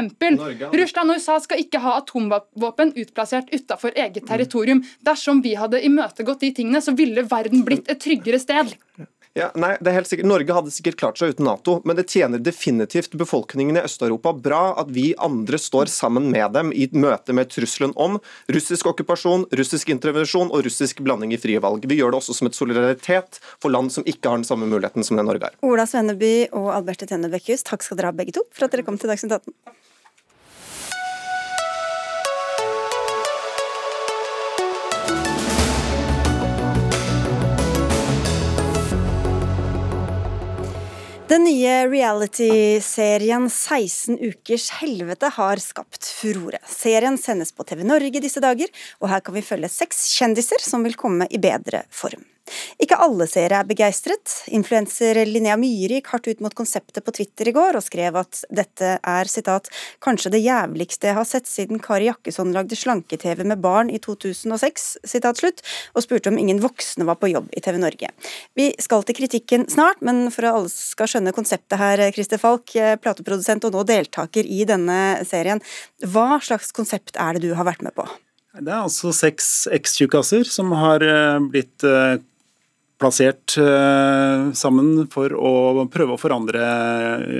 Russland 0.76 1.14
og 1.14 1.22
USA 1.22 1.38
skal 1.44 1.62
ikke 1.62 1.82
ha 1.84 1.98
atomvåpen 2.02 2.96
utplassert 3.02 3.52
utafor 3.54 3.96
eget 3.96 4.26
territorium. 4.28 4.84
Dersom 5.06 5.42
vi 5.46 5.56
hadde 5.60 5.84
imøtegått 5.86 6.46
de 6.46 6.54
tingene, 6.56 6.82
så 6.82 6.96
ville 6.98 7.26
verden 7.30 7.66
blitt 7.68 7.90
et 7.92 8.02
tryggere 8.02 8.42
sted. 8.42 8.76
Ja, 9.36 9.50
nei, 9.60 9.74
det 9.84 9.92
er 9.92 9.98
helt 9.98 10.08
sikkert. 10.08 10.30
Norge 10.32 10.56
hadde 10.56 10.72
sikkert 10.72 10.96
klart 10.96 11.18
seg 11.20 11.34
uten 11.36 11.44
Nato, 11.44 11.74
men 11.84 11.98
det 11.98 12.06
tjener 12.08 12.40
definitivt 12.40 13.18
befolkningen 13.20 13.76
i 13.76 13.82
Øst-Europa 13.84 14.32
bra 14.32 14.62
at 14.80 14.94
vi 14.96 15.10
andre 15.20 15.60
står 15.60 15.92
sammen 15.92 16.30
med 16.32 16.56
dem 16.56 16.72
i 16.72 16.88
møte 16.96 17.36
med 17.36 17.52
trusselen 17.52 17.92
om 18.00 18.16
russisk 18.56 18.88
okkupasjon, 18.94 19.44
russisk 19.60 19.92
intervensjon 19.92 20.54
og 20.56 20.64
russisk 20.70 21.04
blanding 21.04 21.36
i 21.36 21.42
frie 21.42 21.60
valg. 21.60 21.84
Vi 21.84 22.00
gjør 22.00 22.16
det 22.16 22.22
også 22.22 22.38
som 22.38 22.48
et 22.48 22.56
solidaritet 22.56 23.42
for 23.60 23.76
land 23.76 23.92
som 23.92 24.08
ikke 24.08 24.32
har 24.32 24.40
den 24.40 24.48
samme 24.48 24.72
muligheten 24.72 25.04
som 25.04 25.20
det 25.20 25.28
Norge 25.28 25.50
har. 25.50 25.60
Ola 25.68 25.84
Svenneby 25.84 26.54
og 26.56 26.72
Alberte 26.78 27.12
Tenne 27.12 27.28
Bekkhus, 27.34 27.68
takk 27.68 27.84
skal 27.84 28.00
dere 28.00 28.16
ha 28.16 28.16
begge 28.16 28.38
to 28.40 28.48
for 28.56 28.70
at 28.70 28.72
dere 28.72 28.88
kom 28.88 28.96
til 28.96 29.12
Dagsnytt 29.12 29.36
18. 29.36 29.84
Den 41.26 41.44
nye 41.44 41.88
reality-serien 41.90 43.48
16 43.50 44.20
ukers 44.22 44.68
helvete 44.78 45.32
har 45.34 45.58
skapt 45.58 46.06
furore. 46.06 46.60
Serien 46.70 47.18
sendes 47.18 47.50
på 47.50 47.66
TV 47.66 47.82
Norge 47.82 48.22
disse 48.22 48.44
dager, 48.44 48.70
og 49.02 49.10
her 49.10 49.26
kan 49.26 49.34
vi 49.34 49.42
følge 49.42 49.72
seks 49.74 50.06
kjendiser 50.20 50.62
som 50.62 50.86
vil 50.86 50.94
komme 50.94 51.26
i 51.34 51.42
bedre 51.42 51.82
form. 51.90 52.22
Ikke 52.82 52.98
alle 53.02 53.26
seere 53.30 53.60
er 53.62 53.68
begeistret. 53.68 54.30
Influenser 54.54 55.18
Linnea 55.26 55.56
Myhre 55.60 55.98
gikk 55.98 56.12
hardt 56.14 56.28
ut 56.30 56.44
mot 56.44 56.54
konseptet 56.58 57.06
på 57.06 57.14
Twitter 57.16 57.50
i 57.50 57.54
går, 57.56 57.78
og 57.78 57.86
skrev 57.86 58.18
at 58.20 58.44
dette 58.54 58.98
er 59.00 59.32
sitat, 59.32 59.70
'kanskje 60.04 60.32
det 60.36 60.44
jævligste 60.46 61.10
jeg 61.10 61.18
har 61.18 61.26
sett 61.26 61.48
siden 61.50 61.82
Kari 61.82 62.06
Jakkesson 62.10 62.54
lagde 62.54 62.78
slanke-TV 62.78 63.44
med 63.44 63.62
barn 63.62 63.90
i 63.90 64.00
2006', 64.00 64.98
sitat 65.06 65.38
slutt, 65.42 65.64
og 65.96 66.04
spurte 66.04 66.30
om 66.30 66.38
ingen 66.38 66.62
voksne 66.62 67.06
var 67.06 67.16
på 67.16 67.32
jobb 67.32 67.50
i 67.56 67.62
TV 67.62 67.80
Norge. 67.82 68.10
Vi 68.56 68.74
skal 68.80 69.04
til 69.04 69.16
kritikken 69.16 69.68
snart, 69.70 70.02
men 70.02 70.30
for 70.32 70.46
at 70.46 70.54
alle 70.60 70.70
skal 70.70 71.08
skjønne 71.08 71.34
konseptet 71.34 71.80
her, 71.80 72.12
Christer 72.12 72.38
Falk, 72.38 72.76
eh, 72.76 72.96
plateprodusent 72.96 73.66
og 73.66 73.74
nå 73.74 73.84
deltaker 73.84 74.46
i 74.46 74.66
denne 74.66 75.26
serien, 75.26 75.62
hva 76.04 76.40
slags 76.42 76.72
konsept 76.72 77.18
er 77.18 77.34
det 77.34 77.42
du 77.42 77.56
har 77.56 77.66
vært 77.66 77.82
med 77.82 77.96
på? 77.96 78.06
Det 78.56 78.72
er 78.72 78.86
altså 78.86 79.12
seks 79.12 79.68
ekstjukkaser 79.76 80.48
som 80.48 80.72
har 80.80 81.04
eh, 81.04 81.40
blitt 81.52 81.84
eh, 81.84 82.22
plassert 83.02 83.58
uh, 83.60 84.52
sammen 84.56 85.08
for 85.12 85.34
å 85.36 85.86
prøve 85.92 86.16
å 86.16 86.20
forandre 86.20 86.62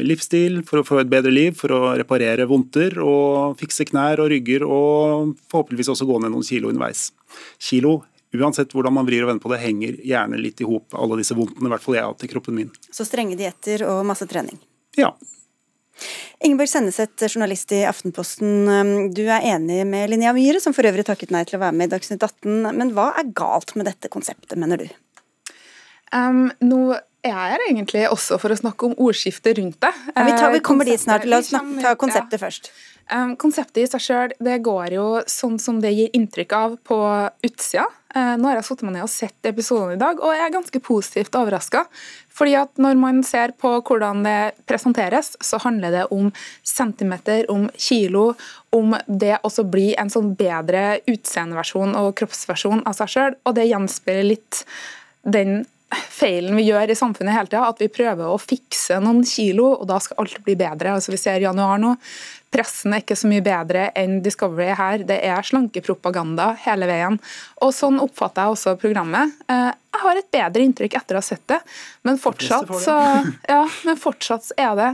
livsstil, 0.06 0.60
for 0.68 0.82
å 0.82 0.88
få 0.88 1.00
et 1.02 1.12
bedre 1.12 1.32
liv, 1.34 1.56
for 1.58 1.74
å 1.76 1.82
reparere 2.00 2.48
vondter 2.50 2.98
og 3.04 3.56
fikse 3.60 3.88
knær 3.92 4.24
og 4.24 4.32
rygger 4.34 4.66
og 4.68 5.36
forhåpentligvis 5.52 5.94
også 5.96 6.10
gå 6.10 6.20
ned 6.22 6.36
noen 6.36 6.48
kilo 6.48 6.72
underveis. 6.74 7.08
Kilo, 7.62 8.02
uansett 8.36 8.76
hvordan 8.76 8.98
man 8.98 9.08
vrir 9.08 9.24
og 9.24 9.32
vender 9.32 9.46
på 9.46 9.54
det, 9.54 9.62
henger 9.64 10.02
gjerne 10.04 10.42
litt 10.42 10.60
i 10.62 10.68
hop, 10.68 10.92
alle 10.98 11.22
disse 11.22 11.38
vondtene, 11.38 11.70
i 11.70 11.76
hvert 11.76 11.86
fall 11.86 11.98
jeg 11.98 12.06
har 12.08 12.12
hatt 12.12 12.28
i 12.28 12.32
kroppen 12.36 12.60
min. 12.60 12.76
Så 12.92 13.08
strenge 13.08 13.40
dietter 13.40 13.88
og 13.88 14.04
masse 14.08 14.28
trening? 14.30 14.60
Ja. 15.00 15.14
Ingeborg 16.44 16.68
Senneset, 16.68 17.16
journalist 17.32 17.72
i 17.72 17.86
Aftenposten. 17.88 18.68
Um, 18.68 18.94
du 19.16 19.24
er 19.24 19.46
enig 19.56 19.86
med 19.88 20.12
Linnea 20.12 20.34
Myhre, 20.36 20.60
som 20.60 20.76
for 20.76 20.88
øvrig 20.88 21.08
takket 21.08 21.32
nei 21.32 21.46
til 21.48 21.58
å 21.58 21.64
være 21.64 21.78
med 21.80 21.88
i 21.88 21.96
Dagsnytt 21.96 22.24
18. 22.28 22.76
Men 22.76 22.92
hva 22.98 23.14
er 23.16 23.32
galt 23.32 23.72
med 23.80 23.88
dette 23.88 24.12
konseptet, 24.12 24.58
mener 24.60 24.84
du? 24.84 24.90
Um, 26.16 26.48
nå 26.64 26.82
er 27.26 27.32
jeg 27.34 27.54
her 27.56 27.64
egentlig 27.68 28.04
også 28.08 28.38
for 28.42 28.54
å 28.54 28.58
snakke 28.60 28.88
om 28.90 28.98
ordskiftet 29.02 29.58
rundt 29.60 29.80
det. 29.84 29.94
Ja, 30.14 30.26
vi, 30.28 30.36
tar, 30.38 30.52
vi 30.54 30.62
kommer 30.66 30.88
dit 30.88 31.02
snart. 31.02 31.26
La 31.28 31.42
oss 31.42 31.52
snakke, 31.52 31.82
ta 31.84 31.96
konseptet 32.00 32.42
først. 32.42 32.70
Um, 33.06 33.36
konseptet 33.38 33.84
i 33.84 33.90
seg 33.90 34.02
sjøl 34.02 34.32
går 34.66 34.96
jo 34.96 35.06
sånn 35.30 35.60
som 35.62 35.78
det 35.82 35.92
gir 35.94 36.14
inntrykk 36.18 36.56
av 36.58 36.78
på 36.86 36.98
utsida. 37.46 37.86
Uh, 38.16 38.34
nå 38.40 38.48
har 38.48 38.58
jeg 38.58 38.68
satt 38.70 38.86
meg 38.86 38.96
ned 38.96 39.06
og 39.06 39.12
sett 39.12 39.50
episoden 39.50 39.98
i 39.98 40.00
dag, 40.02 40.22
og 40.24 40.34
jeg 40.34 40.46
er 40.46 40.54
ganske 40.54 40.82
positivt 40.86 41.38
overraska. 41.38 41.84
Fordi 42.36 42.56
at 42.58 42.82
når 42.82 42.98
man 43.00 43.22
ser 43.28 43.54
på 43.60 43.74
hvordan 43.78 44.24
det 44.26 44.56
presenteres, 44.70 45.34
så 45.44 45.60
handler 45.66 45.94
det 45.94 46.08
om 46.16 46.32
centimeter, 46.66 47.46
om 47.52 47.68
kilo, 47.78 48.32
om 48.76 48.96
det 49.06 49.36
også 49.42 49.68
blir 49.70 49.94
en 50.02 50.12
sånn 50.14 50.34
bedre 50.40 51.02
utseendeversjon 51.12 51.98
og 52.00 52.14
kroppsversjon 52.18 52.86
av 52.88 52.98
seg 52.98 53.14
sjøl, 53.14 53.40
og 53.46 53.58
det 53.60 53.70
gjenspeiler 53.70 54.30
litt 54.34 54.66
den 55.26 55.64
feilen 56.12 56.56
vi 56.60 56.68
gjør 56.68 56.92
i 56.92 56.98
samfunnet 56.98 57.36
hele 57.36 57.50
tida, 57.52 57.66
at 57.70 57.82
vi 57.82 57.92
prøver 57.92 58.30
å 58.30 58.40
fikse 58.42 59.00
noen 59.04 59.24
kilo, 59.28 59.72
og 59.80 59.86
da 59.90 60.00
skal 60.04 60.24
alt 60.24 60.40
bli 60.46 60.56
bedre. 60.60 60.96
Altså 60.96 61.14
Vi 61.14 61.20
ser 61.22 61.44
januar 61.44 61.82
nå. 61.82 61.96
Pressen 62.56 62.96
er 62.96 63.04
ikke 63.04 63.18
så 63.20 63.28
mye 63.28 63.44
bedre 63.44 63.90
enn 64.00 64.22
Discovery 64.24 64.72
her. 64.80 65.04
Det 65.08 65.18
er 65.28 65.48
slankepropaganda 65.48 66.54
hele 66.64 66.88
veien. 66.90 67.20
Og 67.66 67.74
Sånn 67.76 68.00
oppfatter 68.04 68.46
jeg 68.46 68.56
også 68.56 68.76
programmet. 68.80 69.36
Eh, 69.52 69.72
jeg 69.96 70.04
har 70.04 70.20
et 70.20 70.34
bedre 70.38 70.66
inntrykk 70.68 71.00
etter 71.02 71.18
å 71.18 71.24
ha 71.24 71.28
sett 71.28 71.46
det, 71.52 71.62
men 72.08 72.20
fortsatt, 72.22 72.72
så, 72.84 72.98
ja, 73.54 73.64
men 73.88 74.00
fortsatt 74.00 74.54
er 74.58 74.76
det 74.80 74.92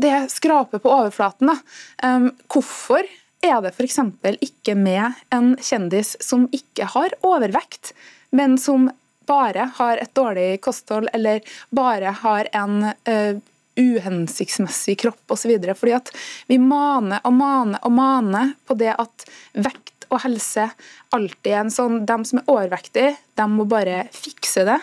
det 0.00 0.14
skraper 0.32 0.80
på 0.80 0.88
overflaten. 0.88 1.50
Da. 1.50 2.14
hvorfor 2.48 3.04
er 3.44 3.60
det 3.64 3.72
f.eks. 3.74 3.98
ikke 4.40 4.76
med 4.76 5.18
en 5.32 5.54
kjendis 5.60 6.14
som 6.24 6.46
ikke 6.56 6.88
har 6.94 7.16
overvekt, 7.26 7.92
men 8.36 8.56
som 8.60 8.88
bare 9.26 9.70
har 9.76 10.00
et 10.00 10.14
dårlig 10.14 10.60
kosthold 10.64 11.08
eller 11.12 11.40
bare 11.70 12.14
har 12.22 12.48
en 12.52 12.82
uh, 12.88 13.40
uhensiktsmessig 13.80 14.98
kropp 14.98 15.36
osv. 15.36 15.56
Fordi 15.74 15.96
at 15.96 16.12
vi 16.46 16.58
maner 16.58 17.22
og 17.24 17.36
maner 17.36 17.84
og 17.86 17.94
maner 17.96 18.54
på 18.66 18.76
det 18.80 18.94
at 18.98 19.26
vekt 19.54 19.99
og 20.10 20.22
helse 20.24 20.66
alltid 21.14 21.56
en 21.56 21.72
sånn 21.72 22.02
De 22.06 22.16
som 22.26 22.40
er 22.40 22.50
overvektige, 22.50 23.14
de 23.38 23.46
må 23.50 23.64
bare 23.68 24.02
fikse 24.14 24.64
det. 24.68 24.76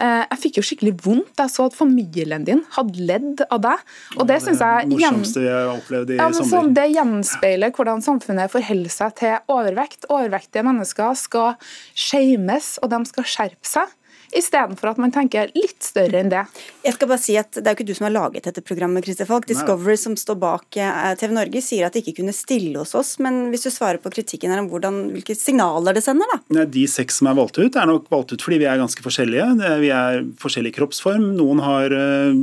Eh, 0.00 0.24
jeg 0.24 0.40
fikk 0.44 0.58
jo 0.58 0.64
skikkelig 0.66 0.94
vondt 1.04 1.42
jeg 1.42 1.52
så 1.52 1.68
at 1.70 1.76
familien 1.76 2.46
din 2.48 2.64
hadde 2.74 3.06
ledd 3.10 3.44
av 3.48 3.62
deg. 3.66 3.84
Og 4.16 4.24
det, 4.24 4.32
det 4.32 4.40
syns 4.46 4.64
jeg 4.64 4.90
morsomste 4.94 5.44
jeg 5.44 5.68
ja. 6.16 6.28
Sånn, 6.40 6.72
det 6.76 6.88
gjenspeiler 6.94 7.74
hvordan 7.76 8.04
samfunnet 8.04 8.52
forholder 8.52 8.96
seg 8.96 9.14
til 9.20 9.38
overvekt. 9.52 10.08
Overvektige 10.10 10.66
mennesker 10.66 11.14
skal 11.18 11.54
shames, 11.94 12.74
og 12.82 12.92
de 12.92 13.02
skal 13.12 13.28
skjerpe 13.36 13.68
seg 13.68 13.96
istedenfor 14.36 14.92
at 14.92 15.00
man 15.02 15.12
tenker 15.14 15.50
litt 15.56 15.82
større 15.84 16.20
enn 16.20 16.30
det. 16.32 16.44
Jeg 16.84 16.96
skal 16.96 17.10
bare 17.10 17.22
si 17.22 17.36
at 17.40 17.52
Det 17.56 17.64
er 17.64 17.74
jo 17.74 17.80
ikke 17.80 17.88
du 17.90 17.96
som 17.96 18.06
har 18.08 18.14
laget 18.14 18.46
dette 18.48 18.64
programmet, 18.64 19.04
Christer 19.06 19.28
Falk. 19.28 19.48
Discovery, 19.50 19.96
som 20.00 20.16
står 20.18 20.38
bak 20.40 20.78
eh, 20.80 21.12
TV 21.20 21.34
Norge, 21.36 21.62
sier 21.64 21.88
at 21.88 21.96
de 21.96 22.02
ikke 22.04 22.20
kunne 22.20 22.34
stille 22.36 22.78
hos 22.78 22.94
oss. 22.98 23.16
Men 23.22 23.48
hvis 23.52 23.66
du 23.66 23.70
svarer 23.74 24.00
på 24.02 24.12
kritikken 24.12 24.52
her 24.52 24.62
om 24.62 24.70
hvordan, 24.72 25.02
hvilke 25.14 25.36
signaler 25.38 25.96
det 25.96 26.04
sender, 26.06 26.30
da? 26.30 26.64
De 26.70 26.86
seks 26.90 27.20
som 27.20 27.30
er 27.30 27.38
valgt 27.38 27.60
ut, 27.60 27.76
er 27.76 27.90
nok 27.90 28.10
valgt 28.12 28.34
ut 28.34 28.44
fordi 28.44 28.60
vi 28.62 28.68
er 28.70 28.80
ganske 28.80 29.04
forskjellige. 29.04 29.48
Vi 29.82 29.92
er 29.94 30.24
forskjellig 30.40 30.74
kroppsform. 30.78 31.32
Noen 31.38 31.62
har, 31.64 31.92
eh, 31.92 32.34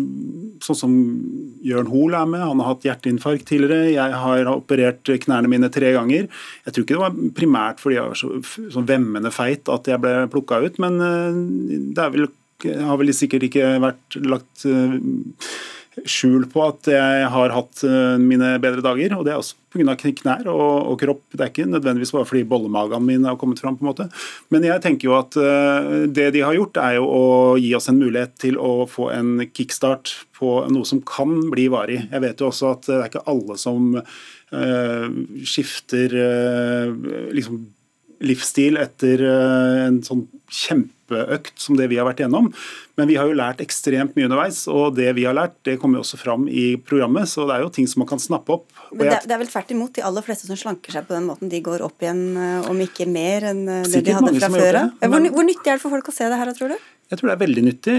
sånn 0.66 0.80
som 0.80 0.96
Jørn 1.66 1.90
Hoel 1.92 2.16
er 2.18 2.28
med, 2.30 2.44
han 2.44 2.62
har 2.64 2.74
hatt 2.74 2.88
hjerteinfarkt 2.88 3.48
tidligere. 3.50 3.94
Jeg 3.94 4.20
har 4.24 4.52
operert 4.52 5.12
knærne 5.24 5.52
mine 5.52 5.70
tre 5.74 5.94
ganger. 5.96 6.28
Jeg 6.66 6.74
tror 6.74 6.86
ikke 6.86 6.98
det 6.98 7.04
var 7.04 7.22
primært 7.38 7.82
fordi 7.84 8.00
jeg 8.00 8.12
var 8.12 8.20
så, 8.20 8.32
så 8.74 8.86
vemmende 8.88 9.34
feit 9.34 9.72
at 9.72 9.90
jeg 9.90 10.04
ble 10.04 10.14
plukka 10.34 10.62
ut, 10.66 10.78
men 10.84 11.02
eh, 11.04 11.42
det 11.98 12.12
vel, 12.16 12.30
har 12.88 13.02
vel 13.02 13.14
sikkert 13.16 13.48
ikke 13.50 13.76
vært 13.84 14.18
lagt 14.26 14.66
uh, 14.66 14.98
skjul 16.06 16.46
på 16.52 16.62
at 16.68 16.90
jeg 16.92 17.30
har 17.34 17.54
hatt 17.56 17.84
uh, 17.88 18.18
mine 18.22 18.56
bedre 18.62 18.84
dager. 18.86 19.16
og 19.18 19.26
Det 19.26 19.34
er 19.34 19.40
også 19.42 19.58
pga. 19.74 19.96
knær 19.98 20.50
og, 20.52 20.92
og, 20.92 20.96
kropp. 21.02 21.24
Det 21.34 21.44
er 21.44 21.52
ikke 21.52 21.70
nødvendigvis 21.70 22.14
bare 22.16 22.28
fordi 22.30 22.44
bollemagene 22.50 23.02
min 23.06 23.28
har 23.28 23.38
kommet 23.40 23.62
fram. 23.64 23.78
på 23.78 23.86
en 23.86 23.92
måte. 23.92 24.10
Men 24.54 24.68
jeg 24.68 24.84
tenker 24.84 25.10
jo 25.10 25.18
at 25.18 25.38
uh, 25.40 26.06
det 26.06 26.32
de 26.36 26.44
har 26.46 26.58
gjort, 26.58 26.78
er 26.82 26.98
jo 27.00 27.08
å 27.08 27.24
gi 27.62 27.74
oss 27.78 27.90
en 27.90 28.02
mulighet 28.02 28.36
til 28.44 28.60
å 28.62 28.88
få 28.90 29.10
en 29.16 29.42
kickstart 29.48 30.14
på 30.38 30.60
noe 30.74 30.86
som 30.86 31.02
kan 31.02 31.50
bli 31.54 31.70
varig. 31.74 32.04
Jeg 32.12 32.24
vet 32.24 32.42
jo 32.44 32.52
også 32.52 32.74
at 32.76 32.86
det 32.90 33.00
er 33.00 33.10
ikke 33.10 33.28
alle 33.28 33.58
som 33.60 33.96
skifter 35.44 36.14
liksom 37.36 37.58
livsstil 38.24 38.80
etter 38.80 39.26
en 39.28 39.98
sånn 40.08 40.24
kjempe 40.48 40.97
kjempeøkt 41.08 41.60
som 41.60 41.78
det 41.78 41.88
vi 41.90 41.98
har 41.98 42.06
vært 42.08 42.22
igjennom. 42.22 42.52
Men 42.98 43.08
vi 43.08 43.16
har 43.16 43.28
jo 43.28 43.36
lært 43.38 43.62
ekstremt 43.62 44.16
mye 44.16 44.26
underveis, 44.26 44.68
og 44.68 44.96
det 44.96 45.14
vi 45.16 45.26
har 45.26 45.36
lært, 45.36 45.56
det 45.64 45.78
kommer 45.80 46.00
jo 46.00 46.06
også 46.06 46.18
fram 46.18 46.48
i 46.48 46.78
programmet. 46.78 47.28
Så 47.30 47.48
det 47.48 47.56
er 47.56 47.64
jo 47.66 47.70
ting 47.70 47.88
som 47.88 48.02
man 48.02 48.10
kan 48.10 48.20
snappe 48.20 48.54
opp. 48.54 48.68
Men 48.92 49.12
det, 49.12 49.22
det 49.28 49.36
er 49.36 49.42
vel 49.44 49.52
tvert 49.52 49.72
imot 49.72 49.94
de 49.96 50.04
aller 50.04 50.26
fleste 50.26 50.48
som 50.48 50.58
slanker 50.58 50.92
seg 50.92 51.08
på 51.08 51.16
den 51.16 51.28
måten, 51.30 51.50
de 51.50 51.62
går 51.62 51.84
opp 51.86 52.02
igjen, 52.02 52.24
eh, 52.38 52.70
om 52.70 52.84
ikke 52.84 53.08
mer 53.10 53.50
enn 53.52 53.66
det 53.68 53.82
det 53.94 54.06
de 54.08 54.18
hadde 54.18 54.36
fra 54.40 54.52
før 54.52 54.82
av. 54.84 54.94
Hvor, 55.04 55.32
hvor 55.38 55.48
nyttig 55.48 55.72
er 55.72 55.78
det 55.78 55.84
for 55.84 55.94
folk 55.94 56.12
å 56.12 56.16
se 56.16 56.30
det 56.32 56.40
her, 56.42 56.54
tror 56.58 56.76
du? 56.76 56.78
Jeg 57.08 57.22
tror 57.22 57.30
det 57.30 57.36
er 57.38 57.40
veldig 57.46 57.62
nyttig. 57.64 57.94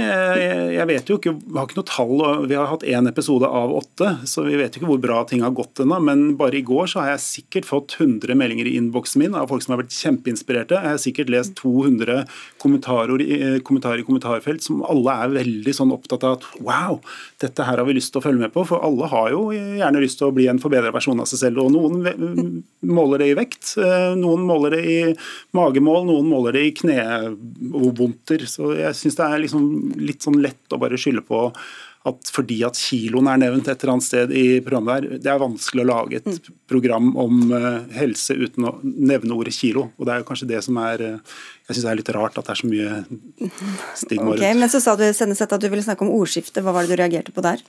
Jeg 0.75 0.85
vet 0.91 1.09
jo 1.09 1.17
ikke, 1.17 1.33
vi 1.41 1.57
har 1.57 1.65
ikke 1.65 1.79
noe 1.79 1.89
tall. 1.89 2.19
Vi 2.51 2.57
har 2.59 2.67
hatt 2.69 2.83
én 2.85 3.09
episode 3.09 3.49
av 3.49 3.71
åtte, 3.73 4.11
så 4.29 4.43
vi 4.45 4.59
vet 4.61 4.75
ikke 4.77 4.89
hvor 4.91 4.99
bra 5.01 5.23
ting 5.25 5.41
har 5.41 5.55
gått 5.57 5.81
ennå. 5.81 5.97
Men 6.05 6.35
bare 6.37 6.59
i 6.59 6.65
går 6.67 6.91
så 6.93 7.01
har 7.01 7.15
jeg 7.15 7.23
sikkert 7.25 7.69
fått 7.71 7.95
100 7.97 8.37
meldinger 8.37 8.69
i 8.69 8.75
innboksen 8.77 9.23
min 9.23 9.39
av 9.39 9.49
folk 9.49 9.65
som 9.65 9.73
har 9.73 9.81
vært 9.81 9.97
kjempeinspirerte. 9.97 10.77
Jeg 10.77 10.93
har 10.93 11.01
sikkert 11.01 11.33
lest 11.33 11.55
200 11.57 12.27
kommentarer 12.61 13.25
i, 13.25 13.39
kommentarer 13.65 14.03
i 14.03 14.05
kommentarfelt 14.05 14.67
som 14.67 14.85
alle 14.85 15.17
er 15.25 15.33
veldig 15.39 15.75
sånn 15.81 15.97
opptatt 15.97 16.29
av 16.29 16.37
at 16.37 16.45
wow, 16.61 17.01
dette 17.41 17.65
her 17.65 17.81
har 17.81 17.89
vi 17.89 17.97
lyst 17.97 18.13
til 18.13 18.21
å 18.21 18.27
følge 18.27 18.45
med 18.45 18.53
på. 18.53 18.67
For 18.69 18.85
alle 18.85 19.09
har 19.09 19.33
jo 19.33 19.41
gjerne 19.57 20.05
lyst 20.05 20.21
til 20.21 20.29
å 20.29 20.37
bli 20.37 20.51
en 20.53 20.61
forbedra 20.61 20.93
versjon 20.93 21.25
av 21.25 21.31
seg 21.33 21.47
selv. 21.47 21.65
Og 21.65 21.73
noen 21.73 22.61
måler 22.85 23.25
det 23.25 23.33
i 23.33 23.39
vekt, 23.41 23.73
noen 24.21 24.45
måler 24.53 24.77
det 24.77 24.85
i 24.85 25.01
magemål, 25.57 26.05
noen 26.13 26.29
måler 26.29 26.61
det 26.61 26.69
i 26.69 26.77
knevondter. 26.85 28.45
Så 28.53 28.75
jeg 28.77 28.98
syns 28.99 29.19
det 29.19 29.27
er 29.27 29.45
liksom 29.45 29.69
litt 30.01 30.25
sånn 30.25 30.41
lett 30.43 30.75
å 30.75 30.81
bare 30.81 30.99
skylde 31.01 31.25
på 31.27 31.47
at 32.07 32.31
fordi 32.33 32.61
at 32.67 32.79
kiloen 32.79 33.29
er 33.31 33.41
nevnt 33.43 33.69
et 33.69 33.83
eller 33.83 33.97
annet 33.97 34.07
sted 34.07 34.33
i 34.37 34.61
programmet 34.65 35.03
der, 35.03 35.21
det 35.25 35.31
er 35.33 35.41
vanskelig 35.43 35.83
å 35.83 35.89
lage 35.89 36.21
et 36.21 36.29
mm. 36.29 36.53
program 36.71 37.11
om 37.19 37.41
uh, 37.51 37.83
helse 37.97 38.37
uten 38.39 38.69
å 38.69 38.75
nevne 38.83 39.35
ordet 39.35 39.57
kilo. 39.57 39.89
Og 39.99 40.07
det 40.07 40.15
er 40.15 40.23
jo 40.23 40.29
kanskje 40.29 40.49
det 40.53 40.63
som 40.65 40.79
er 40.83 41.03
uh, 41.05 41.35
Jeg 41.67 41.77
syns 41.77 41.85
det 41.85 41.91
er 41.91 42.01
litt 42.01 42.13
rart 42.17 42.39
at 42.39 42.49
det 42.49 42.55
er 42.55 42.61
så 42.63 42.71
mye 42.71 42.95
stigma 43.99 44.31
okay, 44.31 44.47
rundt. 44.47 44.63
Men 44.63 44.73
så 44.73 44.81
sa 44.85 44.95
du 44.99 45.05
Senneset, 45.11 45.53
at 45.53 45.65
du 45.65 45.69
ville 45.69 45.85
snakke 45.85 46.07
om 46.07 46.15
ordskiftet. 46.15 46.63
Hva 46.65 46.77
var 46.77 46.87
det 46.87 46.95
du 46.95 47.03
reagerte 47.03 47.35
på 47.35 47.45
der? 47.45 47.61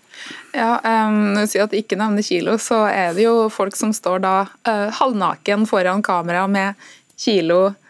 Ja, 0.54 0.78
um, 0.86 1.34
Når 1.34 1.50
du 1.50 1.54
sier 1.56 1.66
at 1.66 1.76
ikke 1.76 2.00
nevner 2.00 2.26
kilo, 2.26 2.56
så 2.62 2.86
er 2.88 3.18
det 3.18 3.28
jo 3.28 3.50
folk 3.54 3.76
som 3.80 3.92
står 3.96 4.24
da 4.24 4.38
uh, 4.48 4.88
halvnaken 5.02 5.68
foran 5.70 6.06
kamera 6.06 6.48
med 6.52 6.90
kilo 7.20 7.70
Eh, 7.70 7.86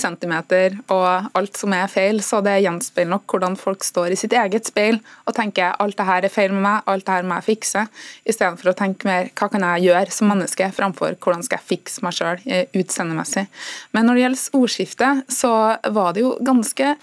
centimeter 0.00 0.78
og 0.88 1.28
alt 1.36 1.58
som 1.60 1.74
er 1.76 1.90
feil, 1.92 2.22
så 2.24 2.40
det 2.44 2.54
gjenspeiler 2.64 3.10
nok 3.12 3.28
hvordan 3.28 3.56
folk 3.60 3.84
står 3.84 4.14
i 4.14 4.16
sitt 4.16 4.32
eget 4.32 4.70
speil 4.70 4.96
og 5.28 5.34
tenker 5.36 5.76
alt 5.76 5.98
det 5.98 6.06
her 6.08 6.24
er 6.24 6.32
feil 6.32 6.54
med 6.54 6.64
meg, 6.64 6.86
alt 6.88 7.04
det 7.04 7.16
her 7.18 7.28
må 7.28 7.36
jeg 7.36 7.48
fikse, 7.50 7.84
istedenfor 8.24 8.72
å 8.72 8.76
tenke 8.78 9.08
mer 9.08 9.28
hva 9.36 9.50
kan 9.52 9.66
jeg 9.66 9.88
gjøre 9.90 10.14
som 10.14 10.32
menneske, 10.32 10.70
framfor 10.72 11.18
hvordan 11.20 11.44
skal 11.44 11.60
jeg 11.60 11.68
fikse 11.74 12.04
meg 12.06 12.16
sjøl 12.16 12.44
eh, 12.48 12.64
utseendemessig. 12.72 13.44
Men 13.92 14.08
når 14.08 14.16
det 14.16 14.24
gjelder 14.24 14.62
ordskiftet, 14.62 15.26
så 15.32 15.52
var 15.98 16.14
det 16.16 16.24
jo 16.24 16.36
ganske 16.44 16.94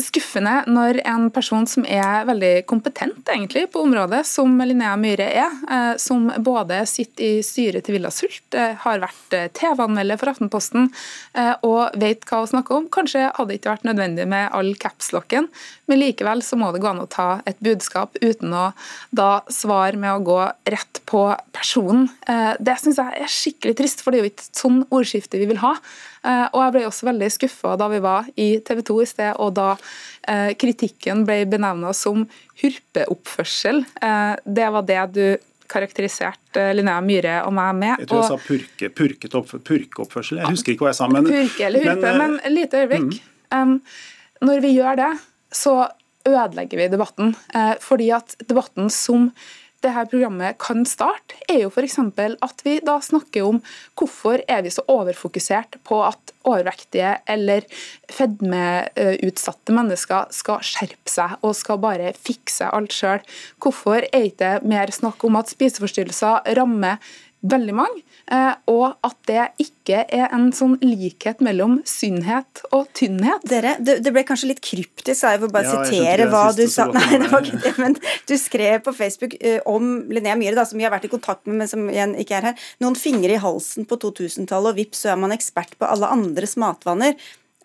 skuffende 0.00 0.62
når 0.72 1.00
en 1.08 1.26
person 1.32 1.66
som 1.68 1.84
er 1.84 2.24
veldig 2.28 2.64
kompetent 2.68 3.28
egentlig 3.28 3.66
på 3.72 3.82
området, 3.84 4.22
som 4.28 4.54
Linnea 4.64 4.94
Myhre 5.00 5.26
er, 5.28 5.56
eh, 5.68 5.92
som 6.00 6.30
både 6.38 6.80
sitter 6.88 7.24
i 7.26 7.42
styret 7.44 7.84
til 7.84 7.98
Villa 7.98 8.10
Sult, 8.14 8.46
eh, 8.56 8.72
har 8.84 9.02
vært 9.02 9.36
eh, 9.36 9.48
TV-anmelder 9.52 10.20
for 10.20 10.32
Aftenposten 10.32 10.88
og 11.64 11.94
vet 11.98 12.24
hva 12.28 12.42
å 12.42 12.48
snakke 12.48 12.74
om. 12.76 12.86
Kanskje 12.92 13.30
hadde 13.36 13.54
ikke 13.56 13.70
vært 13.70 13.86
nødvendig 13.86 14.26
med 14.28 14.50
all 14.52 14.72
capslocken, 14.80 15.48
men 15.88 16.00
likevel 16.00 16.42
så 16.44 16.58
må 16.60 16.70
det 16.72 16.82
gå 16.82 16.90
an 16.90 17.02
å 17.02 17.08
ta 17.10 17.28
et 17.48 17.58
budskap 17.64 18.16
uten 18.20 18.52
å 18.56 18.64
da 19.10 19.42
svare 19.52 19.96
med 20.00 20.12
å 20.12 20.24
gå 20.24 20.38
rett 20.74 21.00
på 21.08 21.24
personen. 21.54 22.08
Det 22.60 22.76
syns 22.80 23.00
jeg 23.00 23.24
er 23.24 23.32
skikkelig 23.32 23.76
trist, 23.80 24.04
for 24.04 24.12
det 24.12 24.20
er 24.20 24.26
jo 24.26 24.32
ikke 24.32 24.48
sånn 24.60 24.82
ordskifte 24.92 25.40
vi 25.40 25.48
vil 25.52 25.62
ha. 25.64 25.76
Eh, 26.22 26.44
og 26.54 26.60
jeg 26.62 26.74
ble 26.76 26.82
også 26.86 27.06
veldig 27.08 27.28
skuffa 27.34 27.76
da 27.80 27.88
vi 27.90 27.98
var 28.02 28.28
i 28.38 28.48
TV 28.62 28.82
2 28.86 28.98
i 29.02 29.06
sted, 29.10 29.30
og 29.42 29.54
da 29.58 29.70
eh, 30.30 30.52
kritikken 30.58 31.24
ble 31.26 31.40
benevna 31.50 31.90
som 31.96 32.26
hurpeoppførsel. 32.62 33.82
Eh, 34.02 34.34
det 34.58 34.68
var 34.76 34.86
det 34.86 35.00
du 35.16 35.24
karakteriserte 35.72 36.68
Linnea 36.76 37.00
Myhre 37.02 37.40
og 37.46 37.54
meg 37.56 37.72
med. 37.78 38.04
Jeg 38.04 38.10
tror 38.10 38.22
jeg 38.22 38.30
sa 38.30 38.38
purke, 38.44 38.92
purket 38.92 39.34
opp, 39.38 39.50
purkeoppførsel. 39.66 40.42
Jeg 40.42 40.54
husker 40.54 40.74
ikke 40.74 40.86
hva 40.86 40.92
jeg 40.92 41.00
sa. 41.00 41.08
Men, 41.10 41.30
purke 41.34 41.66
eller 41.68 41.88
hurpe, 41.88 42.14
men, 42.20 42.36
men 42.38 42.54
lite 42.54 42.84
øyeblikk. 42.84 43.18
Mm. 43.18 43.56
Um, 43.56 43.74
når 44.46 44.62
vi 44.62 44.76
gjør 44.76 45.00
det, 45.00 45.10
så 45.52 45.74
ødelegger 46.28 46.78
vi 46.78 46.84
debatten. 46.86 47.32
fordi 47.82 48.12
at 48.14 48.36
debatten 48.46 48.86
som 48.94 49.32
dette 49.82 50.04
programmet 50.10 50.58
kan 50.62 50.84
starte, 50.88 51.36
er 51.50 51.64
jo 51.64 51.70
f.eks. 51.72 51.98
at 51.98 52.62
vi 52.66 52.78
da 52.84 52.98
snakker 53.02 53.46
om 53.46 53.60
hvorfor 53.98 54.42
er 54.48 54.62
vi 54.64 54.72
så 54.72 54.84
overfokusert 54.90 55.80
på 55.86 56.00
at 56.06 56.32
overvektige 56.48 57.16
eller 57.30 57.66
fedmeutsatte 58.12 59.74
mennesker 59.74 60.30
skal 60.34 60.62
skjerpe 60.66 61.10
seg 61.10 61.36
og 61.42 61.56
skal 61.58 61.82
bare 61.82 62.14
fikse 62.18 62.70
alt 62.70 62.94
sjøl. 62.94 63.22
Hvorfor 63.62 64.00
er 64.02 64.08
det 64.12 64.32
ikke 64.32 64.54
mer 64.68 64.92
snakk 64.94 65.22
om 65.26 65.38
at 65.40 65.52
spiseforstyrrelser 65.52 66.54
rammer 66.58 67.02
veldig 67.42 67.74
mange, 67.74 68.02
eh, 68.30 68.52
og 68.70 68.94
at 69.02 69.16
det 69.26 69.46
ikke 69.62 70.04
er 70.14 70.30
en 70.34 70.50
sånn 70.54 70.76
likhet 70.82 71.42
mellom 71.42 71.80
synnhet 71.88 72.62
og 72.70 72.86
tynnhet. 72.96 73.42
Dere, 73.50 73.74
det, 73.82 73.98
det 74.04 74.12
ble 74.14 74.22
kanskje 74.26 74.52
litt 74.52 74.62
kryptisk, 74.64 75.24
jeg 75.26 75.42
får 75.42 75.52
bare 75.54 75.66
ja, 75.66 75.82
sitere 75.82 76.28
hva 76.30 76.44
du 76.54 76.62
sa. 76.70 76.86
Nei, 76.94 77.18
det 77.18 77.30
var 77.32 77.46
ikke 77.46 77.62
det, 77.66 77.74
men 77.82 77.98
du 78.30 78.34
skrev 78.38 78.78
på 78.86 78.94
Facebook 78.96 79.36
uh, 79.42 79.58
om 79.70 79.92
Linnea 80.12 80.38
Myhre, 80.38 80.56
da, 80.60 80.66
som 80.68 80.78
vi 80.78 80.86
har 80.86 80.94
vært 80.94 81.08
i 81.08 81.12
kontakt 81.12 81.44
med, 81.48 81.58
men 81.62 81.70
som 81.70 81.90
igjen 81.90 82.14
ikke 82.22 82.38
er 82.38 82.50
her. 82.52 82.66
Noen 82.84 82.98
fingre 82.98 83.34
i 83.34 83.42
halsen 83.42 83.88
på 83.90 83.98
2000-tallet, 84.06 84.72
og 84.72 84.78
vips, 84.78 85.02
så 85.02 85.14
er 85.14 85.22
man 85.24 85.34
ekspert 85.34 85.74
på 85.80 85.88
alle 85.88 86.10
andres 86.14 86.54
matvaner. 86.60 87.18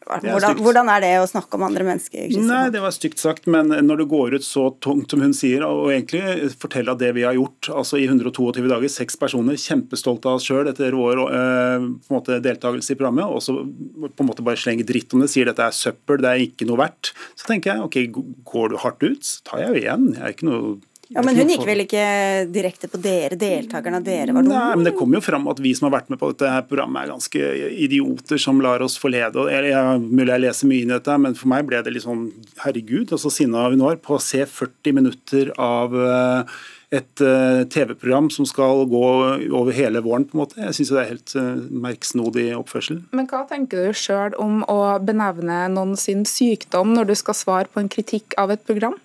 Hvordan, 0.07 0.61
hvordan, 0.63 0.89
er 0.93 1.03
det 1.03 1.11
å 1.19 1.27
snakke 1.27 1.57
om 1.57 1.65
andre 1.67 1.83
mennesker? 1.87 2.27
Kristian? 2.29 2.47
Nei, 2.47 2.69
Det 2.71 2.81
var 2.83 2.93
stygt 2.95 3.19
sagt, 3.21 3.47
men 3.51 3.73
når 3.83 4.01
det 4.01 4.07
går 4.13 4.37
ut 4.37 4.45
så 4.45 4.69
tungt 4.83 5.11
som 5.11 5.23
hun 5.23 5.35
sier, 5.35 5.65
og 5.67 5.91
egentlig 5.91 6.51
fortelle 6.61 6.93
at 6.93 7.01
det 7.01 7.11
vi 7.17 7.25
har 7.27 7.35
gjort 7.35 7.71
altså 7.73 7.99
i 7.99 8.07
122 8.07 8.67
dager, 8.71 8.87
seks 8.91 9.19
personer, 9.19 9.59
kjempestolte 9.59 10.31
av 10.31 10.39
oss 10.39 10.47
sjøl 10.47 10.71
etter 10.71 10.95
vår 10.95 11.23
eh, 11.27 11.87
måte, 12.13 12.39
deltakelse 12.43 12.95
i 12.95 12.99
programmet, 12.99 13.27
og 13.27 13.43
så 13.43 13.59
på 13.59 14.23
en 14.23 14.29
måte 14.29 14.45
bare 14.45 14.59
slenger 14.59 14.87
dritt 14.87 15.15
om 15.15 15.23
det, 15.23 15.31
sier 15.33 15.49
dette 15.49 15.65
er 15.65 15.75
søppel, 15.75 16.21
det 16.23 16.31
er 16.31 16.45
ikke 16.47 16.69
noe 16.69 16.81
verdt, 16.85 17.11
så 17.35 17.51
tenker 17.51 17.75
jeg 17.75 17.87
ok, 17.87 18.21
går 18.47 18.71
du 18.71 18.79
hardt 18.83 19.03
ut, 19.03 19.27
så 19.27 19.43
tar 19.47 19.65
jeg 19.65 19.73
jo 19.73 19.81
igjen. 19.83 20.07
Jeg 20.15 20.23
er 20.23 20.37
ikke 20.37 20.47
noe 20.47 20.77
ja, 21.07 21.23
Men 21.23 21.37
hun 21.39 21.51
gikk 21.53 21.63
vel 21.67 21.83
ikke 21.85 22.03
direkte 22.51 22.89
på 22.91 22.99
dere, 22.99 23.37
deltakerne 23.39 24.01
av 24.01 24.07
dere? 24.07 24.33
var 24.35 24.43
det 24.43 24.51
Nei, 24.51 24.75
men 24.75 24.87
Det 24.89 24.95
kommer 24.97 25.19
jo 25.19 25.23
fram 25.23 25.47
at 25.47 25.61
vi 25.63 25.71
som 25.77 25.87
har 25.87 25.99
vært 25.99 26.09
med 26.11 26.19
på 26.19 26.31
dette 26.33 26.51
her 26.51 26.65
programmet 26.67 27.05
er 27.05 27.13
ganske 27.13 27.51
idioter 27.87 28.41
som 28.41 28.59
lar 28.63 28.83
oss 28.83 28.97
forlede. 28.99 29.45
Jeg, 29.53 29.69
jeg, 29.71 29.99
mulig 30.03 30.33
jeg 30.33 30.43
leser 30.43 30.71
mye 30.71 30.83
inn 30.83 30.91
i 30.91 30.97
dette, 30.97 31.19
men 31.23 31.37
for 31.39 31.51
meg 31.53 31.67
ble 31.69 31.79
det 31.85 31.93
litt 31.95 32.03
sånn 32.03 32.25
herregud, 32.63 33.13
og 33.15 33.21
så 33.23 33.31
sinna 33.31 33.69
hun 33.69 33.85
var 33.85 34.01
på 34.03 34.17
å 34.17 34.23
se 34.23 34.43
40 34.43 34.97
minutter 34.97 35.53
av 35.55 35.95
eh, 35.95 36.57
et 36.97 37.23
eh, 37.23 37.61
TV-program 37.71 38.27
som 38.33 38.47
skal 38.47 38.83
gå 38.91 39.05
over 39.47 39.71
hele 39.75 40.03
våren. 40.03 40.27
på 40.27 40.37
en 40.37 40.43
måte. 40.43 40.59
Jeg 40.59 40.75
syns 40.75 40.91
det 40.91 41.01
er 41.01 41.09
helt 41.13 41.37
eh, 41.39 41.63
merksnodig 41.87 42.49
oppførsel. 42.59 43.01
Men 43.15 43.31
hva 43.31 43.45
tenker 43.47 43.87
du 43.87 43.95
sjøl 43.95 44.35
om 44.43 44.59
å 44.67 44.97
benevne 44.99 45.63
noen 45.71 45.95
sin 45.99 46.27
sykdom 46.27 46.95
når 46.99 47.11
du 47.11 47.15
skal 47.19 47.39
svare 47.45 47.71
på 47.71 47.83
en 47.83 47.91
kritikk 47.91 48.35
av 48.39 48.51
et 48.55 48.67
program? 48.67 48.99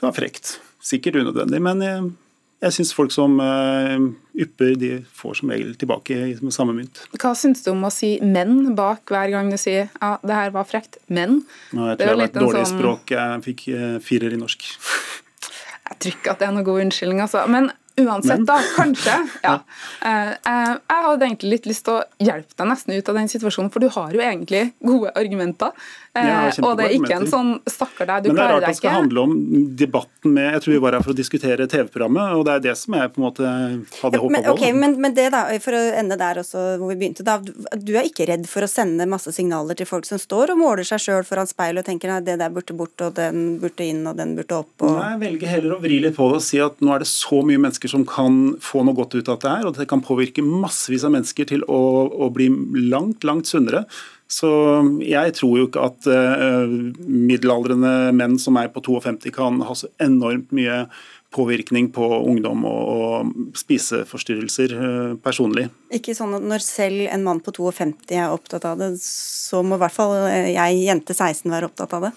Det 0.00 0.08
var 0.08 0.16
frekt 0.16 0.56
sikkert 0.80 1.20
unødvendig, 1.20 1.60
men 1.62 1.82
jeg, 1.84 2.10
jeg 2.64 2.76
syns 2.76 2.92
folk 2.96 3.12
som 3.14 3.38
uh, 3.40 3.96
ypper, 4.36 4.74
de 4.80 4.92
får 5.16 5.40
som 5.40 5.52
regel 5.52 5.74
tilbake 5.80 6.18
med 6.40 6.54
samme 6.54 6.74
mynt. 6.76 7.02
Hva 7.20 7.32
syns 7.38 7.64
du 7.64 7.72
om 7.72 7.86
å 7.88 7.92
si 7.94 8.16
'menn' 8.20 8.74
bak 8.78 9.08
hver 9.12 9.32
gang 9.32 9.52
du 9.52 9.58
sier 9.60 9.88
ja, 9.88 10.12
det 10.22 10.36
her 10.36 10.54
var 10.56 10.68
frekt? 10.68 11.00
Menn? 11.08 11.42
Nå, 11.72 11.90
jeg 11.92 12.00
tror 12.00 12.04
det 12.04 12.12
har 12.12 12.22
vært 12.24 12.40
dårlig 12.40 12.64
sånn... 12.66 12.78
språk. 12.78 13.14
Jeg 13.16 13.44
fikk 13.48 13.66
uh, 13.74 13.98
firer 14.04 14.36
i 14.36 14.40
norsk. 14.40 14.66
jeg 15.90 16.00
tror 16.00 16.16
ikke 16.18 16.34
at 16.34 16.42
det 16.42 16.50
er 16.50 16.56
noen 16.56 16.68
god 16.68 16.86
unnskyldning, 16.86 17.22
altså. 17.24 17.44
Men 17.50 17.72
Uansett, 18.04 18.44
da. 18.48 18.60
Kanskje. 18.76 19.18
Ja. 19.40 19.56
Uh, 20.04 20.34
jeg 20.90 21.02
hadde 21.04 21.26
egentlig 21.26 21.50
litt 21.54 21.66
lyst 21.70 21.86
til 21.86 21.96
å 21.96 22.02
hjelpe 22.22 22.54
deg 22.58 22.68
nesten 22.70 22.92
ut 22.94 23.08
av 23.10 23.16
den 23.16 23.30
situasjonen, 23.32 23.70
for 23.72 23.82
du 23.82 23.88
har 23.92 24.12
jo 24.14 24.22
egentlig 24.22 24.62
gode 24.84 25.12
argumenter. 25.16 25.72
Uh, 26.10 26.50
og 26.66 26.72
det 26.80 26.88
er 26.88 26.92
ikke 26.96 27.16
en 27.20 27.28
sånn 27.30 27.50
'stakkar 27.70 28.08
deg, 28.08 28.24
du 28.24 28.32
klarer 28.34 28.34
deg 28.34 28.34
ikke'. 28.34 28.34
Men 28.34 28.34
det 28.34 28.42
er 28.42 28.50
rart 28.50 28.66
det 28.66 28.78
skal 28.80 28.96
handle 28.96 29.22
om 29.22 29.34
debatten 29.78 30.32
med 30.34 30.48
Jeg 30.54 30.62
tror 30.64 30.72
vi 30.72 30.80
var 30.82 30.96
her 30.96 31.04
for 31.04 31.12
å 31.12 31.18
diskutere 31.20 31.66
TV-programmet, 31.70 32.32
og 32.34 32.42
det 32.48 32.54
er 32.56 32.64
det 32.64 32.74
som 32.80 32.96
jeg 32.98 33.12
på 33.14 33.20
en 33.20 33.26
måte 33.28 33.46
hadde 33.46 34.18
ja, 34.18 34.22
håpa 34.24 34.42
på. 34.42 34.54
Okay, 34.56 34.72
men, 34.74 34.96
men, 34.98 35.14
det 35.14 35.28
da, 35.30 35.44
for 35.62 35.78
å 35.78 35.82
ende 36.00 36.18
der 36.18 36.40
også, 36.42 36.64
hvor 36.80 36.90
vi 36.90 36.98
begynte, 37.04 37.26
da. 37.26 37.38
Du 37.78 37.92
er 37.94 38.08
ikke 38.08 38.26
redd 38.26 38.48
for 38.50 38.66
å 38.66 38.70
sende 38.70 39.06
masse 39.06 39.30
signaler 39.36 39.78
til 39.78 39.86
folk 39.86 40.08
som 40.08 40.18
står 40.18 40.54
og 40.56 40.58
måler 40.58 40.88
seg 40.88 41.02
sjøl 41.04 41.22
foran 41.28 41.46
speilet 41.46 41.84
og 41.84 41.90
tenker 41.92 42.16
at 42.16 42.26
det 42.26 42.40
der 42.42 42.50
burde 42.50 42.74
bort, 42.74 42.96
og 43.06 43.14
den 43.14 43.60
burde 43.62 43.86
inn, 43.86 44.02
og 44.10 44.18
den 44.18 44.34
burde 44.38 44.58
opp. 44.64 44.74
Og... 44.82 44.96
Nei, 44.98 45.12
jeg 45.14 45.22
velger 45.24 45.54
heller 45.54 45.76
å 45.76 45.80
vri 45.84 46.00
litt 46.02 46.18
på 46.18 46.26
det 46.32 46.40
og 46.40 46.46
si 46.48 46.58
at 46.62 46.82
nå 46.82 46.94
er 46.94 47.04
det 47.04 47.10
så 47.12 47.40
mye 47.46 47.62
mennesker 47.68 47.89
som 47.90 48.06
kan 48.08 48.56
få 48.62 48.84
noe 48.86 48.96
godt 48.96 49.18
ut 49.18 49.28
av 49.28 49.36
dette 49.36 49.52
her, 49.52 49.66
og 49.68 49.76
det 49.76 49.88
kan 49.90 50.04
påvirke 50.04 50.44
massevis 50.46 51.04
av 51.06 51.14
mennesker 51.16 51.48
til 51.50 51.66
å, 51.68 51.80
å 52.10 52.30
bli 52.34 52.48
langt, 52.90 53.26
langt 53.26 53.50
sunnere. 53.50 53.84
Så 54.30 54.48
jeg 55.02 55.32
tror 55.34 55.56
jo 55.58 55.66
ikke 55.66 55.86
at 55.88 56.06
uh, 56.06 56.70
middelaldrende 57.02 58.12
menn 58.14 58.36
som 58.38 58.58
er 58.60 58.70
på 58.70 58.82
52 58.86 59.32
kan 59.34 59.58
ha 59.66 59.74
så 59.74 59.90
enormt 60.02 60.54
mye 60.54 60.84
påvirkning 61.34 61.88
på 61.94 62.06
ungdom 62.26 62.62
og, 62.66 62.90
og 62.90 63.56
spiseforstyrrelser 63.58 64.76
uh, 64.78 65.16
personlig. 65.22 65.66
Ikke 65.94 66.14
sånn 66.14 66.36
at 66.38 66.46
når 66.46 66.62
selv 66.62 67.08
en 67.10 67.26
mann 67.26 67.42
på 67.42 67.54
52 67.58 68.14
er 68.14 68.30
opptatt 68.30 68.68
av 68.70 68.78
det, 68.78 68.92
så 69.02 69.64
må 69.66 69.78
i 69.78 69.82
hvert 69.82 69.98
fall 69.98 70.14
jeg, 70.30 70.78
jente 70.86 71.16
16, 71.16 71.50
være 71.50 71.70
opptatt 71.72 71.98
av 71.98 72.08
det? 72.08 72.14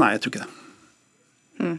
Nei, 0.00 0.14
jeg 0.16 0.24
tror 0.24 0.34
ikke 0.34 0.46
det. 0.46 0.59
Mm. 1.60 1.78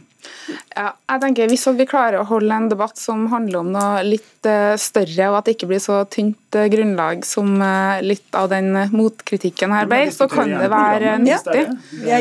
Ja, 0.72 0.92
jeg 1.10 1.20
tenker 1.22 1.50
Hvis 1.50 1.64
vi 1.76 1.86
klarer 1.88 2.20
å 2.20 2.26
holde 2.28 2.54
en 2.54 2.68
debatt 2.70 2.98
som 3.00 3.26
handler 3.32 3.62
om 3.62 3.70
noe 3.74 4.02
litt 4.06 4.48
uh, 4.48 4.74
større, 4.80 5.28
og 5.30 5.40
at 5.40 5.48
det 5.48 5.56
ikke 5.56 5.70
blir 5.72 5.82
så 5.82 6.02
tynt 6.10 6.58
uh, 6.58 6.66
grunnlag 6.72 7.26
som 7.26 7.54
uh, 7.60 7.98
litt 8.04 8.38
av 8.38 8.50
den 8.52 8.70
motkritikken 8.94 9.74
her 9.74 9.88
ble, 9.90 10.04
så 10.14 10.28
kan 10.30 10.52
det 10.54 10.68
være 10.72 11.16
nyttig. 11.22 11.66
Ja. 12.06 12.20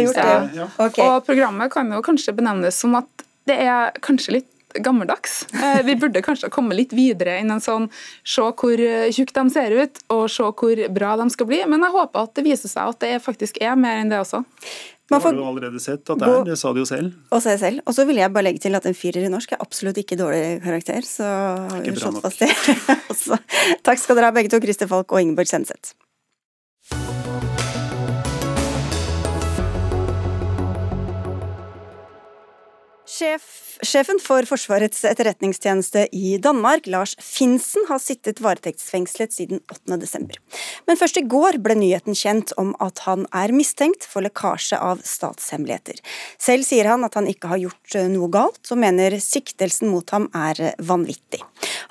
Okay. 0.78 1.05
Og 1.05 1.22
Programmet 1.28 1.74
kan 1.74 1.91
jo 1.93 2.01
kanskje 2.05 2.36
benevnes 2.38 2.80
som 2.82 2.97
at 2.99 3.28
det 3.49 3.57
er 3.64 3.93
kanskje 4.03 4.39
litt 4.39 4.49
gammeldags. 4.72 5.41
Vi 5.84 5.97
burde 5.99 6.22
kanskje 6.24 6.47
komme 6.53 6.76
litt 6.78 6.93
videre 6.95 7.34
enn 7.41 7.49
en 7.51 7.59
sånn 7.59 7.89
se 8.24 8.45
hvor 8.45 8.80
tjukke 9.12 9.36
de 9.36 9.51
ser 9.51 9.74
ut, 9.76 9.99
og 10.14 10.30
se 10.32 10.45
hvor 10.47 10.84
bra 10.95 11.18
de 11.20 11.26
skal 11.34 11.49
bli. 11.49 11.59
Men 11.68 11.84
jeg 11.84 11.95
håper 11.97 12.30
at 12.30 12.38
det 12.38 12.45
viser 12.45 12.72
seg 12.72 12.93
at 12.93 13.01
det 13.03 13.18
faktisk 13.26 13.59
er 13.59 13.76
mer 13.76 13.99
enn 13.99 14.14
det 14.14 14.22
også. 14.22 14.45
Det 15.12 15.22
har 15.26 15.36
du 15.36 15.43
allerede 15.43 15.82
sett 15.84 16.07
at 16.07 16.20
det 16.22 16.28
er, 16.28 16.43
det 16.47 16.57
sa 16.59 16.72
du 16.72 16.80
jo 16.82 16.88
selv. 16.88 17.16
Og 17.36 17.41
se 17.43 17.57
selv. 17.59 17.84
Og 17.86 17.95
så 17.97 18.05
vil 18.07 18.22
jeg 18.22 18.32
bare 18.32 18.47
legge 18.47 18.64
til 18.64 18.78
at 18.78 18.86
en 18.88 18.95
firer 18.95 19.28
i 19.28 19.32
norsk 19.32 19.55
er 19.57 19.64
absolutt 19.64 19.99
ikke 19.99 20.18
dårlig 20.20 20.62
karakter, 20.64 21.03
så 21.07 21.28
har 21.72 21.84
vi 21.84 21.95
slått 21.99 22.22
fast 22.24 22.45
det. 22.45 23.41
Takk 23.88 23.99
skal 23.99 24.18
dere 24.18 24.32
ha 24.32 24.38
begge 24.39 24.53
to, 24.53 24.62
Christer 24.64 24.88
Falk 24.91 25.12
og 25.12 25.20
Ingeborg 25.20 25.51
Senseth. 25.51 25.97
Sjef 33.12 33.61
Sjefen 33.82 34.20
for 34.22 34.46
Forsvarets 34.46 35.00
etterretningstjeneste 35.10 36.04
i 36.14 36.36
Danmark, 36.38 36.86
Lars 36.86 37.16
Finsen, 37.18 37.88
har 37.90 37.98
sittet 37.98 38.38
varetektsfengslet 38.44 39.34
siden 39.34 39.64
8.12. 39.90 40.36
Men 40.86 41.00
først 41.00 41.18
i 41.18 41.24
går 41.26 41.58
ble 41.66 41.74
nyheten 41.80 42.14
kjent 42.18 42.54
om 42.62 42.76
at 42.84 43.02
han 43.08 43.26
er 43.34 43.54
mistenkt 43.58 44.06
for 44.06 44.22
lekkasje 44.22 44.78
av 44.78 45.02
statshemmeligheter. 45.02 45.98
Selv 46.38 46.68
sier 46.68 46.92
han 46.92 47.08
at 47.08 47.18
han 47.18 47.30
ikke 47.32 47.50
har 47.50 47.64
gjort 47.64 47.98
eh, 47.98 48.06
noe 48.14 48.30
galt, 48.30 48.62
og 48.70 48.82
mener 48.86 49.18
siktelsen 49.18 49.90
mot 49.90 50.14
ham 50.14 50.30
er 50.38 50.62
eh, 50.62 50.78
vanvittig. 50.78 51.42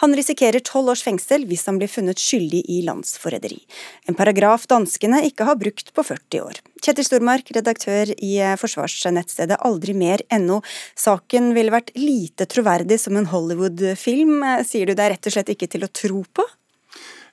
Han 0.05 0.15
risikerer 0.15 0.63
tolv 0.63 0.95
års 0.95 1.03
fengsel 1.05 1.43
hvis 1.51 1.67
han 1.67 1.83
blir 1.83 1.91
funnet 1.91 2.23
skyldig 2.23 2.63
i 2.71 2.85
landsforræderi. 2.87 3.59
En 4.07 4.19
paragraf 4.19 4.71
danskene 4.71 5.25
ikke 5.27 5.51
har 5.51 5.59
brukt 5.59 5.91
på 5.97 6.07
40 6.07 6.47
år. 6.47 6.63
Kjetil 6.81 7.05
Stormark, 7.05 7.51
redaktør 7.53 8.15
i 8.15 8.37
eh, 8.41 8.55
forsvarsnettstedet 8.57 9.59
aldrimer.no. 9.67 10.63
Saken 10.97 11.51
ville 11.59 11.75
vært 11.75 11.80
lite 11.97 12.47
troverdig 12.51 13.01
som 13.01 13.17
en 13.17 13.29
Hollywood-film. 13.31 14.43
Eh, 14.43 14.65
sier 14.67 14.87
du 14.87 14.95
det 14.95 15.05
er 15.05 15.15
rett 15.17 15.29
og 15.31 15.35
slett 15.35 15.53
ikke 15.55 15.69
til 15.71 15.87
å 15.87 15.93
tro 15.93 16.25
på? 16.25 16.47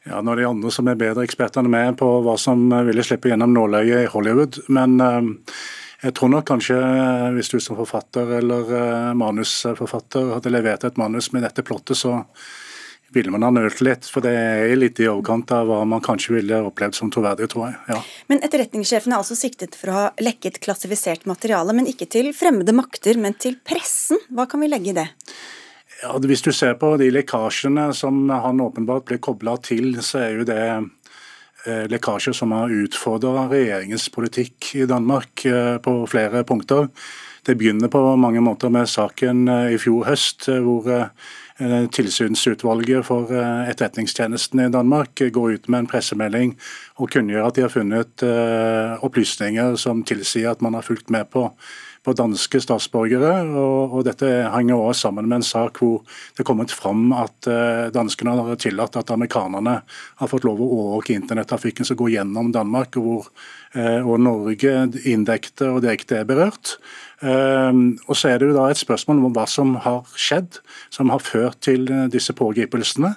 Ja, 0.08 0.22
Nå 0.22 0.32
er 0.32 0.42
det 0.42 0.48
andre 0.48 0.72
som 0.72 0.88
er 0.88 1.00
bedre 1.00 1.26
eksperter 1.28 1.64
enn 1.64 1.72
meg 1.74 1.98
på 2.00 2.08
hva 2.26 2.38
som 2.40 2.70
eh, 2.72 2.86
ville 2.88 3.06
slippe 3.06 3.32
gjennom 3.32 3.56
nåløyet 3.56 4.06
i 4.06 4.12
Hollywood. 4.14 4.62
Men 4.72 4.96
jeg 6.04 6.14
tror 6.16 6.32
nok 6.32 6.48
kanskje 6.48 6.78
hvis 7.36 7.52
du 7.52 7.60
som 7.60 7.78
forfatter 7.80 8.38
eller 8.38 8.72
manusforfatter 9.18 10.36
hadde 10.36 10.54
levert 10.54 10.86
et 10.86 11.00
manus 11.02 11.32
med 11.34 11.44
dette 11.44 11.66
plottet, 11.66 11.98
så 11.98 12.20
ville 13.16 13.32
man 13.32 13.46
ha 13.46 13.52
nølt 13.54 13.82
litt. 13.86 14.08
For 14.12 14.26
det 14.26 14.34
er 14.36 14.74
litt 14.78 15.00
i 15.02 15.08
overkant 15.10 15.52
av 15.56 15.70
hva 15.70 15.82
man 15.88 16.04
kanskje 16.04 16.38
ville 16.38 16.62
opplevd 16.68 16.98
som 16.98 17.12
troverdig, 17.14 17.50
tror 17.54 17.70
jeg. 17.70 17.78
Ja. 17.94 18.00
Men 18.32 18.42
etterretningssjefen 18.46 19.14
er 19.14 19.22
altså 19.22 19.38
siktet 19.40 19.78
for 19.80 19.92
å 19.92 19.98
ha 19.98 20.08
lekket 20.24 20.60
klassifisert 20.64 21.28
materiale, 21.30 21.76
men 21.78 21.90
ikke 21.90 22.10
til 22.18 22.34
fremmede 22.38 22.76
makter, 22.76 23.20
men 23.22 23.38
til 23.40 23.60
pressen. 23.68 24.22
Hva 24.34 24.48
kan 24.50 24.64
vi 24.64 24.72
legge 24.72 24.92
i 24.94 24.98
det? 24.98 25.08
Ja, 26.04 26.14
hvis 26.22 26.44
du 26.46 26.52
ser 26.54 26.76
på 26.78 26.92
de 27.02 27.10
lekkasjene 27.10 27.90
som 27.98 28.28
han 28.30 28.62
åpenbart 28.62 29.08
ble 29.10 29.18
kobla 29.24 29.56
til, 29.66 29.96
så 30.06 30.22
er 30.22 30.36
jo 30.36 30.46
det 30.46 30.62
eh, 30.68 31.88
lekkasjer 31.90 32.36
som 32.38 32.54
har 32.54 32.74
utfordra 32.84 33.48
regjeringens 33.50 34.06
politikk 34.14 34.76
i 34.78 34.86
Danmark 34.90 35.42
eh, 35.50 35.80
på 35.82 35.96
flere 36.12 36.44
punkter. 36.46 36.92
Det 37.48 37.56
begynner 37.58 37.90
på 37.90 38.04
mange 38.20 38.44
måter 38.46 38.70
med 38.70 38.86
saken 38.92 39.48
eh, 39.50 39.74
i 39.74 39.82
fjor 39.82 40.06
høst, 40.12 40.52
hvor 40.62 40.86
tilsynsutvalget 41.58 43.06
for 43.08 43.32
eh, 43.34 43.70
etterretningstjenesten 43.72 44.62
i 44.62 44.70
Danmark 44.74 45.24
går 45.34 45.58
ut 45.58 45.68
med 45.68 45.84
en 45.84 45.90
pressemelding 45.90 46.54
og 47.02 47.10
kunngjør 47.14 47.48
at 47.48 47.58
de 47.58 47.66
har 47.66 47.74
funnet 47.74 48.26
eh, 48.26 49.04
opplysninger 49.06 49.76
som 49.82 50.04
tilsier 50.06 50.52
at 50.52 50.62
man 50.62 50.78
har 50.78 50.86
fulgt 50.86 51.10
med 51.14 51.30
på 51.34 51.50
på 52.08 52.14
danske 52.16 52.62
statsborgere. 52.64 53.34
og, 53.60 53.98
og 53.98 54.06
Dette 54.08 54.30
henger 54.54 54.80
også 54.80 55.08
sammen 55.08 55.28
med 55.28 55.42
en 55.42 55.48
sak 55.48 55.82
hvor 55.82 56.06
det 56.36 56.44
er 56.44 56.48
kommet 56.48 56.72
fram 56.72 57.12
at 57.12 57.50
uh, 57.52 57.90
danskene 57.92 58.38
har 58.38 58.60
tillatt 58.64 58.96
at 59.00 59.12
amerikanerne 59.12 59.82
har 60.22 60.32
fått 60.32 60.48
lov 60.48 60.62
å 60.64 60.70
overvåke 60.78 61.18
internettrafikken 61.18 61.88
som 61.88 62.00
går 62.00 62.14
gjennom 62.16 62.54
Danmark, 62.56 62.96
og 62.96 63.08
hvor 63.08 63.28
og 63.78 64.16
Norge 64.24 64.72
indirekte 65.06 65.68
og 65.70 65.84
direkte 65.84 66.16
er 66.18 66.26
berørt. 66.26 66.78
Ehm, 67.26 67.98
og 68.08 68.16
Så 68.16 68.30
er 68.30 68.38
det 68.38 68.48
jo 68.48 68.54
da 68.54 68.70
et 68.70 68.78
spørsmål 68.78 69.26
om 69.26 69.34
hva 69.34 69.48
som 69.50 69.76
har 69.82 70.06
skjedd, 70.14 70.60
som 70.94 71.10
har 71.10 71.20
ført 71.20 71.58
til 71.66 71.90
eh, 71.90 72.06
disse 72.14 72.34
pågripelsene. 72.34 73.16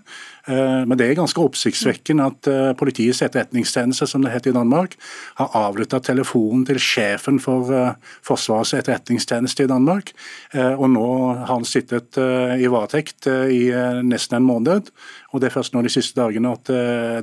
Ehm, 0.49 0.89
men 0.89 0.97
det 0.97 1.11
er 1.11 1.19
ganske 1.19 1.41
oppsiktsvekkende 1.41 2.29
at 2.33 2.49
eh, 2.49 2.73
Politiets 2.73 3.21
etterretningstjeneste 3.23 4.07
som 4.09 4.25
det 4.25 4.33
heter 4.33 4.55
i 4.55 4.57
Danmark, 4.57 4.97
har 5.37 5.53
avlytta 5.53 6.01
telefonen 6.01 6.65
til 6.65 6.81
sjefen 6.81 7.41
for 7.41 7.69
eh, 7.73 7.93
Forsvarets 8.25 8.73
etterretningstjeneste 8.79 9.65
i 9.65 9.71
Danmark. 9.71 10.13
Og 10.55 10.89
nå 10.91 11.07
har 11.35 11.47
han 11.51 11.65
sittet 11.65 12.17
i 12.17 12.69
varetekt 12.71 13.27
i 13.27 13.71
nesten 14.07 14.41
en 14.41 14.47
måned. 14.47 14.91
Og 15.33 15.41
det 15.41 15.51
er 15.51 15.57
først 15.59 15.75
nå 15.75 15.83
de 15.85 15.93
siste 15.93 16.21
dagene 16.21 16.57
at 16.57 16.73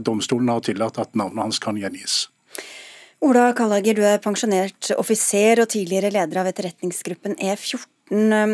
domstolen 0.05 0.49
har 0.51 0.63
tillatt 0.65 0.99
at 1.01 1.15
navnet 1.17 1.47
hans 1.47 1.61
kan 1.63 1.79
gjengis. 1.79 2.27
Ola 3.25 3.49
Kallager, 3.57 3.97
du 3.97 4.03
er 4.05 4.19
pensjonert 4.21 4.91
offiser 4.93 5.63
og 5.63 5.71
tidligere 5.73 6.11
leder 6.13 6.37
av 6.37 6.49
etterretningsgruppen 6.51 7.33
E14. 7.41 7.87
Um, 8.13 8.51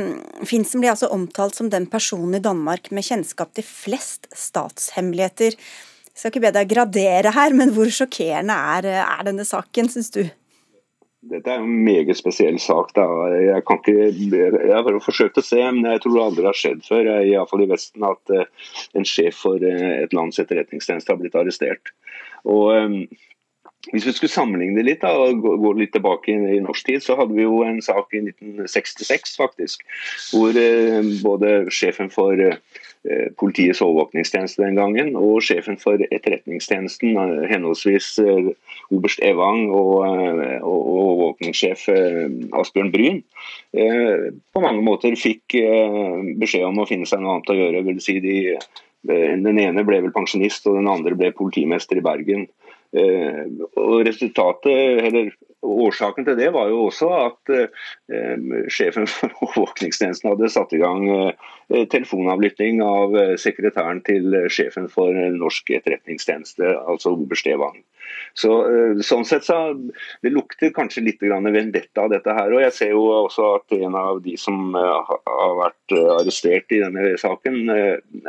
Finsen 0.48 0.80
blir 0.80 0.94
altså 0.94 1.10
omtalt 1.12 1.58
som 1.58 1.68
den 1.70 1.84
personen 1.92 2.38
i 2.40 2.44
Danmark 2.44 2.88
med 2.96 3.04
kjennskap 3.04 3.52
til 3.54 3.66
flest 3.68 4.30
statshemmeligheter. 4.32 5.58
Jeg 5.58 6.16
skal 6.16 6.32
ikke 6.32 6.46
be 6.46 6.54
deg 6.56 6.72
gradere 6.72 7.34
her, 7.36 7.58
men 7.60 7.74
hvor 7.76 7.92
sjokkerende 7.92 8.56
er, 8.78 8.88
er 9.04 9.28
denne 9.28 9.44
saken, 9.46 9.92
syns 9.92 10.14
du? 10.16 10.24
Dette 11.34 11.52
er 11.52 11.60
en 11.60 11.84
meget 11.84 12.16
spesiell 12.20 12.56
sak. 12.60 12.96
Da. 12.96 13.04
Jeg, 13.36 13.66
kan 13.68 13.82
ikke, 13.82 14.10
jeg 14.32 14.72
har 14.72 15.00
forsøkt 15.04 15.40
å 15.40 15.44
se, 15.44 15.60
men 15.76 15.92
jeg 15.92 16.06
tror 16.06 16.16
det 16.16 16.24
aldri 16.30 16.48
har 16.48 16.60
skjedd 16.62 16.88
før, 16.88 17.12
iallfall 17.20 17.66
i 17.68 17.70
Vesten, 17.72 18.08
at 18.08 18.32
uh, 18.32 18.72
en 18.96 19.08
sjef 19.08 19.44
for 19.44 19.60
uh, 19.60 19.92
et 20.00 20.16
lands 20.16 20.40
etterretningstjeneste 20.40 21.12
har 21.12 21.20
blitt 21.20 21.38
arrestert. 21.40 21.94
Og 22.48 22.72
hvis 23.92 24.06
vi 24.08 24.14
skulle 24.16 24.32
sammenligne 24.32 24.78
det 24.78 24.86
litt 24.88 25.02
da, 25.04 25.12
og 25.12 25.44
gå 25.44 25.74
litt 25.76 25.92
tilbake 25.96 26.32
i, 26.32 26.60
norsk 26.64 26.88
tid, 26.88 27.04
så 27.04 27.18
hadde 27.20 27.36
vi 27.36 27.44
jo 27.44 27.64
en 27.68 27.82
sak 27.84 28.16
i 28.16 28.22
1966 28.24 29.36
faktisk, 29.40 29.84
hvor 30.32 30.56
eh, 30.60 31.02
både 31.24 31.52
sjefen 31.74 32.08
for 32.14 32.40
eh, 32.40 33.28
politiets 33.40 33.84
overvåkningstjeneste 33.84 34.64
den 34.64 34.80
gangen 34.80 35.18
og 35.20 35.44
sjefen 35.44 35.76
for 35.82 36.00
etterretningstjenesten, 36.08 37.18
eh, 37.20 37.44
henholdsvis 37.52 38.08
eh, 38.24 38.50
oberst 38.96 39.20
Evang 39.26 39.68
og, 39.68 40.08
eh, 40.08 40.58
og, 40.62 40.80
og 40.80 41.04
overvåkningssjef 41.04 41.86
eh, 41.92 42.24
Asbjørn 42.64 42.94
Bryn, 42.94 43.22
på 43.74 44.62
mange 44.64 44.84
måter 44.86 45.16
fikk 45.18 45.56
beskjed 46.40 46.68
om 46.68 46.78
å 46.80 46.86
finne 46.88 47.08
seg 47.10 47.24
noe 47.24 47.36
annet 47.36 47.50
å 47.50 47.56
gjøre. 47.58 47.82
vil 47.90 48.02
si 48.04 48.20
de 48.24 48.36
den 49.04 49.58
ene 49.60 49.84
ble 49.84 49.98
vel 50.06 50.14
pensjonist, 50.16 50.68
og 50.70 50.78
den 50.78 50.88
andre 50.88 51.18
ble 51.18 51.34
politimester 51.36 52.00
i 52.00 52.06
Bergen. 52.06 52.46
Eh, 52.94 53.46
og 53.80 54.04
resultatet, 54.06 55.08
eller 55.08 55.34
Årsaken 55.64 56.26
til 56.28 56.36
det 56.36 56.50
var 56.52 56.68
jo 56.68 56.88
også 56.90 57.08
at 57.16 57.52
eh, 57.56 58.48
sjefen 58.72 59.08
for 59.08 59.32
overvåkningstjenesten 59.46 60.34
hadde 60.34 60.52
satt 60.52 60.76
i 60.76 60.82
gang 60.82 61.06
eh, 61.08 61.86
telefonavlytting 61.94 62.82
av 62.84 63.16
eh, 63.16 63.34
sekretæren 63.40 64.02
til 64.04 64.36
sjefen 64.52 64.90
for 64.92 65.16
norsk 65.38 65.72
etterretningstjeneste, 65.78 66.68
altså 66.84 67.16
oberst 67.16 67.48
Evang. 67.48 67.80
Så, 68.36 68.52
eh, 68.68 69.00
sånn 69.08 69.24
sett 69.30 69.48
så 69.48 69.62
Det 70.22 70.34
lukter 70.34 70.74
kanskje 70.76 71.06
litt 71.08 71.24
vendetta 71.24 72.04
av 72.04 72.12
dette 72.12 72.36
her. 72.36 72.52
og 72.52 72.62
Jeg 72.62 72.74
ser 72.74 72.92
jo 72.92 73.08
også 73.24 73.56
at 73.56 73.78
en 73.80 73.96
av 73.96 74.22
de 74.22 74.36
som 74.38 74.76
eh, 74.76 75.16
har 75.32 75.58
vært 75.64 75.98
arrestert 76.20 76.76
i 76.76 76.84
denne 76.84 77.16
saken, 77.18 77.64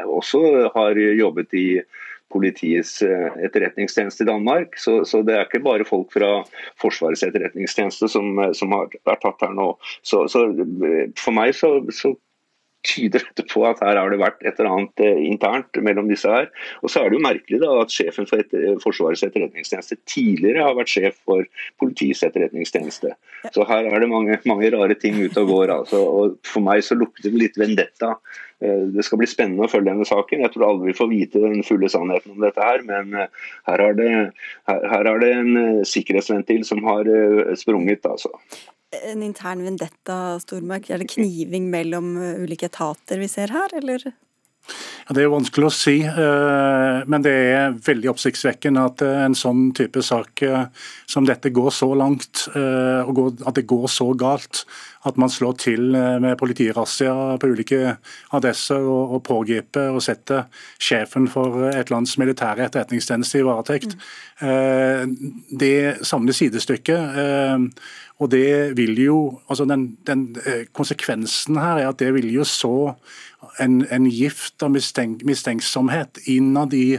også 0.07 0.71
har 0.75 0.95
jobbet 0.95 1.55
i 1.55 1.69
politiets 2.35 2.99
eh, 3.07 3.31
etterretningstjeneste 3.47 4.25
i 4.25 4.29
Danmark. 4.29 4.79
Så, 4.81 4.99
så, 5.09 5.23
det 5.27 5.37
er 5.37 5.47
ikke 5.47 5.63
bare 5.65 5.87
folk 5.89 6.11
fra 6.15 6.31
Forsvarets 6.83 7.25
etterretningstjeneste 7.27 8.11
som, 8.11 8.35
eh, 8.43 8.53
som 8.59 8.75
har 8.75 8.91
vært 9.07 9.23
tatt 9.25 9.47
her 9.47 9.55
nå. 9.57 9.71
Så, 10.03 10.25
så 10.33 10.49
eh, 10.51 11.07
for 11.21 11.37
meg 11.37 11.55
så, 11.57 11.77
så 11.95 12.15
tyder 12.85 13.23
dette 13.25 13.45
på 13.51 13.65
at 13.69 13.81
her 13.85 13.99
har 13.99 14.13
det 14.13 14.21
vært 14.21 14.43
et 14.45 14.59
eller 14.59 14.71
annet 14.71 15.03
eh, 15.03 15.21
internt 15.27 15.81
mellom 15.85 16.09
disse 16.11 16.31
her. 16.31 16.51
Og 16.83 16.93
så 16.93 17.03
er 17.03 17.11
det 17.11 17.19
jo 17.19 17.25
merkelig 17.25 17.61
da 17.63 17.73
at 17.81 17.95
sjefen 17.95 18.29
for 18.29 18.43
etter, 18.43 18.77
Forsvarets 18.83 19.25
etterretningstjeneste 19.27 19.99
tidligere 20.11 20.67
har 20.67 20.77
vært 20.79 20.93
sjef 20.93 21.19
for 21.25 21.47
Politiets 21.81 22.25
etterretningstjeneste. 22.27 23.15
Så 23.55 23.67
her 23.69 23.89
er 23.89 24.01
det 24.01 24.11
mange, 24.11 24.39
mange 24.49 24.73
rare 24.75 24.97
ting 25.01 25.19
ute 25.21 25.45
og 25.45 25.53
går. 25.53 25.75
Altså. 25.79 26.01
Og 26.01 26.37
for 26.49 26.65
meg 26.65 26.85
så 26.85 26.99
lukter 26.99 27.31
det 27.31 27.41
litt 27.41 27.61
vendetta. 27.61 28.15
Eh, 28.61 28.85
det 28.95 29.07
skal 29.07 29.23
bli 29.23 29.31
spennende 29.31 29.67
å 29.67 29.73
følge 29.73 29.91
denne 29.91 30.09
saken. 30.09 30.45
Jeg 30.45 30.55
tror 30.55 30.69
aldri 30.69 30.93
vi 30.93 30.99
får 31.01 31.11
vite 31.13 31.43
den 31.45 31.65
fulle 31.67 31.91
sannheten 31.93 32.37
om 32.37 32.45
dette 32.45 32.65
her, 32.65 32.85
men 32.87 33.17
eh, 33.17 33.49
her 33.71 33.87
er 33.89 33.99
det, 33.99 34.13
her, 34.71 34.87
her 34.93 35.13
er 35.15 35.25
det 35.25 35.35
en 35.41 35.83
sikkerhetsventil 35.89 36.69
som 36.69 36.85
har 36.87 37.09
sprunget. 37.61 38.05
altså 38.05 38.33
en 39.11 39.23
intern 39.27 39.65
vendetta, 39.67 40.39
Stormark? 40.43 40.91
Er 40.91 41.03
det 41.03 41.13
kniving 41.15 41.71
mellom 41.73 42.15
eh, 42.21 42.43
ulike 42.45 42.69
etater 42.71 43.21
vi 43.23 43.31
ser 43.31 43.53
her, 43.55 43.75
eller? 43.81 44.07
Ja, 45.05 45.13
det 45.13 45.25
er 45.25 45.33
vanskelig 45.33 45.69
å 45.69 45.75
si, 45.77 45.99
eh, 46.09 46.99
men 47.11 47.25
det 47.27 47.35
er 47.53 47.75
veldig 47.85 48.09
oppsiktsvekkende 48.15 48.87
at 48.89 49.05
eh, 49.05 49.21
en 49.27 49.37
sånn 49.37 49.67
type 49.77 50.01
sak 50.05 50.45
som 51.11 51.29
dette 51.29 51.53
går 51.53 51.71
så 51.75 51.91
langt, 51.99 52.47
og 52.55 53.21
at 53.45 53.59
det 53.59 53.67
går 53.69 53.87
så 53.93 54.09
galt. 54.19 54.65
At 55.05 55.19
man 55.21 55.33
slår 55.33 55.59
til 55.61 55.91
med 55.93 56.39
politirazzia 56.41 57.37
på 57.41 57.51
ulike 57.53 57.97
adresser 58.33 58.81
og, 58.81 59.17
og 59.17 59.23
pågriper 59.27 59.93
og 59.93 60.01
setter 60.05 60.47
sjefen 60.81 61.29
for 61.29 61.69
et 61.69 61.93
lands 61.93 62.17
militære 62.21 62.69
etterretningstjeneste 62.69 63.43
i 63.43 63.45
varetekt. 63.45 63.99
Mm. 64.41 65.13
Det 65.61 66.07
savner 66.09 66.37
sidestykke. 66.37 66.97
Og 68.23 68.31
det 68.31 68.77
vil 68.79 68.99
jo, 69.03 69.19
altså 69.51 69.67
den, 69.67 69.97
den 70.07 70.37
eh, 70.47 70.67
Konsekvensen 70.73 71.59
her 71.59 71.83
er 71.83 71.89
at 71.91 71.99
det 71.99 72.13
vil 72.15 72.31
jo 72.33 72.45
så 72.47 72.95
en, 73.61 73.83
en 73.91 74.07
gift 74.07 74.63
av 74.63 74.71
mistenk, 74.75 75.25
mistenksomhet 75.27 76.23
innad 76.31 76.75
i 76.79 76.99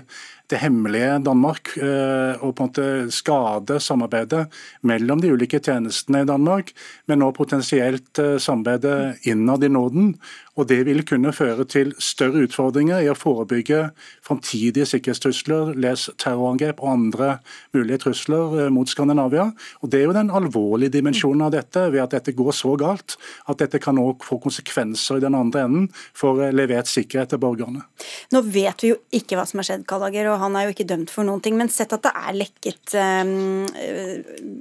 det 0.52 0.60
hemmelige 0.62 1.18
Danmark, 1.26 1.72
eh, 1.78 2.41
og 2.43 2.56
på 2.56 2.66
en 2.66 2.70
måte 2.70 2.88
skade 3.14 3.80
samarbeidet 3.82 4.46
mellom 4.86 5.22
de 5.22 5.32
ulike 5.34 5.60
tjenestene 5.64 6.24
i 6.24 6.30
Danmark, 6.30 6.72
men 7.10 7.22
nå 7.22 7.32
potensielt 7.36 8.22
eh, 8.22 8.38
samarbeidet 8.41 9.26
innad 9.30 9.66
i 9.66 9.72
Norden. 9.72 10.14
Og 10.56 10.68
Det 10.68 10.86
vil 10.88 11.03
kunne 11.03 11.34
føre 11.36 11.66
til 11.68 11.91
større 11.99 12.45
utfordringer 12.45 13.03
i 13.03 13.10
å 13.12 13.18
forebygge 13.18 13.89
framtidige 14.24 14.88
sikkerhetstrusler, 14.88 15.74
les 15.76 16.08
terrorangrep 16.22 16.80
og 16.80 16.93
andre 16.93 17.30
mulige 17.76 18.06
trusler 18.06 18.56
eh, 18.64 18.70
mot 18.72 18.88
Skandinavia. 18.89 19.49
Og 19.84 19.91
Det 19.91 19.99
er 19.99 20.08
jo 20.08 20.16
den 20.16 20.32
alvorlige 20.32 20.93
dimensjonen 20.95 21.43
av 21.47 21.51
dette, 21.58 21.89
ved 21.91 22.06
at 22.06 22.16
dette 22.16 22.36
går 22.38 22.56
så 22.56 22.76
galt 22.80 23.18
at 23.51 23.60
dette 23.60 23.82
kan 23.84 23.99
også 23.99 24.30
få 24.30 24.39
konsekvenser 24.45 25.20
i 25.20 25.26
den 25.26 25.36
andre 25.36 25.66
enden 25.68 25.89
for 26.16 26.39
levert 26.56 26.88
sikkerhet 26.88 27.34
til 27.34 27.41
borgerne. 27.43 27.84
Nå 28.32 28.41
vet 28.47 28.86
vi 28.86 28.93
jo 28.93 28.99
ikke 29.16 29.36
hva 29.38 29.45
som 29.49 29.60
har 29.60 29.68
skjedd, 29.68 29.86
Kallager, 29.89 30.32
og 30.32 30.39
han 30.39 30.56
er 30.56 30.68
jo 30.68 30.76
ikke 30.76 30.88
dømt 30.88 31.12
for 31.12 31.28
noen 31.28 31.43
ting. 31.43 31.60
Men 31.60 31.72
sett 31.74 31.93
at 31.95 32.06
det 32.06 32.14
er 32.16 32.39
lekket 32.39 32.95
um, 32.95 33.68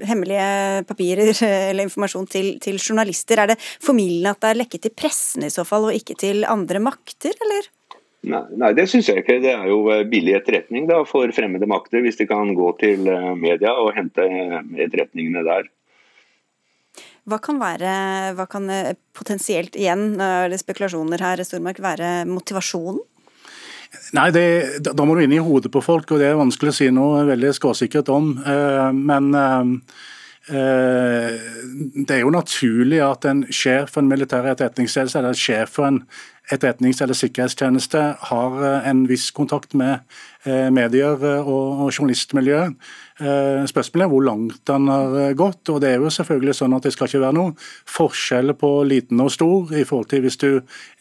hemmelige 0.05 0.84
papirer 0.88 1.30
eller 1.45 1.86
informasjon 1.86 2.28
til, 2.34 2.51
til 2.62 2.80
journalister, 2.82 3.40
er 3.40 3.55
det 3.55 3.61
formildende 3.62 4.34
at 4.34 4.42
det 4.42 4.51
er 4.51 4.61
lekket 4.64 4.86
til 4.88 4.97
pressen 4.99 5.47
i 5.47 5.53
så 5.55 5.66
fall? 5.68 5.84
Og 5.85 5.97
ikke 5.97 6.16
til 6.20 6.45
andre 6.49 6.82
makter, 6.82 7.35
eller? 7.47 7.70
Nei, 8.24 8.43
nei 8.61 8.72
det 8.76 8.87
syns 8.91 9.09
jeg 9.11 9.22
ikke. 9.22 9.39
Det 9.45 9.53
er 9.53 9.68
jo 9.68 9.85
eh, 9.93 10.05
billig 10.09 10.37
etterretning 10.39 10.89
da, 10.89 11.03
for 11.09 11.30
fremmede 11.37 11.68
makter, 11.70 12.03
hvis 12.05 12.20
de 12.20 12.28
kan 12.30 12.53
gå 12.57 12.70
til 12.80 13.09
eh, 13.11 13.32
media 13.39 13.74
og 13.80 13.93
hente 13.97 14.24
eh, 14.24 14.61
etterretningene 14.87 15.45
der. 15.47 15.68
Hva 17.24 17.39
kan, 17.41 17.57
være, 17.57 17.91
hva 18.37 18.45
kan 18.51 18.68
potensielt 19.16 19.78
igjen, 19.80 20.11
eller 20.20 20.61
spekulasjoner 20.61 21.22
her, 21.24 21.41
Stormark, 21.41 21.80
være 21.80 22.26
motivasjonen? 22.28 23.01
Nei, 24.12 24.26
det, 24.35 24.45
Da 24.85 25.07
må 25.07 25.14
du 25.16 25.22
inn 25.22 25.32
i 25.32 25.41
hodet 25.41 25.70
på 25.72 25.80
folk, 25.80 26.11
og 26.12 26.20
det 26.20 26.28
er 26.28 26.37
vanskelig 26.37 26.74
å 26.74 26.76
si 26.76 26.91
noe 26.93 27.22
veldig 27.30 27.55
skråsikkert 27.57 28.11
om. 28.12 28.35
Men 28.93 29.30
Eh, 29.32 29.64
det 30.45 32.12
er 32.12 32.20
jo 32.20 32.32
naturlig 32.34 32.99
at 33.01 33.24
en 33.24 33.38
sjef 33.49 33.95
for 33.95 34.05
en 34.05 34.11
militær 34.11 34.45
etterretningstjeneste 34.51 35.22
eller 35.22 35.38
sjef 35.40 35.70
for 35.78 35.88
en 35.88 36.03
etterretnings- 36.53 37.01
eller 37.03 37.16
sikkerhetstjeneste 37.16 38.03
har 38.28 38.59
eh, 38.64 38.88
en 38.90 39.07
viss 39.09 39.30
kontakt 39.32 39.74
med 39.74 40.03
eh, 40.45 40.68
medier 40.70 41.16
og 41.40 41.88
journalistmiljøet. 41.88 42.76
Eh, 43.23 43.62
spørsmålet 43.71 44.09
er 44.09 44.11
hvor 44.11 44.25
langt 44.27 44.57
den 44.67 44.89
har 44.91 45.12
eh, 45.21 45.35
gått. 45.39 45.69
og 45.71 45.77
Det 45.81 45.93
er 45.93 46.01
jo 46.03 46.11
selvfølgelig 46.11 46.55
sånn 46.59 46.73
at 46.75 46.83
det 46.83 46.91
skal 46.97 47.07
ikke 47.07 47.21
være 47.23 47.37
noen 47.37 47.53
forskjell 47.95 48.51
på 48.59 48.71
liten 48.91 49.21
og 49.23 49.31
stor 49.31 49.71
i 49.71 49.85
forhold 49.87 50.09
til 50.11 50.25
hvis 50.25 50.39
du 50.43 50.49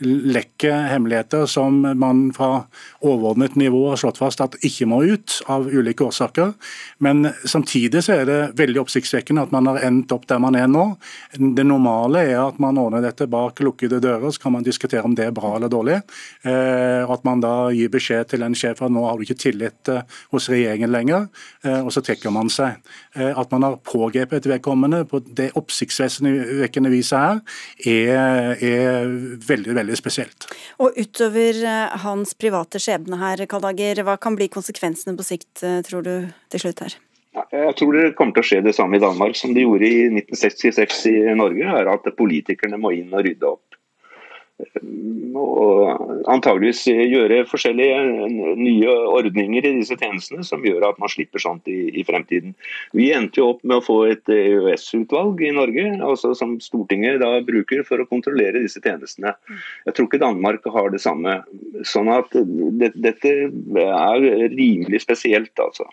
lekker 0.05 0.91
hemmeligheter 0.91 1.47
som 1.49 1.79
man 1.81 2.27
fra 2.35 2.67
overordnet 3.01 3.57
nivå 3.57 3.81
har 3.89 3.97
slått 3.97 4.21
fast 4.21 4.43
at 4.45 4.59
ikke 4.61 4.85
må 4.91 4.99
ut, 5.09 5.39
av 5.49 5.65
ulike 5.65 6.05
årsaker. 6.05 6.53
Men 7.01 7.31
samtidig 7.49 8.03
så 8.05 8.19
er 8.19 8.29
det 8.29 8.37
veldig 8.61 8.83
oppsiktsvekkende 8.83 9.47
at 9.47 9.55
man 9.55 9.71
har 9.71 9.81
endt 9.87 10.13
opp 10.13 10.29
der 10.29 10.43
man 10.43 10.59
er 10.59 10.69
nå. 10.69 10.85
Det 11.33 11.65
normale 11.65 12.21
er 12.29 12.43
at 12.43 12.61
man 12.61 12.77
ordner 12.77 13.01
dette 13.01 13.25
bak 13.25 13.57
lukkede 13.65 13.97
dører, 14.03 14.29
så 14.29 14.45
kan 14.45 14.53
man 14.59 14.67
diskutere 14.67 15.01
om 15.01 15.17
det 15.17 15.31
er 15.31 15.35
bra 15.35 15.55
eller 15.57 15.71
dårlig. 15.71 15.97
og 16.45 17.13
at 17.17 17.25
man 17.25 17.41
da 17.41 17.71
gir 17.73 17.89
beskjed 17.89 18.29
til 18.29 18.45
en 18.45 18.55
sjef 18.57 18.83
at 18.85 18.93
nå 18.93 19.01
har 19.07 19.17
du 19.17 19.25
ikke 19.25 19.39
tillit 19.39 19.91
hos 20.31 20.49
regjeringen 20.51 20.91
lenger. 20.93 21.27
og 21.63 21.91
så 21.93 22.02
trekker 22.05 22.33
man 22.33 22.51
seg. 22.53 22.79
Eh, 23.15 23.31
at 23.31 23.51
man 23.53 23.65
har 23.65 23.79
pågrepet 23.85 24.47
vedkommende 24.49 25.03
på 25.09 25.21
det 25.25 25.51
oppsiktsvekkende 25.59 26.91
viset 26.93 27.17
her, 27.19 27.41
er, 27.85 28.57
er, 28.57 29.15
veldig 29.47 29.77
veldig 29.79 29.97
spesielt. 29.99 30.49
Og 30.83 30.97
Utover 30.99 31.63
eh, 31.63 31.97
hans 32.03 32.35
private 32.39 32.81
skjebne 32.81 33.19
her, 33.21 33.45
Kaldager, 33.49 34.03
hva 34.05 34.17
kan 34.21 34.37
bli 34.39 34.49
konsekvensene 34.51 35.17
på 35.17 35.27
sikt, 35.27 35.63
eh, 35.63 35.81
tror 35.87 36.05
du, 36.05 36.13
til 36.53 36.65
slutt 36.65 36.85
her? 36.85 36.99
Jeg 37.33 37.73
tror 37.79 37.95
det 37.97 38.13
kommer 38.17 38.35
til 38.35 38.43
å 38.43 38.45
skje 38.45 38.59
det 38.61 38.75
samme 38.77 38.99
i 38.99 39.01
Danmark 39.01 39.37
som 39.37 39.55
de 39.55 39.63
gjorde 39.63 39.87
i 39.87 40.03
1966 40.11 40.99
i 41.09 41.15
Norge. 41.37 41.65
er 41.65 41.89
At 41.89 42.05
politikerne 42.17 42.77
må 42.77 42.93
inn 42.93 43.13
og 43.13 43.25
rydde 43.25 43.49
opp 43.49 43.72
og 45.33 46.27
antageligvis 46.29 46.83
gjøre 46.87 47.43
forskjellige 47.49 47.97
nye 48.59 48.93
ordninger 49.09 49.65
i 49.65 49.73
disse 49.79 49.97
tjenestene 49.99 50.45
som 50.45 50.63
gjør 50.65 50.85
at 50.89 50.99
man 51.01 51.11
slipper 51.11 51.41
sånt 51.41 51.67
i, 51.71 51.87
i 51.99 52.03
fremtiden. 52.07 52.53
Vi 52.95 53.09
endte 53.15 53.41
jo 53.41 53.49
opp 53.53 53.63
med 53.65 53.79
å 53.79 53.85
få 53.85 53.97
et 54.11 54.29
EØS-utvalg 54.33 55.41
i 55.45 55.53
Norge, 55.55 55.87
altså 56.05 56.33
som 56.37 56.55
Stortinget 56.63 57.21
da 57.23 57.33
bruker 57.45 57.83
for 57.87 58.01
å 58.01 58.07
kontrollere 58.09 58.63
disse 58.63 58.81
tjenestene. 58.83 59.35
Jeg 59.87 59.97
tror 59.97 60.09
ikke 60.09 60.21
Danmark 60.23 60.69
har 60.75 60.93
det 60.93 61.01
samme. 61.03 61.39
Sånn 61.87 62.11
at 62.13 62.31
det, 62.33 62.93
dette 62.95 63.33
er 63.83 64.29
rimelig 64.53 65.03
spesielt, 65.03 65.53
altså. 65.59 65.89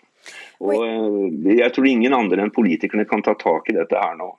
Og 0.61 0.85
eh, 0.85 1.57
jeg 1.57 1.73
tror 1.73 1.89
ingen 1.89 2.13
andre 2.13 2.45
enn 2.45 2.53
politikerne 2.53 3.07
kan 3.09 3.23
ta 3.25 3.33
tak 3.39 3.71
i 3.71 3.77
dette 3.77 3.97
her 3.97 4.17
nå. 4.19 4.33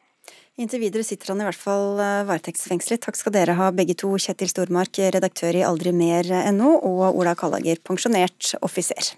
Inntil 0.60 0.82
videre 0.82 1.04
sitter 1.06 1.32
han 1.32 1.40
i 1.40 1.46
hvert 1.46 1.56
fall 1.56 2.00
eh, 2.02 2.26
varetektsfengslet. 2.28 3.00
Takk 3.06 3.16
skal 3.16 3.32
dere 3.32 3.56
ha 3.56 3.70
begge 3.72 3.96
to, 4.02 4.10
Kjetil 4.20 4.50
Stormark, 4.52 5.00
redaktør 5.14 5.56
i 5.56 5.64
aldrimer.no, 5.64 6.74
og 6.76 7.16
Ola 7.16 7.32
Kallager, 7.38 7.80
pensjonert 7.80 8.52
offiser. 8.60 9.14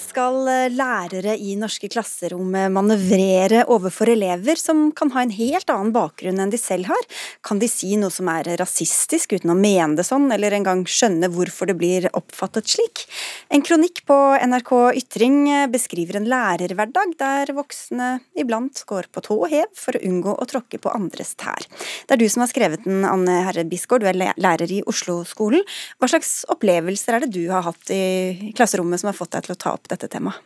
Skal 0.00 0.46
lærere 0.72 1.34
i 1.36 1.54
norske 1.60 1.88
klasserom 1.92 2.54
manøvrere 2.72 3.64
overfor 3.72 4.10
elever 4.12 4.58
som 4.60 4.90
kan 4.96 5.12
ha 5.14 5.22
en 5.24 5.34
helt 5.34 5.70
annen 5.72 5.92
bakgrunn 5.94 6.40
enn 6.42 6.52
de 6.52 6.60
selv 6.60 6.88
har? 6.90 7.08
Kan 7.44 7.60
de 7.62 7.68
si 7.70 7.94
noe 8.00 8.12
som 8.12 8.30
er 8.32 8.50
rasistisk 8.60 9.34
uten 9.36 9.52
å 9.52 9.56
mene 9.58 9.98
det 9.98 10.06
sånn, 10.08 10.28
eller 10.34 10.54
engang 10.56 10.84
skjønne 10.88 11.30
hvorfor 11.32 11.70
det 11.70 11.76
blir 11.80 12.08
oppfattet 12.16 12.70
slik? 12.72 13.04
En 13.52 13.64
kronikk 13.64 14.04
på 14.08 14.18
NRK 14.46 14.72
Ytring 15.02 15.38
beskriver 15.72 16.20
en 16.20 16.28
lærerhverdag 16.30 17.16
der 17.20 17.52
voksne 17.56 18.12
iblant 18.38 18.84
går 18.88 19.10
på 19.12 19.24
tå 19.26 19.38
og 19.42 19.50
hev 19.52 19.68
for 19.78 19.98
å 19.98 20.04
unngå 20.08 20.36
å 20.36 20.48
tråkke 20.48 20.80
på 20.82 20.92
andres 20.92 21.34
tær. 21.40 21.68
Det 22.06 22.16
er 22.16 22.22
du 22.22 22.28
som 22.32 22.44
har 22.44 22.50
skrevet 22.52 22.86
den, 22.86 23.04
Anne 23.08 23.42
Herre 23.48 23.66
Bisgaard, 23.68 24.04
du 24.04 24.10
er 24.10 24.18
lærer 24.40 24.70
i 24.72 24.82
Oslo-skolen. 24.88 25.64
Hva 26.00 26.10
slags 26.10 26.42
opplevelser 26.52 27.18
er 27.18 27.26
det 27.26 27.32
du 27.34 27.44
har 27.52 27.66
hatt 27.66 27.92
i 27.92 28.52
klasserommet 28.56 29.02
som 29.02 29.10
har 29.10 29.18
fått 29.18 29.34
deg 29.36 29.46
til 29.46 29.56
å 29.56 29.60
ta 29.60 29.74
opp 29.76 29.81
dette 29.90 30.10
temaet? 30.12 30.40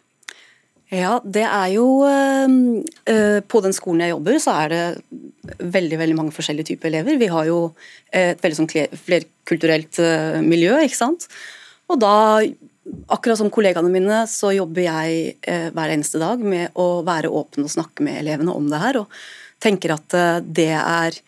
Ja, 0.94 1.16
det 1.26 1.42
er 1.42 1.70
jo 1.74 1.86
øh, 2.06 3.40
På 3.50 3.60
den 3.64 3.74
skolen 3.74 4.04
jeg 4.04 4.12
jobber, 4.12 4.36
så 4.38 4.54
er 4.62 4.70
det 4.70 4.84
veldig 5.58 5.98
veldig 5.98 6.16
mange 6.18 6.34
forskjellige 6.34 6.72
typer 6.72 6.92
elever. 6.92 7.18
Vi 7.18 7.30
har 7.30 7.46
jo 7.48 7.58
et 8.10 8.40
veldig 8.42 8.58
sånn 8.58 8.70
flerkulturelt 8.70 9.98
miljø, 10.42 10.74
ikke 10.82 10.98
sant. 10.98 11.28
Og 11.86 12.00
da, 12.02 12.42
akkurat 13.14 13.38
som 13.38 13.50
kollegaene 13.54 13.92
mine, 13.94 14.24
så 14.26 14.50
jobber 14.56 14.82
jeg 14.88 15.36
hver 15.46 15.92
eneste 15.94 16.18
dag 16.18 16.42
med 16.42 16.74
å 16.74 17.04
være 17.06 17.30
åpen 17.30 17.62
og 17.62 17.70
snakke 17.70 18.02
med 18.02 18.18
elevene 18.24 18.56
om 18.58 18.66
det 18.72 18.82
her. 18.82 18.98
Og 19.04 19.62
tenker 19.62 19.94
at 19.94 20.18
det 20.42 20.72
er 20.74 21.20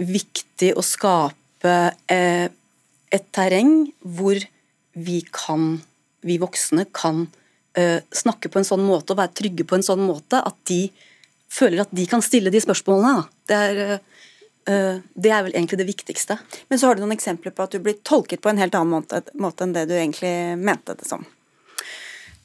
viktig 0.00 0.72
å 0.72 0.84
skape 0.84 1.76
et 2.08 3.28
terreng 3.36 3.76
hvor 4.00 4.40
vi 4.96 5.20
kan 5.28 5.74
vi 6.24 6.38
voksne 6.42 6.86
kan 6.94 7.26
uh, 7.26 8.00
snakke 8.14 8.50
på 8.50 8.60
en 8.60 8.68
sånn 8.68 8.84
måte 8.84 9.14
og 9.14 9.20
være 9.20 9.34
trygge 9.40 9.66
på 9.68 9.78
en 9.78 9.86
sånn 9.86 10.02
måte 10.04 10.40
at 10.40 10.56
de 10.70 10.86
føler 11.52 11.84
at 11.84 11.92
de 11.94 12.06
kan 12.10 12.24
stille 12.24 12.50
de 12.50 12.62
spørsmålene. 12.62 13.28
Det 13.48 13.60
er, 13.60 14.00
uh, 14.70 14.98
det 15.14 15.30
er 15.30 15.46
vel 15.46 15.54
egentlig 15.54 15.80
det 15.82 15.88
viktigste. 15.92 16.38
Men 16.70 16.80
så 16.80 16.90
har 16.90 16.96
du 16.96 17.04
noen 17.04 17.16
eksempler 17.16 17.54
på 17.54 17.66
at 17.66 17.76
du 17.76 17.82
blir 17.84 18.00
tolket 18.02 18.42
på 18.42 18.50
en 18.50 18.60
helt 18.62 18.74
annen 18.78 18.96
måte, 18.96 19.22
måte 19.38 19.66
enn 19.66 19.76
det 19.76 19.86
du 19.90 19.96
egentlig 19.98 20.34
mente 20.60 20.96
det 20.98 21.08
som? 21.08 21.26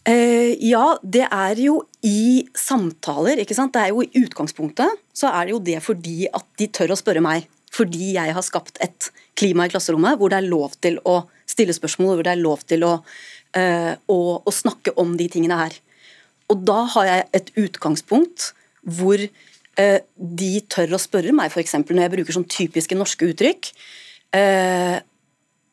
Ja, 0.09 0.95
det 1.03 1.25
er 1.27 1.59
jo 1.61 1.83
i 2.07 2.47
samtaler, 2.57 3.37
ikke 3.43 3.53
sant. 3.53 3.75
Det 3.75 3.81
er 3.83 3.91
jo 3.91 4.01
i 4.01 4.23
utgangspunktet 4.23 4.95
så 5.13 5.29
er 5.29 5.45
det 5.45 5.53
jo 5.53 5.59
det 5.67 5.75
fordi 5.85 6.23
at 6.33 6.47
de 6.57 6.65
tør 6.73 6.95
å 6.95 6.97
spørre 6.97 7.21
meg. 7.21 7.45
Fordi 7.75 8.13
jeg 8.15 8.33
har 8.33 8.45
skapt 8.45 8.79
et 8.81 9.11
klima 9.39 9.67
i 9.67 9.71
klasserommet 9.71 10.17
hvor 10.19 10.31
det 10.31 10.41
er 10.41 10.49
lov 10.49 10.75
til 10.81 10.97
å 11.07 11.21
stille 11.49 11.75
spørsmål, 11.75 12.17
hvor 12.17 12.27
det 12.27 12.33
er 12.33 12.41
lov 12.41 12.63
til 12.69 12.85
å, 12.85 12.93
å, 13.57 14.17
å 14.45 14.51
snakke 14.53 14.93
om 15.01 15.15
de 15.17 15.25
tingene 15.31 15.57
her. 15.57 15.77
Og 16.49 16.65
da 16.65 16.81
har 16.95 17.07
jeg 17.09 17.25
et 17.37 17.51
utgangspunkt 17.61 18.51
hvor 18.97 19.21
eh, 19.21 19.99
de 20.15 20.51
tør 20.71 20.95
å 20.97 21.01
spørre 21.01 21.33
meg, 21.35 21.53
f.eks. 21.53 21.77
når 21.83 22.03
jeg 22.05 22.13
bruker 22.15 22.37
sånn 22.37 22.49
typiske 22.49 22.97
norske 22.97 23.29
uttrykk, 23.29 23.71
eh, 24.37 24.97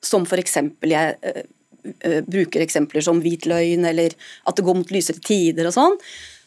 som 0.05 0.27
f.eks. 0.29 0.59
jeg 0.85 1.14
eh, 1.33 2.20
bruker 2.27 2.64
eksempler 2.64 3.05
som 3.05 3.22
hvit 3.24 3.49
løgn, 3.49 3.87
eller 3.89 4.16
at 4.45 4.59
det 4.59 4.66
går 4.66 4.81
mot 4.83 4.93
lysere 4.93 5.22
tider 5.24 5.70
og 5.70 5.77
sånn, 5.77 5.97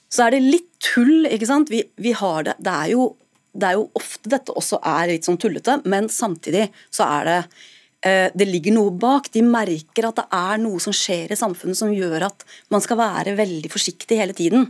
så 0.10 0.26
er 0.26 0.36
det 0.36 0.46
litt 0.46 0.70
tull. 0.84 1.26
ikke 1.30 1.50
sant? 1.50 1.74
Vi, 1.74 1.82
vi 2.02 2.14
har 2.18 2.46
det, 2.46 2.60
det 2.62 2.76
er 2.76 2.94
jo 2.96 3.12
det 3.60 3.66
er 3.66 3.80
jo 3.80 3.88
ofte 3.98 4.30
dette 4.30 4.54
også 4.54 4.78
er 4.86 5.10
litt 5.10 5.26
sånn 5.26 5.40
tullete, 5.42 5.80
men 5.90 6.06
samtidig 6.14 6.68
så 6.94 7.08
er 7.18 7.24
det 7.26 7.38
Eh, 7.40 7.78
det 8.00 8.46
ligger 8.48 8.72
noe 8.72 8.94
bak. 8.96 9.26
De 9.34 9.42
merker 9.44 10.06
at 10.08 10.22
det 10.22 10.24
er 10.32 10.62
noe 10.64 10.80
som 10.80 10.96
skjer 10.96 11.34
i 11.34 11.38
samfunnet 11.40 11.76
som 11.76 11.92
gjør 11.92 12.30
at 12.30 12.46
man 12.72 12.80
skal 12.80 12.96
være 13.02 13.34
veldig 13.36 13.72
forsiktig 13.74 14.22
hele 14.22 14.36
tiden. 14.38 14.70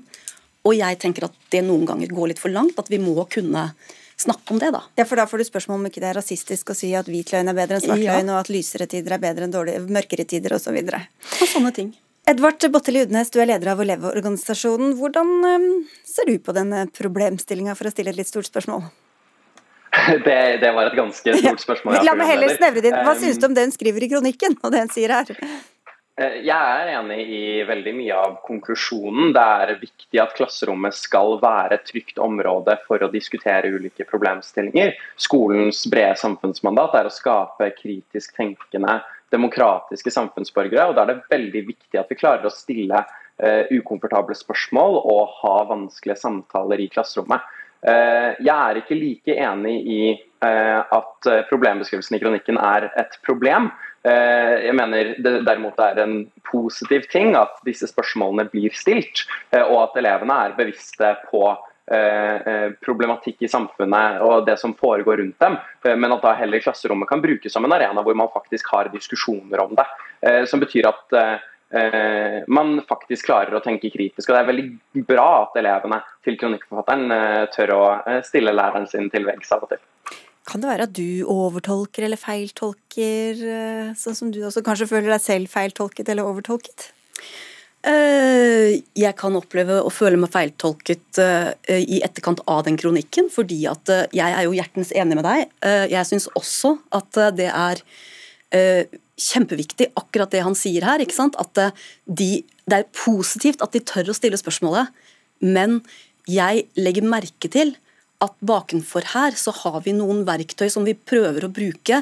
Og 0.67 0.75
jeg 0.75 0.97
tenker 0.99 1.27
at 1.27 1.35
det 1.53 1.61
noen 1.67 1.85
ganger 1.87 2.11
går 2.11 2.33
litt 2.33 2.41
for 2.41 2.51
langt, 2.51 2.79
at 2.81 2.89
vi 2.91 2.99
må 3.01 3.15
kunne 3.31 3.69
snakke 4.19 4.53
om 4.53 4.59
det, 4.59 4.71
da. 4.75 4.81
Ja, 4.99 5.05
for 5.07 5.19
da 5.19 5.25
får 5.29 5.39
du 5.39 5.47
spørsmål 5.47 5.79
om 5.79 5.87
ikke 5.87 6.01
det 6.03 6.09
er 6.11 6.19
rasistisk 6.19 6.73
å 6.73 6.75
si 6.77 6.91
at 6.97 7.07
hvit 7.07 7.31
løgn 7.31 7.51
er 7.51 7.55
bedre 7.55 7.79
enn 7.79 7.85
svart 7.85 8.01
løgn, 8.01 8.27
ja. 8.27 8.35
og 8.35 8.41
at 8.41 8.51
lysere 8.51 8.89
tider 8.91 9.15
er 9.15 9.23
bedre 9.23 9.47
enn 9.47 9.55
dårlige, 9.55 9.85
mørkere 9.87 10.25
tider 10.27 10.57
osv. 10.57 10.75
Og, 10.75 10.95
så 11.31 11.45
og 11.45 11.51
sånne 11.53 11.73
ting. 11.75 11.93
Edvard 12.29 12.65
Botteli 12.73 13.05
Udnes, 13.07 13.31
du 13.33 13.39
er 13.41 13.47
leder 13.49 13.71
av 13.71 13.79
Elevorganisasjonen. 13.81 14.97
Hvordan 14.99 15.31
um, 15.47 15.69
ser 16.05 16.27
du 16.29 16.35
på 16.43 16.53
denne 16.53 16.83
problemstillinga, 16.93 17.77
for 17.79 17.89
å 17.89 17.93
stille 17.93 18.11
et 18.11 18.19
litt 18.19 18.29
stort 18.29 18.49
spørsmål? 18.51 18.83
Det, 20.25 20.39
det, 20.61 20.69
var 20.75 20.89
et 20.89 20.95
ganske 20.97 21.33
stort 21.41 21.65
spørsmål. 21.65 21.99
La 22.05 22.15
meg 22.17 22.29
heller 22.33 22.53
snevre 22.55 22.83
det 22.83 22.93
inn. 22.93 23.01
Hva 23.05 23.17
synes 23.17 23.41
du 23.41 23.49
om 23.49 23.57
det 23.57 23.67
hun 23.67 23.75
skriver 23.75 24.05
i 24.05 24.09
kronikken, 24.11 24.55
og 24.63 24.73
det 24.73 24.85
hun 24.85 24.93
sier 24.93 25.13
her? 25.13 25.33
Eh, 26.19 26.41
jeg 26.43 26.51
er 26.51 26.89
enig 26.97 27.19
i 27.31 27.43
veldig 27.67 27.93
mye 27.95 28.15
av 28.19 28.33
konklusjonen. 28.43 29.31
Det 29.35 29.43
er 29.43 29.77
viktig 29.79 30.19
at 30.19 30.33
klasserommet 30.35 30.97
skal 30.97 31.37
være 31.39 31.77
et 31.77 31.85
trygt 31.87 32.19
område 32.19 32.75
for 32.87 33.05
å 33.05 33.11
diskutere 33.13 33.71
ulike 33.71 34.07
problemstillinger. 34.09 34.97
Skolens 35.19 35.85
brede 35.91 36.17
samfunnsmandat 36.19 36.97
er 36.99 37.07
å 37.07 37.13
skape 37.13 37.71
kritisk 37.77 38.35
tenkende, 38.35 38.99
demokratiske 39.31 40.11
samfunnsborgere. 40.11 40.89
og 40.89 40.97
Da 40.97 41.05
er 41.05 41.13
det 41.13 41.31
veldig 41.31 41.63
viktig 41.69 42.01
at 42.01 42.11
vi 42.11 42.17
klarer 42.19 42.49
å 42.49 42.51
stille 42.51 43.03
uh, 43.05 43.63
ukomfortable 43.69 44.35
spørsmål 44.35 44.97
og 45.03 45.35
ha 45.43 45.55
vanskelige 45.69 46.17
samtaler 46.19 46.81
i 46.81 46.89
klasserommet. 46.91 47.45
Eh, 47.79 48.31
jeg 48.43 48.55
er 48.55 48.79
ikke 48.81 48.97
like 48.97 49.35
enig 49.39 49.75
i 49.87 50.01
eh, 50.11 50.79
at 50.83 51.29
eh, 51.31 51.45
problembeskrivelsen 51.47 52.17
i 52.17 52.19
kronikken 52.19 52.59
er 52.59 52.89
et 52.99 53.15
problem. 53.27 53.71
Jeg 53.99 54.71
mener 54.79 55.09
det 55.19 55.31
derimot 55.43 55.75
er 55.83 55.97
en 55.99 56.13
positiv 56.47 57.03
ting 57.11 57.33
at 57.35 57.57
disse 57.67 57.89
spørsmålene 57.89 58.45
blir 58.47 58.71
stilt, 58.71 59.25
og 59.51 59.73
at 59.81 59.97
elevene 59.99 60.37
er 60.45 60.55
bevisste 60.55 61.09
på 61.25 61.41
problematikk 62.85 63.43
i 63.43 63.49
samfunnet 63.51 64.21
og 64.23 64.45
det 64.47 64.55
som 64.61 64.71
foregår 64.79 65.19
rundt 65.19 65.43
dem, 65.43 65.57
men 65.99 66.15
at 66.15 66.23
da 66.23 66.31
heller 66.39 66.63
klasserommet 66.63 67.11
kan 67.11 67.19
brukes 67.19 67.51
som 67.51 67.67
en 67.67 67.75
arena 67.75 68.05
hvor 68.05 68.15
man 68.15 68.31
faktisk 68.31 68.71
har 68.71 68.87
diskusjoner 68.93 69.65
om 69.65 69.75
det. 69.75 69.87
Som 70.47 70.63
betyr 70.63 70.87
at 70.93 71.19
man 72.49 72.79
faktisk 72.89 73.27
klarer 73.27 73.53
å 73.53 73.61
tenke 73.61 73.91
kritisk. 73.93 74.29
Og 74.29 74.33
Det 74.33 74.39
er 74.39 74.47
veldig 74.47 75.03
bra 75.05 75.27
at 75.43 75.57
elevene 75.59 75.99
til 76.25 76.37
kronikkforfatteren 76.39 77.15
eh, 77.15 77.45
tør 77.53 77.75
å 77.75 77.83
eh, 78.03 78.21
stille 78.25 78.53
læreren 78.55 78.87
sin 78.89 79.09
til 79.13 79.27
veggs 79.27 79.51
av 79.55 79.65
og 79.65 79.73
til. 79.73 79.83
Kan 80.49 80.63
det 80.63 80.71
være 80.71 80.87
at 80.87 80.95
du 80.97 81.25
overtolker 81.29 82.07
eller 82.07 82.19
feiltolker, 82.19 83.43
eh, 83.55 83.91
sånn 83.97 84.17
som 84.17 84.31
du 84.33 84.41
også 84.45 84.63
kanskje 84.65 84.89
føler 84.89 85.13
deg 85.13 85.23
selv 85.23 85.51
feiltolket 85.51 86.09
eller 86.09 86.29
overtolket? 86.29 86.91
Jeg 87.79 89.15
kan 89.15 89.37
oppleve 89.39 89.77
å 89.79 89.91
føle 89.93 90.17
meg 90.19 90.33
feiltolket 90.33 91.15
i 91.71 92.01
etterkant 92.03 92.41
av 92.51 92.65
den 92.65 92.75
kronikken, 92.75 93.29
fordi 93.31 93.61
at 93.71 93.87
jeg 94.11 94.35
er 94.35 94.43
jo 94.43 94.51
hjertens 94.51 94.91
enig 94.91 95.15
med 95.15 95.23
deg. 95.23 95.45
Jeg 95.87 96.09
syns 96.09 96.27
også 96.35 96.73
at 96.99 97.21
det 97.39 97.47
er 97.47 97.79
kjempeviktig, 99.19 99.91
akkurat 99.99 100.31
det 100.33 100.45
han 100.45 100.57
sier 100.57 100.85
her. 100.87 101.03
ikke 101.03 101.17
sant? 101.17 101.37
At 101.41 101.59
eh, 101.61 101.75
de, 102.05 102.31
det 102.69 102.81
er 102.81 102.89
positivt 102.95 103.63
at 103.65 103.75
de 103.75 103.83
tør 103.83 104.11
å 104.11 104.17
stille 104.17 104.39
spørsmålet, 104.39 104.89
men 105.45 105.79
jeg 106.29 106.67
legger 106.77 107.07
merke 107.07 107.49
til 107.51 107.75
at 108.23 108.33
bakenfor 108.43 109.05
her 109.13 109.35
så 109.39 109.53
har 109.61 109.79
vi 109.85 109.93
noen 109.95 110.25
verktøy 110.27 110.67
som 110.71 110.83
vi 110.87 110.93
prøver 110.93 111.45
å 111.45 111.53
bruke 111.53 112.01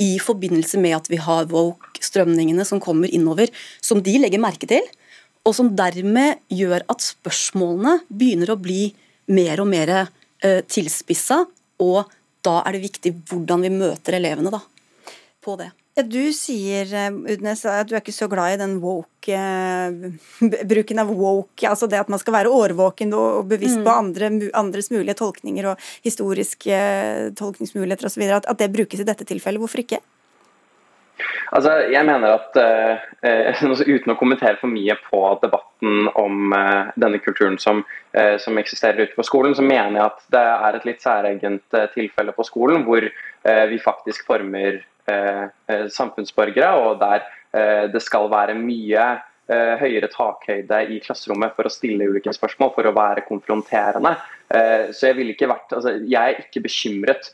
i 0.00 0.14
forbindelse 0.22 0.80
med 0.80 0.96
at 0.96 1.10
vi 1.12 1.18
har 1.20 1.50
woke-strømningene 1.50 2.64
som 2.64 2.80
kommer 2.80 3.12
innover, 3.12 3.52
som 3.84 4.00
de 4.04 4.14
legger 4.22 4.40
merke 4.40 4.68
til, 4.70 4.84
og 5.44 5.56
som 5.56 5.74
dermed 5.76 6.40
gjør 6.52 6.86
at 6.88 7.04
spørsmålene 7.04 7.98
begynner 8.08 8.54
å 8.54 8.60
bli 8.60 8.92
mer 9.32 9.60
og 9.60 9.68
mer 9.68 9.92
uh, 9.98 10.60
tilspissa, 10.70 11.42
og 11.84 12.08
da 12.46 12.60
er 12.64 12.76
det 12.76 12.86
viktig 12.86 13.12
hvordan 13.28 13.66
vi 13.66 13.74
møter 13.74 14.16
elevene 14.16 14.52
da, 14.54 14.62
på 15.44 15.58
det. 15.60 15.68
Ja, 15.98 16.04
du 16.06 16.28
sier, 16.30 16.86
eh, 16.94 17.10
Udnes, 17.10 17.64
at 17.66 17.88
du 17.90 17.96
er 17.96 17.98
ikke 18.04 18.12
så 18.14 18.28
glad 18.30 18.54
i 18.54 18.58
den 18.60 18.76
woke 18.78 19.34
eh, 19.34 20.12
bruken 20.70 21.00
av 21.02 21.08
woke, 21.10 21.64
altså 21.66 21.88
det 21.90 21.98
at 21.98 22.10
man 22.12 22.20
skal 22.22 22.36
være 22.36 22.52
årvåken 22.54 23.16
og 23.18 23.48
bevisst 23.50 23.80
mm. 23.80 23.86
på 23.88 23.94
andre, 23.96 24.28
andres 24.54 24.92
mulige 24.94 25.16
tolkninger 25.18 25.66
og 25.72 25.88
historiske 26.04 26.70
eh, 26.70 27.24
tolkningsmuligheter 27.34 28.06
osv. 28.06 28.22
At, 28.30 28.46
at 28.46 28.60
det 28.62 28.70
brukes 28.76 29.02
i 29.02 29.06
dette 29.08 29.26
tilfellet. 29.26 29.58
Hvorfor 29.58 29.82
ikke? 29.82 29.98
Altså, 31.50 31.72
jeg 31.90 32.06
mener 32.06 32.36
at 32.36 32.58
uh, 32.62 33.64
Uten 33.96 34.12
å 34.12 34.16
kommentere 34.20 34.60
for 34.60 34.70
mye 34.70 34.94
på 35.08 35.22
debatten 35.42 36.12
om 36.20 36.54
uh, 36.54 36.92
denne 36.94 37.18
kulturen 37.24 37.56
som, 37.58 37.80
uh, 38.14 38.36
som, 38.38 38.60
eksisterer 38.60 39.08
ute 39.08 39.18
på 39.18 39.26
skolen, 39.26 39.56
så 39.58 39.66
mener 39.66 39.98
jeg 39.98 40.04
at 40.04 40.22
det 40.36 40.44
er 40.52 40.78
et 40.78 40.86
litt 40.86 41.02
særegent 41.02 41.80
tilfelle 41.96 42.36
på 42.36 42.46
skolen 42.46 42.86
hvor 42.86 43.08
vi 43.48 43.80
faktisk 43.82 44.28
former 44.28 44.78
Eh, 44.78 44.84
eh, 44.84 44.97
samfunnsborgere, 45.92 46.70
og 46.82 47.00
der 47.00 47.24
eh, 47.56 47.86
det 47.92 48.02
skal 48.04 48.30
være 48.32 48.58
mye 48.58 49.08
høyere 49.48 50.10
takhøyde 50.12 50.82
i 50.92 50.98
klasserommet 51.00 51.54
for 51.56 51.64
å 51.64 51.72
stille 51.72 52.04
ulike 52.04 52.34
spørsmål, 52.36 52.74
for 52.74 52.84
å 52.84 52.92
være 52.92 53.22
konfronterende. 53.24 54.10
Så 54.92 55.08
jeg, 55.08 55.24
ikke 55.32 55.48
vært, 55.48 55.72
altså, 55.72 55.94
jeg 56.04 56.34
er 56.34 56.42
ikke 56.42 56.60
bekymret 56.66 57.30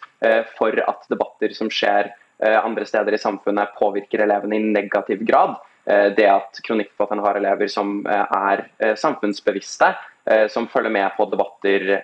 for 0.55 0.79
at 0.79 1.09
debatter 1.11 1.57
som 1.59 1.72
skjer 1.75 2.12
andre 2.61 2.87
steder 2.87 3.16
i 3.16 3.18
samfunnet, 3.18 3.75
påvirker 3.81 4.22
elevene 4.22 4.61
i 4.61 4.70
negativ 4.77 5.27
grad. 5.27 5.57
Det 6.14 6.29
at 6.31 6.62
kronikkforfatteren 6.62 7.25
har 7.27 7.43
elever 7.43 7.75
som 7.75 7.97
er 8.07 8.62
samfunnsbevisste, 8.95 9.91
som 10.55 10.70
følger 10.70 10.95
med 10.95 11.18
på 11.18 11.27
debatter 11.35 11.97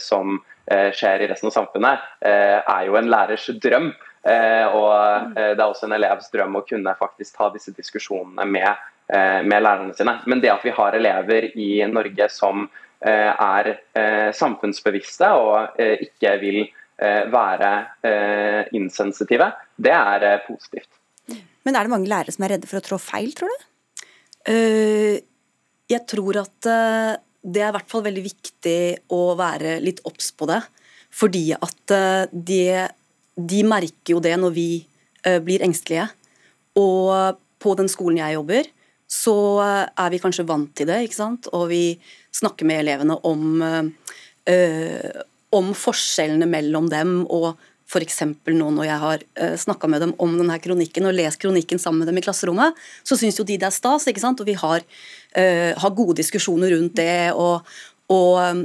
som 0.00 0.40
skjer 0.68 1.26
i 1.26 1.28
resten 1.28 1.52
av 1.52 1.58
samfunnet, 1.60 2.08
er 2.24 2.88
jo 2.88 2.96
en 2.96 3.12
lærers 3.12 3.50
drøm. 3.60 3.92
Eh, 4.26 4.66
og 4.74 5.36
eh, 5.38 5.52
det 5.54 5.62
er 5.62 5.66
også 5.68 5.86
en 5.86 5.94
elevs 5.96 6.30
drøm 6.32 6.58
å 6.58 6.64
kunne 6.66 6.94
faktisk 6.98 7.38
ta 7.38 7.48
disse 7.54 7.72
diskusjonene 7.76 8.46
med, 8.48 8.88
eh, 9.12 9.40
med 9.46 9.62
lærerne 9.64 9.94
sine. 9.96 10.18
Men 10.26 10.42
det 10.42 10.52
at 10.52 10.66
vi 10.66 10.74
har 10.74 10.96
elever 10.98 11.50
i 11.54 11.70
Norge 11.90 12.30
som 12.32 12.68
er 12.98 13.68
samfunnsbevisste 14.34 15.28
og 15.38 15.76
ikke 15.78 16.32
vil 16.40 16.56
være 17.30 17.68
insensitive, 18.74 19.46
det 19.78 19.92
er 19.94 20.24
positivt. 20.48 20.98
Men 21.62 21.78
er 21.78 21.86
det 21.86 21.92
mange 21.92 22.10
lærere 22.10 22.34
som 22.34 22.42
er 22.42 22.56
redde 22.56 22.66
for 22.66 22.80
å 22.80 22.82
trå 22.82 22.98
feil, 22.98 23.30
tror 23.38 23.54
du? 23.54 23.68
Jeg 25.94 26.02
tror 26.10 26.40
at 26.42 26.58
det 26.66 27.62
er 27.62 27.70
i 27.70 27.76
hvert 27.78 27.94
fall 27.94 28.02
veldig 28.08 28.26
viktig 28.26 28.82
å 29.14 29.22
være 29.38 29.78
litt 29.86 30.02
obs 30.10 30.32
på 30.34 30.50
det. 30.50 30.58
Fordi 31.14 31.44
at 31.54 31.94
det 32.34 32.97
de 33.38 33.62
merker 33.66 34.16
jo 34.16 34.22
det 34.24 34.34
når 34.40 34.54
vi 34.56 34.68
uh, 35.26 35.38
blir 35.44 35.62
engstelige. 35.64 36.08
Og 36.78 37.38
på 37.58 37.74
den 37.78 37.90
skolen 37.90 38.20
jeg 38.20 38.36
jobber, 38.38 38.68
så 39.08 39.34
er 39.64 40.12
vi 40.12 40.20
kanskje 40.20 40.46
vant 40.46 40.70
til 40.76 40.90
det, 40.90 41.00
ikke 41.06 41.16
sant. 41.16 41.48
Og 41.56 41.68
vi 41.72 41.82
snakker 42.34 42.68
med 42.68 42.82
elevene 42.84 43.16
om, 43.26 43.62
uh, 43.64 45.24
om 45.58 45.72
forskjellene 45.86 46.48
mellom 46.50 46.90
dem, 46.92 47.18
og 47.26 47.54
F.eks. 47.88 48.18
nå 48.20 48.66
når 48.76 48.84
jeg 48.84 49.00
har 49.00 49.22
snakka 49.56 49.88
med 49.88 50.02
dem 50.04 50.10
om 50.20 50.34
denne 50.36 50.58
kronikken 50.60 51.08
og 51.08 51.14
lest 51.16 51.40
kronikken 51.40 51.80
sammen 51.80 52.02
med 52.02 52.10
dem 52.10 52.18
i 52.20 52.22
klasserommet, 52.26 52.76
så 53.00 53.16
syns 53.16 53.38
jo 53.40 53.46
de 53.48 53.56
det 53.56 53.64
er 53.64 53.72
stas, 53.72 54.04
ikke 54.10 54.20
sant? 54.20 54.42
og 54.44 54.50
vi 54.50 54.58
har, 54.60 54.84
uh, 54.84 55.72
har 55.72 55.96
gode 55.96 56.18
diskusjoner 56.20 56.74
rundt 56.76 56.98
det. 57.00 57.32
og, 57.32 57.64
og, 58.12 58.60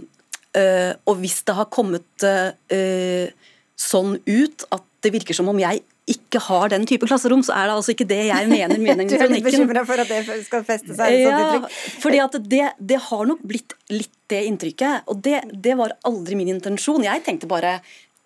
uh, 0.59 0.91
og 1.07 1.23
hvis 1.23 1.39
det 1.47 1.55
har 1.55 1.71
kommet 1.71 2.27
uh, 2.27 3.31
sånn 3.79 4.17
ut 4.27 4.65
at 4.73 4.85
det 5.03 5.11
virker 5.13 5.35
som 5.35 5.49
om 5.51 5.59
jeg 5.59 5.81
ikke 6.09 6.39
har 6.49 6.71
den 6.73 6.85
type 6.87 7.07
klasserom, 7.07 7.43
så 7.45 7.53
er 7.55 7.69
det 7.69 7.75
altså 7.77 7.93
ikke 7.93 8.07
det 8.07 8.19
jeg 8.27 8.47
mener 8.49 8.79
med 8.79 8.99
den 8.99 9.07
kronikken. 9.07 9.19
Du 9.19 9.23
er 9.23 9.31
litt 9.31 9.45
bekymra 9.45 9.83
for 9.87 10.03
at 10.03 10.09
det 10.11 10.39
skal 10.47 10.65
feste 10.67 10.95
seg? 10.97 11.15
Ja, 11.23 11.61
fordi 12.03 12.19
at 12.23 12.35
det, 12.51 12.63
det, 12.79 12.99
har 13.07 13.27
nok 13.29 13.43
blitt 13.47 13.75
litt 13.91 14.11
det 14.31 14.41
inntrykket. 14.49 15.07
Og 15.11 15.21
det, 15.23 15.39
det 15.63 15.77
var 15.79 15.95
aldri 16.07 16.35
min 16.39 16.51
intensjon. 16.51 17.05
Jeg 17.07 17.23
tenkte 17.23 17.47
bare 17.51 17.77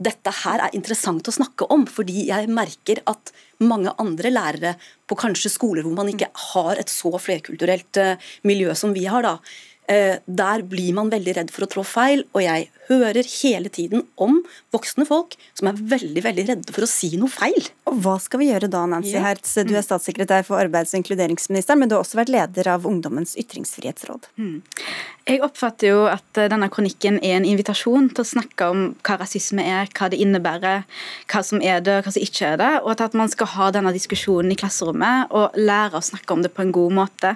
dette 0.02 0.34
her 0.44 0.62
er 0.62 0.74
interessant 0.78 1.30
å 1.30 1.34
snakke 1.34 1.70
om, 1.74 1.86
fordi 1.90 2.28
jeg 2.30 2.50
merker 2.54 3.02
at 3.10 3.32
mange 3.62 3.94
andre 4.02 4.34
lærere 4.34 4.76
på 5.10 5.18
kanskje 5.18 5.54
skoler 5.54 5.86
hvor 5.86 5.96
man 5.98 6.10
ikke 6.12 6.30
har 6.52 6.78
et 6.78 6.94
så 6.94 7.14
flerkulturelt 7.18 7.98
eh, 8.02 8.30
miljø 8.46 8.76
som 8.78 8.94
vi 8.94 9.08
har, 9.10 9.26
da, 9.26 9.38
Eh, 9.88 10.18
der 10.26 10.64
blir 10.68 10.92
man 10.98 11.08
veldig 11.12 11.34
redd 11.38 11.52
for 11.54 11.64
å 11.64 11.70
trå 11.72 11.84
feil, 11.88 12.26
og 12.36 12.42
jeg 12.44 12.68
hører 12.88 13.28
hele 13.42 13.72
tiden 13.74 14.06
om 14.16 14.40
voksne 14.76 15.06
folk 15.08 15.36
som 15.58 15.70
er 15.72 15.82
veldig 15.94 16.24
veldig 16.26 16.46
redde 16.52 16.76
for 16.76 16.86
å 16.86 16.90
si 16.90 17.14
noe 17.20 17.32
feil. 17.32 17.70
Og 17.90 18.00
Hva 18.04 18.18
skal 18.24 18.42
vi 18.42 18.50
gjøre 18.52 18.70
da, 18.72 18.86
Nancy 18.90 19.16
ja. 19.16 19.24
Hertz? 19.26 19.56
Du 19.58 19.74
er 19.74 19.82
mm. 19.82 19.88
statssekretær 19.88 20.48
for 20.48 20.60
arbeids- 20.62 20.96
og 20.96 21.02
inkluderingsministeren, 21.02 21.82
men 21.82 21.92
du 21.92 21.98
har 21.98 22.06
også 22.06 22.22
vært 22.22 22.34
leder 22.34 22.72
av 22.74 22.88
Ungdommens 22.88 23.36
ytringsfrihetsråd. 23.40 24.30
Mm. 24.40 24.60
Jeg 25.28 25.42
oppfatter 25.44 25.92
jo 25.92 26.04
at 26.08 26.40
eh, 26.40 26.48
denne 26.52 26.70
kronikken 26.72 27.18
er 27.20 27.36
en 27.36 27.48
invitasjon 27.48 28.08
til 28.14 28.24
å 28.24 28.30
snakke 28.30 28.70
om 28.72 28.84
hva 29.04 29.18
rasisme 29.20 29.64
er, 29.64 29.90
hva 29.98 30.08
det 30.12 30.22
innebærer, 30.24 30.86
hva 31.28 31.42
som 31.44 31.60
er 31.60 31.82
det, 31.84 32.00
hva 32.06 32.14
som 32.16 32.24
ikke 32.24 32.54
er 32.54 32.62
det, 32.62 32.72
og 32.84 33.04
at 33.04 33.18
man 33.18 33.32
skal 33.32 33.52
ha 33.58 33.70
denne 33.76 33.92
diskusjonen 33.96 34.54
i 34.54 34.60
klasserommet 34.60 35.34
og 35.36 35.58
lære 35.60 36.00
å 36.00 36.06
snakke 36.06 36.32
om 36.32 36.46
det 36.46 36.54
på 36.56 36.64
en 36.64 36.72
god 36.76 36.96
måte. 37.02 37.34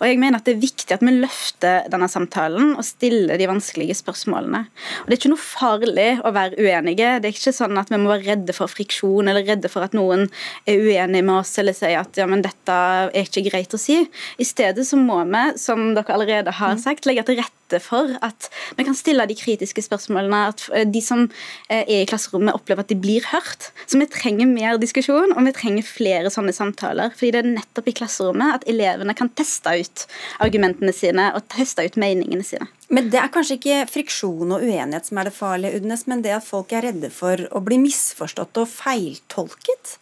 Og 0.00 0.06
jeg 0.08 0.20
mener 0.20 0.40
at 0.40 0.48
det 0.48 0.56
er 0.56 0.64
viktig 0.66 0.92
at 0.92 1.04
vi 1.04 1.14
løfter 1.16 1.88
denne 1.92 2.10
samtalen 2.12 2.74
og 2.76 2.84
stiller 2.86 3.40
de 3.40 3.48
vanskelige 3.48 3.96
spørsmålene. 4.02 4.66
Og 5.02 5.08
Det 5.08 5.16
er 5.16 5.20
ikke 5.20 5.32
noe 5.32 5.44
farlig 5.44 6.10
å 6.22 6.32
være 6.34 6.58
uenige. 6.58 7.14
Det 7.22 7.30
er 7.30 7.36
ikke 7.36 7.54
sånn 7.54 7.78
at 7.80 7.92
vi 7.92 8.00
må 8.00 8.12
være 8.12 8.32
redde 8.32 8.56
for 8.56 8.70
friksjon 8.70 9.30
eller 9.30 9.46
redde 9.46 9.70
for 9.72 9.86
at 9.86 9.96
noen 9.96 10.28
er 10.68 10.82
uenig 10.82 11.24
med 11.24 11.38
oss 11.40 11.54
eller 11.60 11.76
sier 11.76 12.00
at 12.00 12.18
ja, 12.18 12.28
men 12.30 12.44
dette 12.44 12.76
er 13.08 13.24
ikke 13.24 13.46
greit 13.50 13.74
å 13.74 13.80
si. 13.80 14.02
I 14.38 14.46
stedet 14.46 14.86
så 14.88 14.98
må 15.00 15.22
vi, 15.24 15.42
som 15.60 15.92
dere 15.96 16.14
allerede 16.14 16.54
har 16.58 16.76
mm. 16.76 16.82
sagt, 16.82 17.08
legge 17.08 17.26
til 17.28 17.40
rette 17.40 17.80
for 17.80 18.10
at 18.20 18.50
vi 18.76 18.84
kan 18.84 18.96
stille 18.96 19.24
de 19.28 19.36
kritiske 19.38 19.84
spørsmålene, 19.86 20.40
at 20.52 20.66
eh, 20.76 20.84
de 20.88 21.00
som 21.04 21.24
eh, 21.70 21.82
er 21.82 22.02
i 22.02 22.08
klasserommet 22.08 22.56
opplever 22.56 22.84
at 22.84 22.92
de 22.92 22.98
blir 23.00 23.24
hørt. 23.30 23.70
Så 23.86 24.00
vi 24.00 24.08
trenger 24.12 24.50
mer 24.50 24.80
diskusjon, 24.82 25.32
og 25.32 25.46
vi 25.46 25.54
trenger 25.56 25.88
flere 25.88 26.32
sånne 26.32 26.52
samtaler. 26.56 27.14
fordi 27.16 27.32
det 27.32 27.42
er 27.42 27.52
nettopp 27.54 27.88
i 27.88 27.96
klasserommet 27.96 28.58
at 28.58 28.68
elevene 28.68 29.16
kan 29.16 29.32
teste 29.32 29.72
ut 29.72 30.06
argumentene 30.44 30.92
sine 30.96 31.30
og 31.36 31.46
teste 31.52 31.86
ut 31.86 32.00
meningene 32.00 32.44
sine. 32.46 32.68
Men 32.92 33.08
det 33.12 33.22
er 33.22 33.32
kanskje 33.32 33.56
ikke 33.56 33.80
friksjon 33.88 34.52
og 34.52 34.60
uenighet 34.60 35.08
som 35.08 35.20
er 35.20 35.30
det 35.30 35.36
farlige, 35.36 35.80
Udnes, 35.80 36.04
men 36.10 36.20
det 36.24 36.34
at 36.36 36.44
folk 36.44 36.74
er 36.76 36.84
redde 36.90 37.08
for 37.12 37.40
å 37.48 37.62
bli 37.64 37.80
misforstått 37.80 38.60
og 38.60 38.68
feiltolket? 38.68 39.96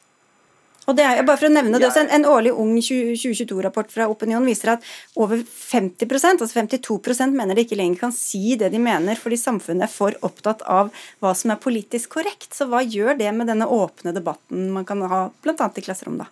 Og 0.90 0.96
det 0.98 1.04
er, 1.06 1.20
bare 1.22 1.38
for 1.38 1.46
å 1.46 1.52
nevne 1.52 1.78
det 1.78 1.86
også, 1.86 2.02
En, 2.02 2.10
en 2.16 2.26
årlig 2.26 2.50
ung 2.56 2.72
2022-rapport 2.82 3.92
fra 3.92 4.08
Opinion 4.10 4.46
viser 4.48 4.72
at 4.72 4.88
over 5.14 5.38
50% 5.44 6.42
altså 6.42 6.50
52% 6.56 7.36
mener 7.36 7.54
de 7.54 7.62
ikke 7.66 7.78
lenger 7.78 8.00
kan 8.00 8.14
si 8.16 8.56
det 8.58 8.72
de 8.74 8.80
mener, 8.82 9.18
fordi 9.20 9.38
samfunnet 9.38 9.86
er 9.86 9.92
for 9.92 10.16
opptatt 10.26 10.64
av 10.66 10.90
hva 11.22 11.34
som 11.38 11.54
er 11.54 11.62
politisk 11.62 12.16
korrekt. 12.16 12.50
Så 12.56 12.66
hva 12.72 12.82
gjør 12.82 13.14
det 13.20 13.30
med 13.36 13.52
denne 13.52 13.70
åpne 13.70 14.16
debatten 14.16 14.70
man 14.74 14.88
kan 14.88 15.04
ha 15.06 15.22
bl.a. 15.44 15.70
i 15.70 15.86
klasserom, 15.86 16.18
da? 16.24 16.30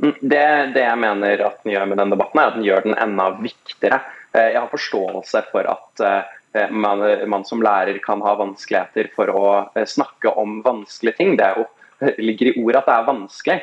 Mm, 0.00 0.14
det, 0.20 0.46
det, 0.76 0.84
jeg 0.86 1.00
mener 1.00 1.46
at 1.48 1.58
den 1.64 1.74
gjør 1.74 1.90
med 1.90 2.00
den 2.00 2.14
debatten, 2.14 2.40
er 2.40 2.52
at 2.52 2.60
den 2.60 2.68
gjør 2.68 2.86
den 2.86 2.98
enda 3.02 3.30
viktigere. 3.40 4.00
Eh, 4.32 4.52
jeg 4.54 4.60
har 4.60 4.70
forståelse 4.70 5.42
for 5.50 5.66
at 5.70 6.04
eh, 6.06 6.70
man, 6.70 7.02
man, 7.30 7.44
som 7.46 7.62
lærer 7.62 7.98
kan 8.04 8.22
ha 8.22 8.36
vanskeligheter 8.38 9.10
for 9.16 9.32
å 9.34 9.44
eh, 9.74 9.86
snakke 9.88 10.32
om 10.38 10.60
vanskelige 10.66 11.18
ting. 11.18 11.36
Det 11.40 11.50
jo, 11.56 11.66
ligger 12.28 12.50
i 12.50 12.56
ordet 12.62 12.82
at 12.82 12.88
det 12.88 12.96
er 12.96 13.10
vanskelig, 13.10 13.60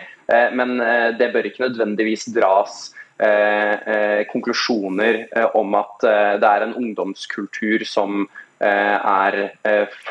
men 0.60 0.74
det 1.18 1.30
bør 1.34 1.46
ikke 1.48 1.64
nødvendigvis 1.64 2.28
dras 2.36 2.74
konklusjoner 4.30 5.24
om 5.58 5.74
at 5.80 6.04
det 6.04 6.50
er 6.52 6.66
en 6.66 6.76
ungdomskultur 6.78 7.86
som 7.88 8.28
er 8.60 9.38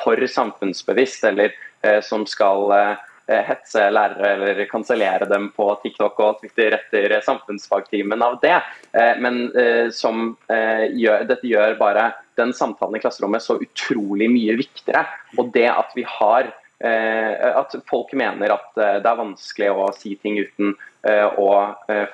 for 0.01 0.27
samfunnsbevisst, 0.33 1.29
eller 1.29 1.55
som 2.03 2.25
skal 2.27 2.97
hetse 3.27 3.89
lærere 3.91 4.33
eller 4.35 4.61
kansellere 4.71 5.29
dem 5.31 5.49
på 5.57 5.69
TikTok 5.83 6.21
og 6.23 6.41
Twitter 6.41 6.77
etter 6.79 7.17
samfunnsfagtimen 7.27 8.23
av 8.23 8.39
det. 8.43 8.59
Eh, 8.93 9.15
men 9.23 9.47
eh, 9.59 9.89
som 9.95 10.29
gjør, 10.47 11.27
dette 11.29 11.49
gjør 11.49 11.79
bare 11.81 12.11
den 12.39 12.53
samtalen 12.57 12.99
i 12.99 13.03
klasserommet 13.03 13.45
så 13.45 13.59
utrolig 13.59 14.29
mye 14.31 14.57
viktigere. 14.61 15.07
Og 15.41 15.51
det 15.55 15.69
at 15.73 15.93
vi 15.97 16.07
har 16.19 16.53
at 16.77 17.73
folk 17.89 18.11
mener 18.13 18.53
at 18.53 18.75
det 18.77 19.09
er 19.09 19.17
vanskelig 19.17 19.71
å 19.73 19.87
si 19.97 20.11
ting 20.21 20.35
uten 20.37 20.75
å 21.07 21.49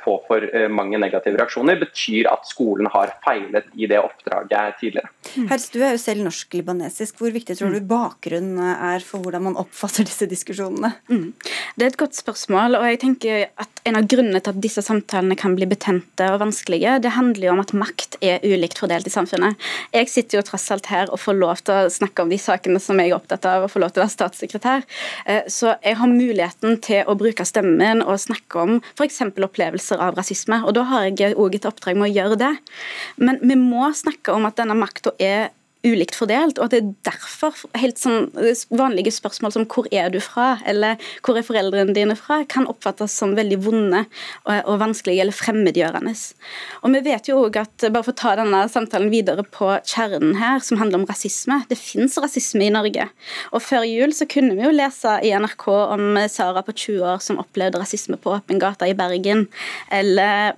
få 0.05 0.17
for 0.27 0.45
mange 0.73 0.99
negative 1.01 1.39
reaksjoner, 1.41 1.79
betyr 1.81 2.29
at 2.31 2.47
skolen 2.49 2.89
har 2.93 3.15
feilet 3.25 3.69
i 3.75 3.89
det 3.91 4.01
oppdraget 4.03 4.79
tidligere. 4.81 5.11
Mm. 5.37 5.49
Du 5.73 5.79
er 5.81 5.95
jo 5.95 6.03
selv 6.03 6.27
norsk-libanesisk. 6.27 7.17
Hvor 7.21 7.33
viktig 7.35 7.57
tror 7.59 7.73
du 7.73 7.81
mm. 7.81 7.89
bakgrunnen 7.89 8.61
er 8.75 9.05
for 9.07 9.25
hvordan 9.25 9.47
man 9.49 9.59
oppfatter 9.61 10.07
disse 10.09 10.29
diskusjonene? 10.31 10.93
Mm. 11.09 11.33
Det 11.77 11.87
er 11.87 11.93
et 11.93 12.01
godt 12.01 12.19
spørsmål. 12.19 12.77
og 12.81 12.89
jeg 12.91 13.01
tenker 13.07 13.47
at 13.57 13.72
En 13.89 13.97
av 13.99 14.07
grunnene 14.07 14.39
til 14.39 14.53
at 14.53 14.61
disse 14.63 14.83
samtalene 14.85 15.35
kan 15.39 15.57
bli 15.59 15.67
betente 15.67 16.27
og 16.31 16.39
vanskelige, 16.43 17.01
det 17.03 17.15
handler 17.17 17.49
jo 17.49 17.55
om 17.57 17.63
at 17.65 17.73
makt 17.75 18.19
er 18.23 18.45
ulikt 18.47 18.79
fordelt 18.79 19.09
i 19.09 19.13
samfunnet. 19.13 19.59
Jeg 19.91 20.11
sitter 20.13 20.39
jo 20.39 20.45
tross 20.47 20.69
alt 20.71 20.87
her 20.93 21.11
og 21.11 21.19
får 21.19 21.39
lov 21.41 21.63
til 21.67 21.75
å 21.75 21.91
snakke 21.91 22.23
om 22.23 22.31
de 22.31 22.39
sakene 22.39 22.79
som 22.83 23.01
jeg 23.03 23.11
er 23.11 23.17
opptatt 23.17 23.49
av, 23.51 23.67
og 23.67 23.73
får 23.73 23.83
lov 23.83 23.95
til 23.95 24.03
å 24.03 24.05
være 24.05 24.15
statssekretær. 24.15 24.87
Eh, 25.27 25.49
så 25.51 25.75
jeg 25.75 25.99
har 25.99 26.13
muligheten 26.13 26.79
til 26.85 27.11
å 27.11 27.17
bruke 27.19 27.47
stemmen 27.49 28.05
og 28.07 28.21
snakke 28.23 28.63
om 28.63 28.77
f.eks. 28.95 29.19
opplevelser 29.33 30.05
av 30.05 30.15
rasisme. 30.21 30.63
og 30.63 30.77
Da 30.79 30.87
har 30.93 31.09
jeg 31.11 31.35
òg 31.35 31.59
et 31.59 31.67
oppdrag 31.67 31.99
med 31.99 32.13
å 32.13 32.15
gjøre 32.15 32.39
det. 32.39 32.53
Men 33.19 33.43
vi 33.43 33.59
må 33.59 33.91
snakke 33.99 34.37
om 34.37 34.47
at 34.47 34.63
denne 34.63 34.79
makta 34.79 35.17
er 35.19 35.51
ulikt 35.87 36.15
fordelt, 36.15 36.59
og 36.59 36.69
at 36.69 36.75
det 36.75 36.81
er 36.81 36.91
derfor 37.11 37.57
helt 37.79 37.99
sånn 37.99 38.31
vanlige 38.71 39.11
spørsmål 39.15 39.53
som 39.53 39.65
'hvor 39.67 39.87
er 39.91 40.11
du 40.11 40.21
fra?' 40.21 40.61
eller 40.67 40.97
'hvor 41.23 41.37
er 41.37 41.43
foreldrene 41.43 41.95
dine 41.95 42.17
fra?' 42.17 42.45
kan 42.49 42.67
oppfattes 42.67 43.11
som 43.11 43.35
veldig 43.35 43.59
vonde 43.65 44.07
og, 44.47 44.63
og 44.65 44.79
vanskelige 44.79 45.21
eller 45.21 45.33
fremmedgjørende. 45.33 46.15
Og 46.83 46.93
vi 46.93 47.01
vet 47.01 47.29
jo 47.29 47.43
også 47.43 47.61
at, 47.61 47.93
bare 47.93 48.05
for 48.05 48.13
å 48.13 48.21
ta 48.23 48.37
denne 48.37 48.69
samtalen 48.69 49.11
videre 49.11 49.43
på 49.43 49.75
kjernen 49.83 50.37
her, 50.37 50.61
som 50.61 50.79
handler 50.79 51.01
om 51.01 51.07
rasisme, 51.07 51.65
det 51.69 51.79
fins 51.79 52.19
rasisme 52.19 52.67
i 52.67 52.71
Norge. 52.71 53.09
Og 53.53 53.63
før 53.63 53.83
jul 53.83 54.13
så 54.13 54.27
kunne 54.29 54.55
vi 54.55 54.63
jo 54.63 54.71
lese 54.71 55.19
i 55.23 55.33
NRK 55.35 55.69
om 55.69 56.19
Sara 56.29 56.63
på 56.63 56.73
20 56.73 57.03
år 57.03 57.19
som 57.21 57.39
opplevde 57.39 57.81
rasisme 57.81 58.17
på 58.17 58.37
åpen 58.39 58.59
gate 58.59 58.87
i 58.89 58.95
Bergen, 58.95 59.49
eller 59.91 60.55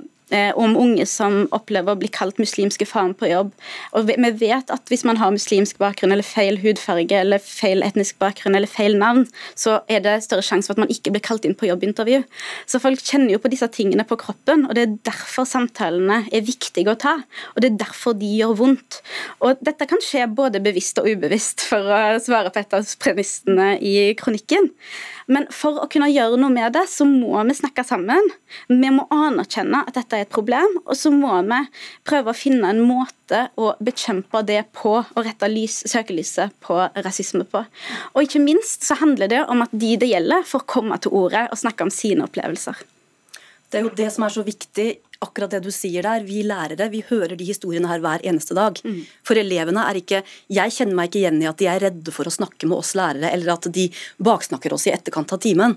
om 0.58 0.76
unge 0.80 1.06
som 1.08 1.44
opplever 1.54 1.94
å 1.94 2.00
bli 2.00 2.10
kalt 2.12 2.40
muslimske 2.42 2.86
faen 2.88 3.14
på 3.18 3.30
jobb. 3.30 3.52
Og 3.94 4.08
Vi 4.08 4.30
vet 4.40 4.70
at 4.72 4.90
hvis 4.90 5.04
man 5.06 5.18
har 5.20 5.32
muslimsk 5.34 5.78
bakgrunn 5.78 6.12
eller 6.12 6.26
feil 6.26 6.58
hudfarge 6.62 7.20
eller 7.20 7.42
feil 7.42 7.84
etnisk 7.86 8.18
bakgrunn 8.22 8.56
eller 8.56 8.70
feil 8.70 8.96
navn, 8.98 9.26
så 9.54 9.80
er 9.88 10.02
det 10.04 10.16
større 10.26 10.44
sjanse 10.46 10.68
for 10.68 10.76
at 10.76 10.84
man 10.84 10.92
ikke 10.92 11.14
blir 11.14 11.24
kalt 11.24 11.46
inn 11.46 11.56
på 11.58 11.68
jobbintervju. 11.68 12.22
Så 12.66 12.80
folk 12.82 13.02
kjenner 13.04 13.34
jo 13.34 13.42
på 13.42 13.52
disse 13.52 13.68
tingene 13.74 14.06
på 14.08 14.18
kroppen, 14.20 14.66
og 14.68 14.76
det 14.76 14.84
er 14.86 14.98
derfor 15.10 15.48
samtalene 15.48 16.24
er 16.32 16.46
viktige 16.46 16.92
å 16.92 16.98
ta. 16.98 17.16
Og 17.54 17.62
det 17.62 17.72
er 17.72 17.80
derfor 17.84 18.16
de 18.18 18.30
gjør 18.40 18.56
vondt. 18.60 19.00
Og 19.44 19.60
dette 19.64 19.88
kan 19.90 20.02
skje 20.04 20.26
både 20.34 20.62
bevisst 20.64 21.00
og 21.02 21.08
ubevisst, 21.10 21.64
for 21.70 21.90
å 21.94 22.04
svare 22.22 22.52
på 22.54 22.62
et 22.62 22.76
av 22.76 22.94
premissene 23.02 23.74
i 23.80 23.96
kronikken. 24.18 24.70
Men 25.30 25.46
for 25.54 25.80
å 25.80 25.88
kunne 25.90 26.10
gjøre 26.12 26.36
noe 26.40 26.52
med 26.52 26.74
det, 26.76 26.84
så 26.90 27.06
må 27.08 27.40
vi 27.48 27.56
snakke 27.56 27.84
sammen. 27.86 28.28
Vi 28.68 28.90
må 28.92 29.06
anerkjenne 29.14 29.84
at 29.86 29.96
dette 29.96 30.20
er 30.20 30.23
et 30.24 30.32
problem, 30.32 30.78
og 30.84 30.96
så 30.98 31.12
må 31.14 31.36
vi 31.46 31.60
prøve 32.08 32.32
å 32.32 32.36
finne 32.36 32.72
en 32.72 32.82
måte 32.84 33.46
å 33.60 33.74
bekjempe 33.84 34.42
det 34.46 34.62
på, 34.76 34.96
og 35.02 35.22
rette 35.26 35.50
lys, 35.50 35.82
søkelyset 35.90 36.56
på 36.64 36.80
rasisme 37.04 37.46
på. 37.48 37.64
Og 38.14 38.26
ikke 38.26 38.42
minst 38.42 38.86
så 38.86 38.98
handler 39.00 39.30
det 39.32 39.44
om 39.52 39.64
at 39.64 39.72
de 39.72 39.94
det 40.00 40.10
gjelder, 40.10 40.46
får 40.48 40.66
komme 40.70 40.98
til 41.00 41.14
ordet 41.14 41.46
og 41.50 41.60
snakke 41.60 41.86
om 41.86 41.92
sine 41.94 42.26
opplevelser. 42.26 42.82
Det 43.70 43.80
er 43.80 43.88
jo 43.88 43.96
det 43.96 44.10
som 44.14 44.26
er 44.26 44.34
så 44.34 44.44
viktig 44.46 44.88
akkurat 45.24 45.56
det 45.56 45.62
du 45.64 45.70
sier 45.74 46.06
der. 46.06 46.24
Vi 46.26 46.42
lærere 46.46 46.90
vi 46.92 47.02
hører 47.08 47.34
de 47.38 47.46
historiene 47.48 47.88
her 47.90 48.02
hver 48.04 48.24
eneste 48.26 48.56
dag. 48.56 48.78
Mm. 48.84 49.02
For 49.26 49.40
elevene 49.40 49.84
er 49.88 50.00
ikke 50.00 50.22
Jeg 50.52 50.74
kjenner 50.76 50.98
meg 50.98 51.10
ikke 51.10 51.22
igjen 51.22 51.42
i 51.42 51.48
at 51.50 51.60
de 51.60 51.68
er 51.70 51.82
redde 51.88 52.14
for 52.14 52.28
å 52.28 52.34
snakke 52.34 52.68
med 52.70 52.78
oss 52.78 52.94
lærere, 52.98 53.30
eller 53.32 53.54
at 53.56 53.68
de 53.74 53.88
baksnakker 54.22 54.74
oss 54.74 54.86
i 54.88 54.94
etterkant 54.94 55.34
av 55.34 55.42
timen. 55.42 55.76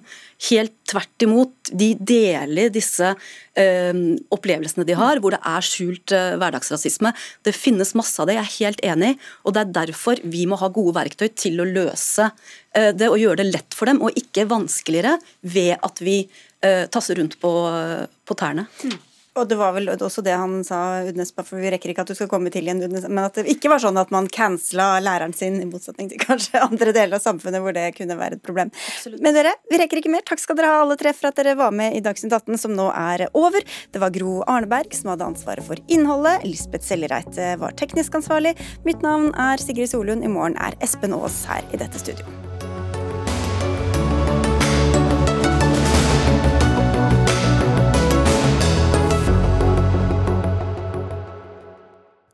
Helt 0.49 0.75
tvert 0.87 1.25
imot. 1.25 1.71
De 1.71 1.91
deler 1.99 2.71
disse 2.73 3.11
øh, 3.13 4.01
opplevelsene 4.33 4.85
de 4.87 4.97
har, 4.97 5.21
hvor 5.23 5.35
det 5.35 5.41
er 5.41 5.65
skjult 5.65 6.13
øh, 6.15 6.35
hverdagsrasisme. 6.41 7.13
Det 7.47 7.55
finnes 7.55 7.95
masse 7.97 8.21
av 8.21 8.29
det, 8.29 8.37
jeg 8.37 8.45
er 8.45 8.55
helt 8.57 8.85
enig. 8.93 9.13
Og 9.43 9.55
det 9.55 9.63
er 9.65 9.75
derfor 9.81 10.21
vi 10.23 10.45
må 10.49 10.59
ha 10.61 10.71
gode 10.73 10.95
verktøy 10.99 11.29
til 11.35 11.61
å 11.61 11.67
løse 11.67 12.29
øh, 12.29 12.91
det 12.95 13.11
og 13.11 13.19
gjøre 13.21 13.41
det 13.41 13.49
lett 13.51 13.77
for 13.77 13.89
dem, 13.89 14.03
og 14.03 14.15
ikke 14.19 14.47
vanskeligere 14.51 15.17
ved 15.41 15.77
at 15.77 16.03
vi 16.03 16.21
tasser 16.89 17.19
rundt 17.19 17.35
på, 17.37 17.49
på 18.25 18.35
tærne. 18.35 18.63
Mm. 18.81 18.95
Og 19.37 19.47
det 19.49 19.57
var 19.59 19.75
vel 19.75 19.91
også 19.93 20.23
det 20.25 20.33
han 20.37 20.63
sa, 20.65 20.79
Udnes, 21.07 21.33
for 21.35 21.59
vi 21.61 21.69
rekker 21.73 21.93
ikke 21.93 22.05
at 22.05 22.11
du 22.11 22.17
skal 22.17 22.29
komme 22.31 22.51
til 22.53 22.65
igjen, 22.65 22.81
Udnes, 22.87 23.05
men 23.09 23.21
at 23.23 23.37
det 23.37 23.45
ikke 23.53 23.71
var 23.71 23.81
sånn 23.83 23.99
at 24.01 24.11
man 24.13 24.29
cancela 24.33 24.97
læreren 25.03 25.35
sin, 25.37 25.59
i 25.61 25.67
motsetning 25.69 26.09
til 26.11 26.21
kanskje 26.21 26.61
andre 26.67 26.93
deler 26.95 27.19
av 27.19 27.23
samfunnet 27.23 27.63
hvor 27.63 27.75
det 27.75 27.89
kunne 27.97 28.17
være 28.19 28.39
et 28.39 28.45
problem. 28.45 28.73
Absolutt. 28.95 29.21
Men 29.25 29.37
dere, 29.37 29.53
vi 29.71 29.81
rekker 29.81 30.01
ikke 30.01 30.13
mer. 30.13 30.25
Takk 30.27 30.41
skal 30.43 30.59
dere 30.59 30.73
ha 30.73 30.81
alle 30.85 30.97
tre 30.99 31.13
for 31.17 31.29
at 31.29 31.39
dere 31.39 31.57
var 31.59 31.75
med 31.75 31.97
i 31.97 32.03
Dagsnytt 32.05 32.33
18, 32.33 32.57
som 32.65 32.75
nå 32.77 32.89
er 32.93 33.27
over. 33.37 33.61
Det 33.93 34.01
var 34.03 34.15
Gro 34.15 34.41
Arneberg 34.49 34.95
som 34.97 35.13
hadde 35.13 35.29
ansvaret 35.29 35.67
for 35.67 35.79
innholdet. 35.93 36.45
Lisbeth 36.47 36.87
Sellereite 36.87 37.53
var 37.61 37.77
teknisk 37.77 38.17
ansvarlig. 38.17 38.55
Mitt 38.87 39.05
navn 39.05 39.31
er 39.37 39.61
Sigrid 39.61 39.93
Solund. 39.93 40.25
I 40.25 40.33
morgen 40.33 40.57
er 40.57 40.77
Espen 40.83 41.15
Aas 41.17 41.43
her 41.49 41.65
i 41.73 41.81
dette 41.81 42.01
studio. 42.01 42.46